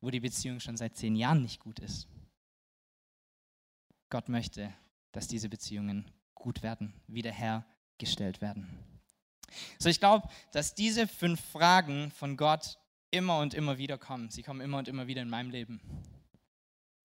wo 0.00 0.10
die 0.10 0.20
Beziehung 0.20 0.60
schon 0.60 0.76
seit 0.76 0.96
zehn 0.96 1.16
Jahren 1.16 1.42
nicht 1.42 1.60
gut 1.60 1.78
ist. 1.78 2.08
Gott 4.10 4.28
möchte, 4.28 4.72
dass 5.12 5.26
diese 5.26 5.48
Beziehungen 5.48 6.10
gut 6.34 6.62
werden, 6.62 6.92
wiederhergestellt 7.06 8.40
werden. 8.40 8.93
So, 9.78 9.88
ich 9.88 10.00
glaube, 10.00 10.28
dass 10.52 10.74
diese 10.74 11.06
fünf 11.06 11.40
Fragen 11.40 12.10
von 12.10 12.36
Gott 12.36 12.78
immer 13.10 13.38
und 13.38 13.54
immer 13.54 13.78
wieder 13.78 13.98
kommen. 13.98 14.30
Sie 14.30 14.42
kommen 14.42 14.60
immer 14.60 14.78
und 14.78 14.88
immer 14.88 15.06
wieder 15.06 15.22
in 15.22 15.28
meinem 15.28 15.50
Leben. 15.50 15.80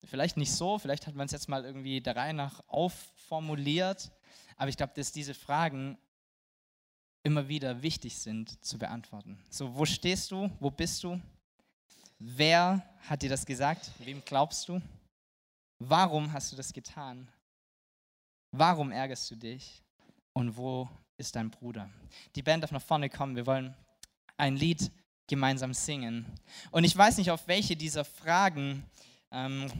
Vielleicht 0.04 0.36
nicht 0.36 0.52
so, 0.52 0.78
vielleicht 0.78 1.06
hat 1.06 1.14
man 1.14 1.26
es 1.26 1.32
jetzt 1.32 1.48
mal 1.48 1.64
irgendwie 1.64 2.00
der 2.00 2.16
Reihe 2.16 2.34
nach 2.34 2.62
aufformuliert, 2.66 4.10
aber 4.56 4.68
ich 4.68 4.76
glaube, 4.76 4.92
dass 4.96 5.12
diese 5.12 5.34
Fragen 5.34 5.98
immer 7.22 7.48
wieder 7.48 7.82
wichtig 7.82 8.16
sind 8.16 8.64
zu 8.64 8.78
beantworten. 8.78 9.38
So, 9.50 9.74
wo 9.76 9.84
stehst 9.84 10.30
du? 10.30 10.50
Wo 10.58 10.70
bist 10.70 11.04
du? 11.04 11.20
Wer 12.18 12.82
hat 13.02 13.22
dir 13.22 13.30
das 13.30 13.46
gesagt? 13.46 13.90
Wem 13.98 14.22
glaubst 14.24 14.68
du? 14.68 14.80
Warum 15.78 16.32
hast 16.32 16.52
du 16.52 16.56
das 16.56 16.72
getan? 16.72 17.30
Warum 18.50 18.90
ärgerst 18.90 19.30
du 19.30 19.36
dich? 19.36 19.82
Und 20.32 20.56
wo 20.56 20.88
ist 21.20 21.36
dein 21.36 21.50
Bruder? 21.50 21.88
Die 22.34 22.42
Band 22.42 22.64
darf 22.64 22.72
nach 22.72 22.82
vorne 22.82 23.08
kommen. 23.08 23.36
Wir 23.36 23.46
wollen 23.46 23.74
ein 24.36 24.56
Lied 24.56 24.90
gemeinsam 25.26 25.74
singen. 25.74 26.26
Und 26.72 26.84
ich 26.84 26.96
weiß 26.96 27.18
nicht, 27.18 27.30
auf 27.30 27.46
welche 27.46 27.76
dieser 27.76 28.04
Fragen 28.04 28.84
ähm, 29.30 29.70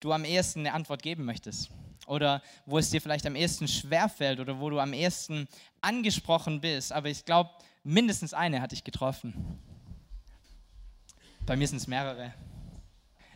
du 0.00 0.12
am 0.12 0.24
ehesten 0.24 0.60
eine 0.60 0.74
Antwort 0.74 1.02
geben 1.02 1.24
möchtest. 1.24 1.70
Oder 2.06 2.42
wo 2.66 2.76
es 2.76 2.90
dir 2.90 3.00
vielleicht 3.00 3.24
am 3.24 3.36
ehesten 3.36 3.66
schwerfällt 3.66 4.40
oder 4.40 4.60
wo 4.60 4.68
du 4.68 4.78
am 4.78 4.92
ehesten 4.92 5.48
angesprochen 5.80 6.60
bist. 6.60 6.92
Aber 6.92 7.08
ich 7.08 7.24
glaube, 7.24 7.50
mindestens 7.82 8.34
eine 8.34 8.60
hat 8.60 8.72
dich 8.72 8.84
getroffen. 8.84 9.58
Bei 11.46 11.56
mir 11.56 11.68
sind 11.68 11.78
es 11.78 11.86
mehrere. 11.86 12.34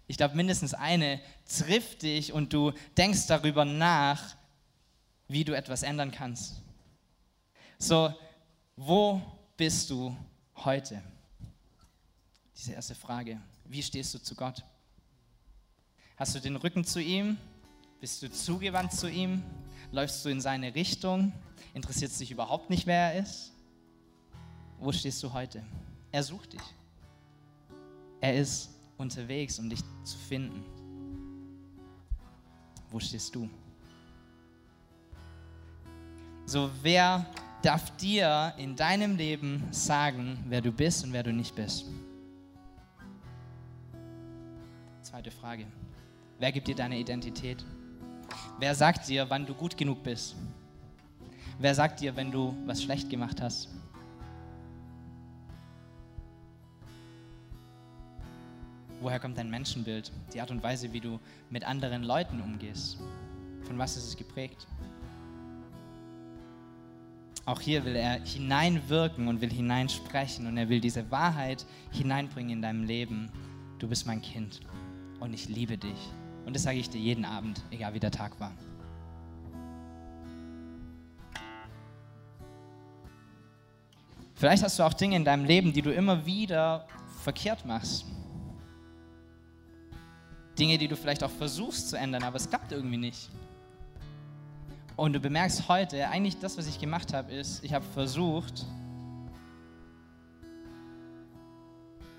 Ich 0.07 0.17
glaube, 0.17 0.35
mindestens 0.35 0.75
eine 0.75 1.21
trifft 1.47 2.03
dich 2.03 2.33
und 2.33 2.53
du 2.53 2.73
denkst 2.97 3.27
darüber 3.27 3.65
nach, 3.65 4.37
wie 5.29 5.45
du 5.45 5.55
etwas 5.55 5.83
ändern 5.83 6.11
kannst. 6.11 6.63
So, 7.81 8.13
wo 8.77 9.23
bist 9.57 9.89
du 9.89 10.15
heute? 10.57 11.01
Diese 12.57 12.73
erste 12.73 12.97
Frage. 12.97 13.41
Wie 13.67 13.83
stehst 13.83 14.13
du 14.15 14.19
zu 14.19 14.35
Gott? 14.35 14.65
Hast 16.17 16.35
du 16.35 16.41
den 16.41 16.57
Rücken 16.57 16.85
zu 16.85 17.01
ihm? 17.01 17.37
Bist 18.01 18.21
du 18.21 18.31
zugewandt 18.33 18.93
zu 18.93 19.09
ihm? 19.09 19.45
Läufst 19.93 20.25
du 20.25 20.29
in 20.29 20.41
seine 20.41 20.75
Richtung? 20.75 21.33
Interessiert 21.73 22.11
es 22.11 22.19
dich 22.19 22.33
überhaupt 22.33 22.69
nicht, 22.69 22.85
wer 22.87 23.13
er 23.13 23.23
ist? 23.23 23.53
Wo 24.81 24.91
stehst 24.91 25.23
du 25.23 25.33
heute? 25.33 25.63
Er 26.11 26.25
sucht 26.25 26.55
dich. 26.55 26.63
Er 28.21 28.35
ist 28.37 28.71
unterwegs, 28.97 29.57
um 29.61 29.71
dich 29.71 29.81
zu 30.03 30.19
finden. 30.19 30.65
Wo 32.91 32.99
stehst 32.99 33.33
du? 33.37 33.49
So, 36.45 36.71
wer 36.83 37.25
darf 37.63 37.97
dir 37.97 38.55
in 38.57 38.77
deinem 38.77 39.17
Leben 39.17 39.63
sagen, 39.71 40.39
wer 40.49 40.61
du 40.61 40.73
bist 40.73 41.05
und 41.05 41.13
wer 41.13 41.23
du 41.23 41.33
nicht 41.33 41.55
bist? 41.55 41.87
Zweite 45.03 45.31
Frage. 45.31 45.67
Wer 46.39 46.53
gibt 46.53 46.69
dir 46.69 46.75
deine 46.75 46.99
Identität? 46.99 47.65
Wer 48.59 48.75
sagt 48.75 49.09
dir, 49.09 49.29
wann 49.29 49.47
du 49.47 49.55
gut 49.55 49.77
genug 49.77 50.03
bist? 50.03 50.37
Wer 51.59 51.75
sagt 51.75 52.01
dir, 52.01 52.15
wenn 52.15 52.31
du 52.31 52.55
was 52.67 52.83
schlecht 52.83 53.11
gemacht 53.11 53.41
hast? 53.41 53.69
Woher 59.01 59.19
kommt 59.19 59.39
dein 59.39 59.51
Menschenbild? 59.51 60.13
Die 60.35 60.41
Art 60.41 60.51
und 60.51 60.63
Weise, 60.63 60.93
wie 60.93 61.01
du 61.01 61.19
mit 61.51 61.65
anderen 61.65 62.03
Leuten 62.03 62.41
umgehst? 62.41 62.99
Von 63.63 63.79
was 63.79 63.97
ist 63.97 64.09
es 64.09 64.17
geprägt? 64.17 64.67
Auch 67.49 67.63
hier 67.63 67.87
will 67.87 67.97
er 67.97 68.23
hineinwirken 68.27 69.27
und 69.27 69.41
will 69.41 69.51
hineinsprechen 69.51 70.47
und 70.47 70.59
er 70.59 70.69
will 70.69 70.83
diese 70.83 71.11
Wahrheit 71.11 71.65
hineinbringen 71.91 72.51
in 72.51 72.61
deinem 72.61 72.85
Leben. 72.85 73.33
Du 73.79 73.89
bist 73.89 74.07
mein 74.07 74.21
Kind 74.21 74.61
und 75.19 75.33
ich 75.33 75.49
liebe 75.49 75.79
dich. 75.79 75.97
Und 76.45 76.55
das 76.55 76.65
sage 76.65 76.77
ich 76.77 76.91
dir 76.91 77.01
jeden 77.01 77.25
Abend, 77.25 77.63
egal 77.71 77.95
wie 77.95 78.01
der 78.01 78.11
Tag 78.11 78.39
war. 78.39 78.53
Vielleicht 84.35 84.63
hast 84.63 84.79
du 84.79 84.83
auch 84.83 84.93
Dinge 84.93 85.17
in 85.17 85.25
deinem 85.25 85.47
Leben, 85.47 85.73
die 85.73 85.81
du 85.81 85.91
immer 85.91 86.27
wieder 86.27 86.87
verkehrt 87.23 87.65
machst. 87.65 88.05
Dinge, 90.59 90.77
die 90.77 90.89
du 90.89 90.97
vielleicht 90.97 91.25
auch 91.25 91.31
versuchst 91.31 91.89
zu 91.89 91.97
ändern, 91.97 92.25
aber 92.25 92.37
es 92.37 92.51
klappt 92.51 92.73
irgendwie 92.73 92.99
nicht. 92.99 93.31
Und 94.99 95.13
du 95.13 95.21
bemerkst 95.21 95.69
heute, 95.69 96.09
eigentlich 96.09 96.41
das, 96.41 96.59
was 96.59 96.67
ich 96.67 96.81
gemacht 96.81 97.15
habe, 97.15 97.31
ist, 97.31 97.63
ich 97.63 97.73
habe 97.73 97.85
versucht, 97.95 98.67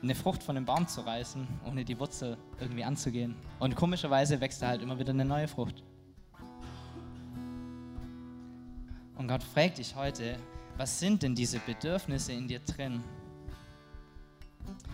eine 0.02 0.16
Frucht 0.16 0.42
von 0.42 0.56
dem 0.56 0.64
Baum 0.64 0.88
zu 0.88 1.02
reißen, 1.02 1.46
ohne 1.68 1.84
die 1.84 2.00
Wurzel 2.00 2.38
irgendwie 2.58 2.86
anzugehen. 2.86 3.36
Und 3.60 3.76
komischerweise 3.76 4.40
wächst 4.40 4.62
da 4.62 4.70
halt 4.70 4.82
immer 4.82 4.98
wieder 4.98 5.10
eine 5.10 5.26
neue 5.26 5.50
Frucht. 5.50 5.84
Und 9.18 9.28
Gott 9.28 9.44
fragt 9.44 9.78
dich 9.78 9.94
heute, 9.94 10.38
was 10.78 11.02
sind 11.02 11.22
denn 11.22 11.36
diese 11.36 11.60
Bedürfnisse 11.60 12.32
in 12.32 12.48
dir 12.48 12.60
drin? 12.60 13.04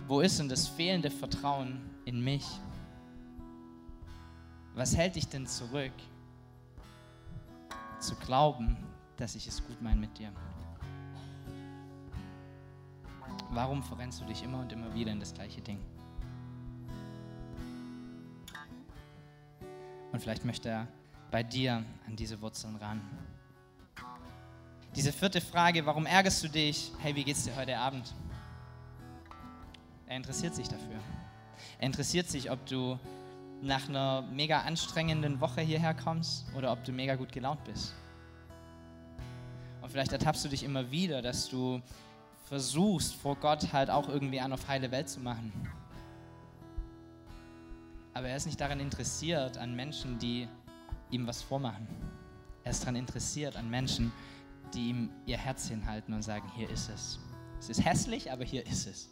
Wo 0.08 0.22
ist 0.22 0.40
denn 0.40 0.50
das 0.50 0.68
fehlende 0.68 1.12
Vertrauen 1.12 1.80
in 2.06 2.24
mich? 2.24 2.48
Was 4.74 4.98
hält 4.98 5.18
dich 5.18 5.28
denn 5.28 5.46
zurück, 5.46 5.94
zu 8.06 8.16
glauben, 8.16 8.78
dass 9.18 9.36
ich 9.36 9.48
es 9.48 9.66
gut 9.66 9.82
meine 9.82 10.00
mit 10.00 10.18
dir? 10.18 10.32
Warum 13.50 13.82
verrennst 13.84 14.22
du 14.22 14.26
dich 14.26 14.44
immer 14.44 14.60
und 14.60 14.72
immer 14.72 14.94
wieder 14.94 15.12
in 15.12 15.20
das 15.20 15.34
gleiche 15.34 15.62
Ding? 15.62 15.80
Und 20.12 20.20
vielleicht 20.20 20.46
möchte 20.46 20.70
er 20.70 20.88
bei 21.32 21.42
dir 21.42 21.84
an 22.08 22.16
diese 22.16 22.40
Wurzeln 22.42 22.76
ran. 22.76 23.02
Diese 24.96 25.12
vierte 25.12 25.42
Frage, 25.42 25.86
warum 25.86 26.06
ärgerst 26.06 26.44
du 26.44 26.48
dich? 26.48 26.92
Hey, 27.00 27.16
wie 27.16 27.24
geht's 27.24 27.44
dir 27.44 27.56
heute 27.56 27.78
Abend? 27.78 28.14
Er 30.08 30.18
interessiert 30.18 30.54
sich 30.54 30.68
dafür. 30.68 31.00
Er 31.80 31.88
interessiert 31.88 32.30
sich, 32.30 32.52
ob 32.52 32.66
du 32.66 33.00
nach 33.62 33.90
einer 33.90 34.22
mega 34.24 34.62
anstrengenden 34.62 35.40
Woche 35.40 35.62
hierher 35.62 35.94
kommst 35.94 36.46
oder 36.56 36.72
ob 36.72 36.84
du 36.84 36.92
mega 36.92 37.16
gut 37.16 37.32
gelaunt 37.32 37.64
bist. 37.64 37.94
Und 39.82 39.90
vielleicht 39.90 40.12
ertappst 40.12 40.44
du 40.44 40.50
dich 40.50 40.64
immer 40.64 40.90
wieder, 40.92 41.22
dass 41.22 41.48
du 41.50 41.82
versuchst, 42.46 43.16
vor 43.16 43.36
Gott 43.36 43.74
halt 43.74 43.90
auch 43.90 44.08
irgendwie 44.10 44.40
an 44.40 44.54
auf 44.54 44.68
heile 44.68 44.92
Welt 44.92 45.10
zu 45.10 45.20
machen. 45.20 45.52
Aber 48.14 48.30
er 48.30 48.38
ist 48.38 48.46
nicht 48.46 48.62
daran 48.62 48.80
interessiert, 48.80 49.58
an 49.58 49.76
Menschen, 49.76 50.18
die 50.20 50.48
ihm 51.12 51.28
was 51.28 51.42
vormachen. 51.42 51.88
Er 52.64 52.72
ist 52.72 52.82
daran 52.82 52.96
interessiert, 52.96 53.58
an 53.58 53.70
Menschen, 53.70 54.12
die 54.74 54.90
ihm 54.90 55.10
ihr 55.26 55.38
Herz 55.38 55.68
hinhalten 55.68 56.14
und 56.14 56.22
sagen, 56.22 56.50
hier 56.56 56.70
ist 56.70 56.90
es. 56.90 57.20
Es 57.60 57.70
ist 57.70 57.86
hässlich, 57.86 58.32
aber 58.32 58.44
hier 58.44 58.66
ist 58.66 58.88
es. 58.88 59.10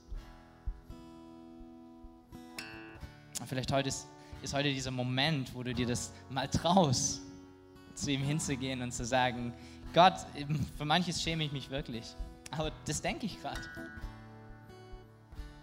Und 3.40 3.48
vielleicht 3.48 3.72
heute 3.72 3.90
ist 3.90 4.08
ist 4.44 4.54
heute 4.54 4.74
dieser 4.74 4.92
Moment, 4.92 5.56
wo 5.56 5.64
du 5.64 5.74
dir 5.74 5.88
das 5.88 6.12
mal 6.30 6.48
traust, 6.48 7.22
zu 7.96 8.12
ihm 8.12 8.22
hinzugehen 8.22 8.82
und 8.82 8.92
zu 8.92 9.06
sagen, 9.06 9.54
Gott, 9.94 10.14
für 10.78 10.86
manches 10.86 11.22
schäme 11.22 11.46
ich 11.46 11.52
mich 11.52 11.70
wirklich, 11.70 12.16
aber 12.52 12.72
das 12.86 13.02
denke 13.02 13.26
ich 13.26 13.40
gerade. 13.42 13.62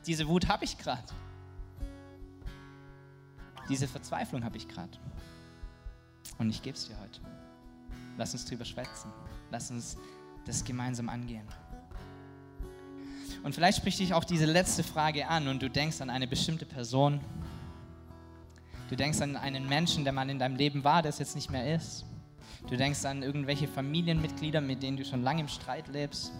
Diese 0.07 0.27
Wut 0.27 0.49
habe 0.49 0.65
ich 0.65 0.79
gerade. 0.79 1.05
Diese 3.69 3.87
Verzweiflung 3.87 4.43
habe 4.45 4.57
ich 4.57 4.67
gerade. 4.67 4.99
Und 6.39 6.49
ich 6.49 6.63
gebe 6.63 6.77
es 6.77 6.89
dir 6.89 6.99
heute. 7.01 7.21
Lass 8.17 8.33
uns 8.33 8.47
drüber 8.47 8.65
schwätzen. 8.65 9.13
Lass 9.51 9.71
uns 9.71 9.99
das 10.47 10.65
gemeinsam 10.65 11.09
angehen. 11.09 11.47
Und 13.43 13.55
vielleicht 13.55 13.79
spricht 13.79 13.99
dich 13.99 14.15
auch 14.15 14.25
diese 14.25 14.47
letzte 14.47 14.83
Frage 14.83 15.29
an 15.29 15.49
und 15.49 15.63
du 15.63 15.69
denkst 15.69 16.01
an 16.01 16.11
eine 16.11 16.27
bestimmte 16.27 16.67
Person, 16.67 17.21
Du 18.91 18.97
denkst 18.97 19.21
an 19.21 19.37
einen 19.37 19.69
Menschen, 19.69 20.03
der 20.03 20.13
mal 20.13 20.29
in 20.29 20.41
deinem 20.41 20.57
Leben 20.57 20.83
war, 20.83 21.01
der 21.01 21.11
es 21.11 21.21
jetzt 21.21 21.37
nicht 21.37 21.49
mehr 21.49 21.77
ist. 21.77 22.05
Du 22.69 22.77
denkst 22.77 23.05
an 23.05 23.23
irgendwelche 23.23 23.69
Familienmitglieder, 23.69 24.61
mit 24.61 24.83
denen 24.83 24.97
du 24.97 25.05
schon 25.05 25.23
lange 25.23 25.43
im 25.43 25.49
Streit 25.49 25.87
lebst. 25.87 26.33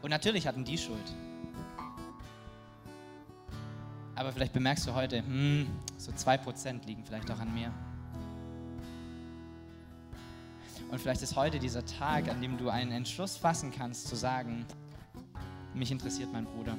Und 0.00 0.10
natürlich 0.10 0.46
hatten 0.46 0.64
die 0.64 0.78
Schuld. 0.78 1.12
Aber 4.14 4.30
vielleicht 4.30 4.52
bemerkst 4.52 4.86
du 4.86 4.94
heute, 4.94 5.26
hm, 5.26 5.66
so 5.96 6.12
2% 6.12 6.86
liegen 6.86 7.02
vielleicht 7.04 7.28
auch 7.28 7.40
an 7.40 7.52
mir. 7.52 7.72
Und 10.88 11.00
vielleicht 11.00 11.22
ist 11.22 11.34
heute 11.34 11.58
dieser 11.58 11.84
Tag, 11.84 12.28
an 12.28 12.40
dem 12.40 12.58
du 12.58 12.68
einen 12.68 12.92
Entschluss 12.92 13.36
fassen 13.36 13.72
kannst, 13.76 14.06
zu 14.06 14.14
sagen, 14.14 14.66
mich 15.74 15.90
interessiert 15.90 16.32
mein 16.32 16.44
Bruder, 16.44 16.76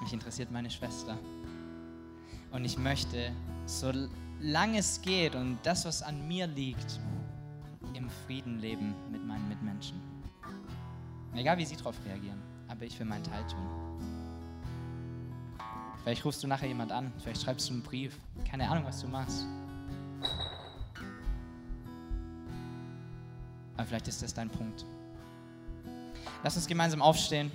mich 0.00 0.12
interessiert 0.12 0.52
meine 0.52 0.70
Schwester. 0.70 1.18
Und 2.50 2.64
ich 2.64 2.78
möchte, 2.78 3.32
solange 3.66 4.78
es 4.78 5.00
geht 5.02 5.34
und 5.34 5.58
das, 5.62 5.84
was 5.84 6.02
an 6.02 6.26
mir 6.26 6.46
liegt, 6.46 7.00
im 7.94 8.08
Frieden 8.26 8.58
leben 8.58 8.94
mit 9.10 9.24
meinen 9.26 9.48
Mitmenschen. 9.48 10.00
Egal 11.34 11.58
wie 11.58 11.64
sie 11.64 11.76
darauf 11.76 11.96
reagieren, 12.06 12.40
aber 12.68 12.84
ich 12.84 12.98
will 12.98 13.06
meinen 13.06 13.24
Teil 13.24 13.46
tun. 13.46 13.66
Vielleicht 16.02 16.24
rufst 16.24 16.42
du 16.42 16.48
nachher 16.48 16.68
jemand 16.68 16.90
an, 16.90 17.12
vielleicht 17.18 17.42
schreibst 17.42 17.68
du 17.68 17.74
einen 17.74 17.82
Brief, 17.82 18.18
keine 18.50 18.68
Ahnung, 18.68 18.84
was 18.84 19.00
du 19.00 19.08
machst. 19.08 19.44
Aber 23.76 23.86
vielleicht 23.86 24.08
ist 24.08 24.22
das 24.22 24.34
dein 24.34 24.48
Punkt. 24.48 24.84
Lass 26.42 26.56
uns 26.56 26.66
gemeinsam 26.66 27.02
aufstehen. 27.02 27.50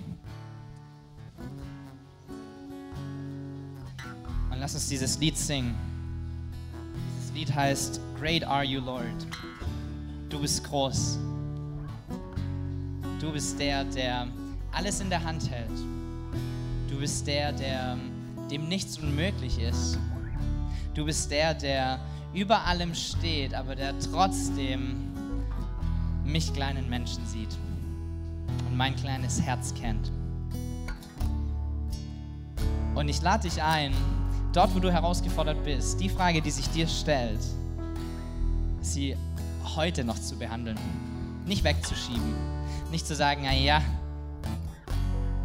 Lass 4.64 4.76
uns 4.76 4.88
dieses 4.88 5.20
Lied 5.20 5.38
singen. 5.38 5.76
Dieses 7.18 7.34
Lied 7.34 7.54
heißt 7.54 8.00
Great 8.18 8.46
Are 8.46 8.64
You 8.64 8.80
Lord. 8.80 9.28
Du 10.30 10.40
bist 10.40 10.64
groß. 10.64 11.20
Du 13.20 13.34
bist 13.34 13.60
der, 13.60 13.84
der 13.84 14.26
alles 14.72 15.02
in 15.02 15.10
der 15.10 15.22
Hand 15.22 15.52
hält. 15.52 15.78
Du 16.90 16.98
bist 16.98 17.28
der, 17.28 17.52
der 17.52 17.98
dem 18.50 18.70
nichts 18.70 18.98
unmöglich 19.00 19.60
ist. 19.60 20.00
Du 20.94 21.04
bist 21.04 21.30
der, 21.30 21.54
der 21.54 22.00
über 22.34 22.66
allem 22.66 22.96
steht, 22.96 23.54
aber 23.54 23.76
der 23.76 23.94
trotzdem 24.00 25.12
mich 26.24 26.54
kleinen 26.54 26.90
Menschen 26.90 27.28
sieht 27.28 27.54
und 28.70 28.78
mein 28.78 28.96
kleines 28.96 29.42
Herz 29.42 29.74
kennt. 29.74 30.10
Und 32.96 33.10
ich 33.10 33.22
lade 33.22 33.50
dich 33.50 33.62
ein, 33.62 33.92
dort 34.54 34.74
wo 34.76 34.80
du 34.80 34.92
herausgefordert 34.92 35.64
bist, 35.64 36.00
die 36.00 36.10
Frage, 36.10 36.42
die 36.42 36.52
sich 36.52 36.70
dir 36.70 36.88
stellt, 36.88 37.40
sie 38.82 39.18
heute 39.76 40.04
noch 40.04 40.20
zu 40.20 40.38
behandeln. 40.38 40.78
Nicht 41.46 41.64
wegzuschieben. 41.64 42.34
Nicht 42.92 43.08
zu 43.08 43.16
sagen, 43.16 43.44
naja, 43.44 43.82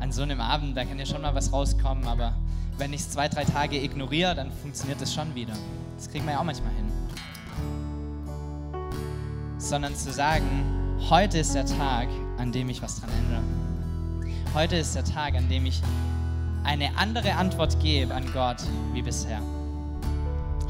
an 0.01 0.13
so 0.13 0.23
einem 0.23 0.41
Abend, 0.41 0.77
da 0.77 0.85
kann 0.85 0.99
ja 0.99 1.07
schon 1.07 1.23
mal 1.23 1.35
was 1.35 1.53
rauskommen, 1.53 2.07
aber 2.07 2.35
wenn 2.77 2.93
ich 2.93 3.01
es 3.01 3.11
zwei, 3.11 3.29
drei 3.29 3.45
Tage 3.45 3.83
ignoriere, 3.83 4.35
dann 4.35 4.53
funktioniert 4.53 5.01
es 5.01 5.13
schon 5.13 5.35
wieder. 5.35 5.55
Das 5.97 6.09
kriegen 6.09 6.25
wir 6.27 6.35
ja 6.35 6.41
auch 6.41 6.45
manchmal 6.45 6.73
hin. 6.75 6.87
Sondern 9.59 9.97
zu 9.97 10.13
sagen, 10.13 10.45
heute 11.11 11.39
ist 11.39 11.55
der 11.55 11.67
Tag, 11.67 12.09
an 12.37 12.53
dem 12.53 12.69
ich 12.69 12.81
was 12.81 13.01
dran 13.01 13.11
ändere. 13.11 13.43
Heute 14.55 14.77
ist 14.77 14.95
der 14.95 15.05
Tag, 15.05 15.35
an 15.35 15.49
dem 15.49 15.67
ich 15.67 15.83
eine 16.65 16.97
andere 16.97 17.35
Antwort 17.35 17.81
gebe 17.81 18.15
an 18.15 18.25
Gott 18.33 18.63
wie 18.93 19.03
bisher. 19.03 19.41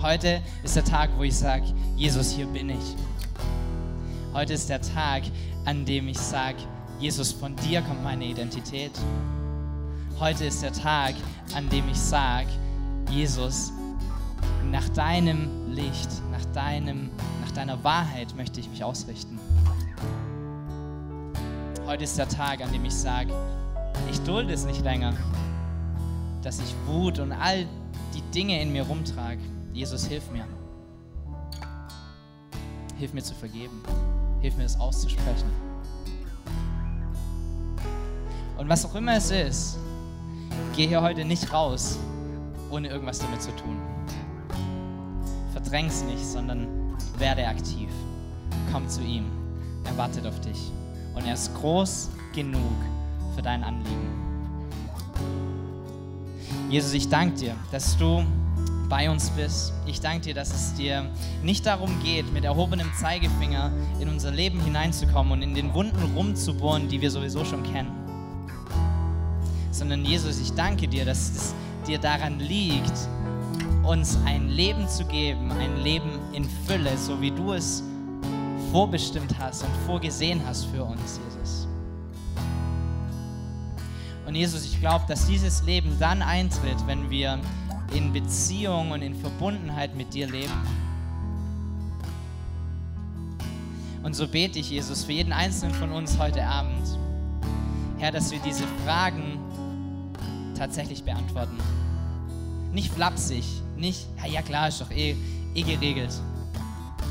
Heute 0.01 0.41
ist 0.62 0.76
der 0.76 0.84
Tag, 0.84 1.11
wo 1.16 1.24
ich 1.24 1.36
sage, 1.36 1.64
Jesus, 1.97 2.30
hier 2.30 2.47
bin 2.47 2.70
ich. 2.70 2.97
Heute 4.32 4.53
ist 4.53 4.68
der 4.68 4.80
Tag, 4.80 5.22
an 5.64 5.84
dem 5.84 6.09
ich 6.09 6.18
sage, 6.18 6.59
Jesus, 7.01 7.32
von 7.32 7.57
dir 7.57 7.82
kommt 7.82 8.05
meine 8.05 8.24
Identität. 8.24 8.93
Heute 10.20 10.45
ist 10.45 10.62
der 10.62 10.72
Tag, 10.72 11.14
an 11.55 11.68
dem 11.68 11.89
ich 11.89 11.99
sage, 11.99 12.49
Jesus, 13.11 13.72
nach 14.70 14.89
deinem 14.91 15.72
Licht, 15.72 16.11
nach, 16.30 16.45
deinem, 16.55 17.11
nach 17.45 17.51
deiner 17.53 17.82
Wahrheit 17.82 18.36
möchte 18.36 18.61
ich 18.61 18.68
mich 18.68 18.84
ausrichten. 18.84 19.39
Heute 21.86 22.05
ist 22.05 22.18
der 22.18 22.28
Tag, 22.28 22.61
an 22.61 22.70
dem 22.70 22.84
ich 22.84 22.95
sage, 22.95 23.32
ich 24.11 24.20
dulde 24.20 24.53
es 24.53 24.64
nicht 24.64 24.82
länger, 24.82 25.14
dass 26.43 26.61
ich 26.61 26.74
Wut 26.86 27.18
und 27.18 27.32
all 27.32 27.66
die 28.14 28.22
Dinge 28.34 28.61
in 28.61 28.72
mir 28.72 28.82
rumtrage. 28.82 29.41
Jesus, 29.72 30.07
hilf 30.07 30.30
mir. 30.30 30.47
Hilf 32.97 33.12
mir 33.12 33.22
zu 33.22 33.34
vergeben. 33.34 33.82
Hilf 34.41 34.57
mir, 34.57 34.64
es 34.64 34.78
auszusprechen. 34.78 35.51
Und 38.57 38.68
was 38.68 38.84
auch 38.84 38.95
immer 38.95 39.16
es 39.16 39.30
ist, 39.30 39.78
geh 40.74 40.86
hier 40.86 41.01
heute 41.01 41.24
nicht 41.24 41.53
raus, 41.53 41.99
ohne 42.70 42.89
irgendwas 42.89 43.20
damit 43.20 43.41
zu 43.41 43.55
tun. 43.57 43.76
Verdräng's 45.53 46.03
nicht, 46.03 46.24
sondern 46.24 46.66
werde 47.18 47.47
aktiv. 47.47 47.89
Komm 48.72 48.89
zu 48.89 49.01
ihm. 49.03 49.26
Er 49.84 49.97
wartet 49.97 50.26
auf 50.26 50.41
dich. 50.41 50.72
Und 51.14 51.24
er 51.26 51.34
ist 51.34 51.55
groß 51.55 52.11
genug 52.34 52.61
für 53.34 53.43
dein 53.43 53.62
Anliegen. 53.62 54.28
Jesus, 56.71 56.93
ich 56.93 57.09
danke 57.09 57.35
dir, 57.35 57.55
dass 57.73 57.97
du 57.97 58.23
bei 58.91 59.11
uns 59.11 59.31
bist. 59.31 59.73
Ich 59.87 60.01
danke 60.03 60.21
dir, 60.21 60.35
dass 60.35 60.53
es 60.53 60.75
dir 60.75 61.11
nicht 61.43 61.64
darum 61.64 61.91
geht, 62.03 62.31
mit 62.33 62.45
erhobenem 62.45 62.91
Zeigefinger 63.01 63.73
in 64.01 64.09
unser 64.09 64.31
Leben 64.31 64.61
hineinzukommen 64.61 65.33
und 65.33 65.43
in 65.43 65.55
den 65.55 65.73
Wunden 65.73 66.14
rumzubohren, 66.14 66.87
die 66.89 67.01
wir 67.01 67.11
sowieso 67.11 67.43
schon 67.47 67.62
kennen. 67.62 67.91
Sondern 69.71 70.05
Jesus, 70.05 70.41
ich 70.41 70.53
danke 70.53 70.87
dir, 70.89 71.07
dass 71.07 71.31
es 71.31 71.55
dir 71.87 71.99
daran 71.99 72.39
liegt, 72.39 72.93
uns 73.83 74.19
ein 74.27 74.49
Leben 74.51 74.87
zu 74.89 75.07
geben, 75.07 75.51
ein 75.53 75.83
Leben 75.83 76.11
in 76.35 76.45
Fülle, 76.66 76.99
so 76.99 77.19
wie 77.19 77.31
du 77.31 77.55
es 77.55 77.83
vorbestimmt 78.73 79.39
hast 79.39 79.62
und 79.62 79.71
vorgesehen 79.87 80.43
hast 80.47 80.66
für 80.66 80.85
uns, 80.85 81.19
Jesus. 81.25 81.57
Und 84.29 84.35
Jesus, 84.35 84.62
ich 84.62 84.79
glaube, 84.79 85.07
dass 85.09 85.26
dieses 85.26 85.62
Leben 85.62 85.97
dann 85.99 86.20
eintritt, 86.20 86.76
wenn 86.87 87.09
wir 87.09 87.41
in 87.95 88.12
Beziehung 88.12 88.91
und 88.91 89.01
in 89.01 89.14
Verbundenheit 89.14 89.97
mit 89.97 90.12
dir 90.12 90.29
leben. 90.29 90.53
Und 94.03 94.14
so 94.14 94.29
bete 94.29 94.59
ich, 94.59 94.68
Jesus, 94.68 95.05
für 95.05 95.12
jeden 95.12 95.33
Einzelnen 95.33 95.74
von 95.74 95.93
uns 95.93 96.18
heute 96.18 96.45
Abend, 96.45 96.99
Herr, 97.97 98.12
dass 98.12 98.31
wir 98.31 98.39
diese 98.41 98.64
Fragen 98.85 99.39
tatsächlich 100.55 101.05
beantworten. 101.05 101.57
Nicht 102.70 102.93
flapsig, 102.93 103.47
nicht, 103.79 104.09
ja, 104.18 104.26
ja 104.31 104.43
klar, 104.43 104.68
ist 104.68 104.83
doch 104.83 104.91
eh, 104.91 105.16
eh 105.55 105.62
geregelt. 105.62 106.12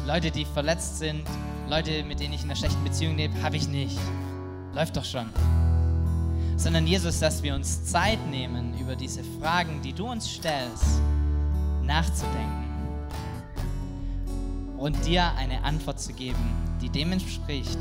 Leute, 0.05 0.30
die 0.30 0.45
verletzt 0.45 0.99
sind, 0.99 1.24
Leute, 1.68 2.03
mit 2.03 2.20
denen 2.20 2.36
ich 2.36 2.43
in 2.43 2.51
einer 2.51 2.55
schlechten 2.55 2.84
Beziehung 2.84 3.18
lebe, 3.18 3.41
habe 3.41 3.55
ich 3.55 3.68
nicht. 3.68 3.97
Läuft 4.76 4.95
doch 4.95 5.05
schon 5.05 5.32
sondern 6.58 6.86
Jesus, 6.88 7.20
dass 7.20 7.41
wir 7.43 7.55
uns 7.55 7.86
Zeit 7.86 8.20
nehmen, 8.30 8.78
über 8.80 8.95
diese 8.95 9.24
Fragen, 9.39 9.82
die 9.82 9.93
du 9.93 10.10
uns 10.10 10.30
stellst, 10.30 10.99
nachzudenken 11.84 12.66
und 14.78 15.05
dir 15.05 15.32
eine 15.38 15.64
Antwort 15.64 15.99
zu 15.99 16.14
geben, 16.14 16.51
die 16.82 16.89
dem 16.89 17.12
entspricht, 17.12 17.78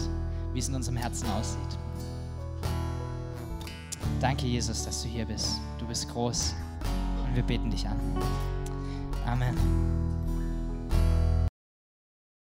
wie 0.53 0.59
es 0.59 0.68
in 0.68 0.74
unserem 0.74 0.97
Herzen 0.97 1.29
aussieht. 1.31 1.79
Danke, 4.20 4.47
Jesus, 4.47 4.85
dass 4.85 5.03
du 5.03 5.09
hier 5.09 5.27
bist. 5.27 5.59
Du 5.79 5.87
bist 5.87 6.09
groß 6.09 6.55
und 7.27 7.35
wir 7.35 7.43
beten 7.43 7.70
dich 7.70 7.87
an. 7.87 7.99
Amen. 9.27 9.95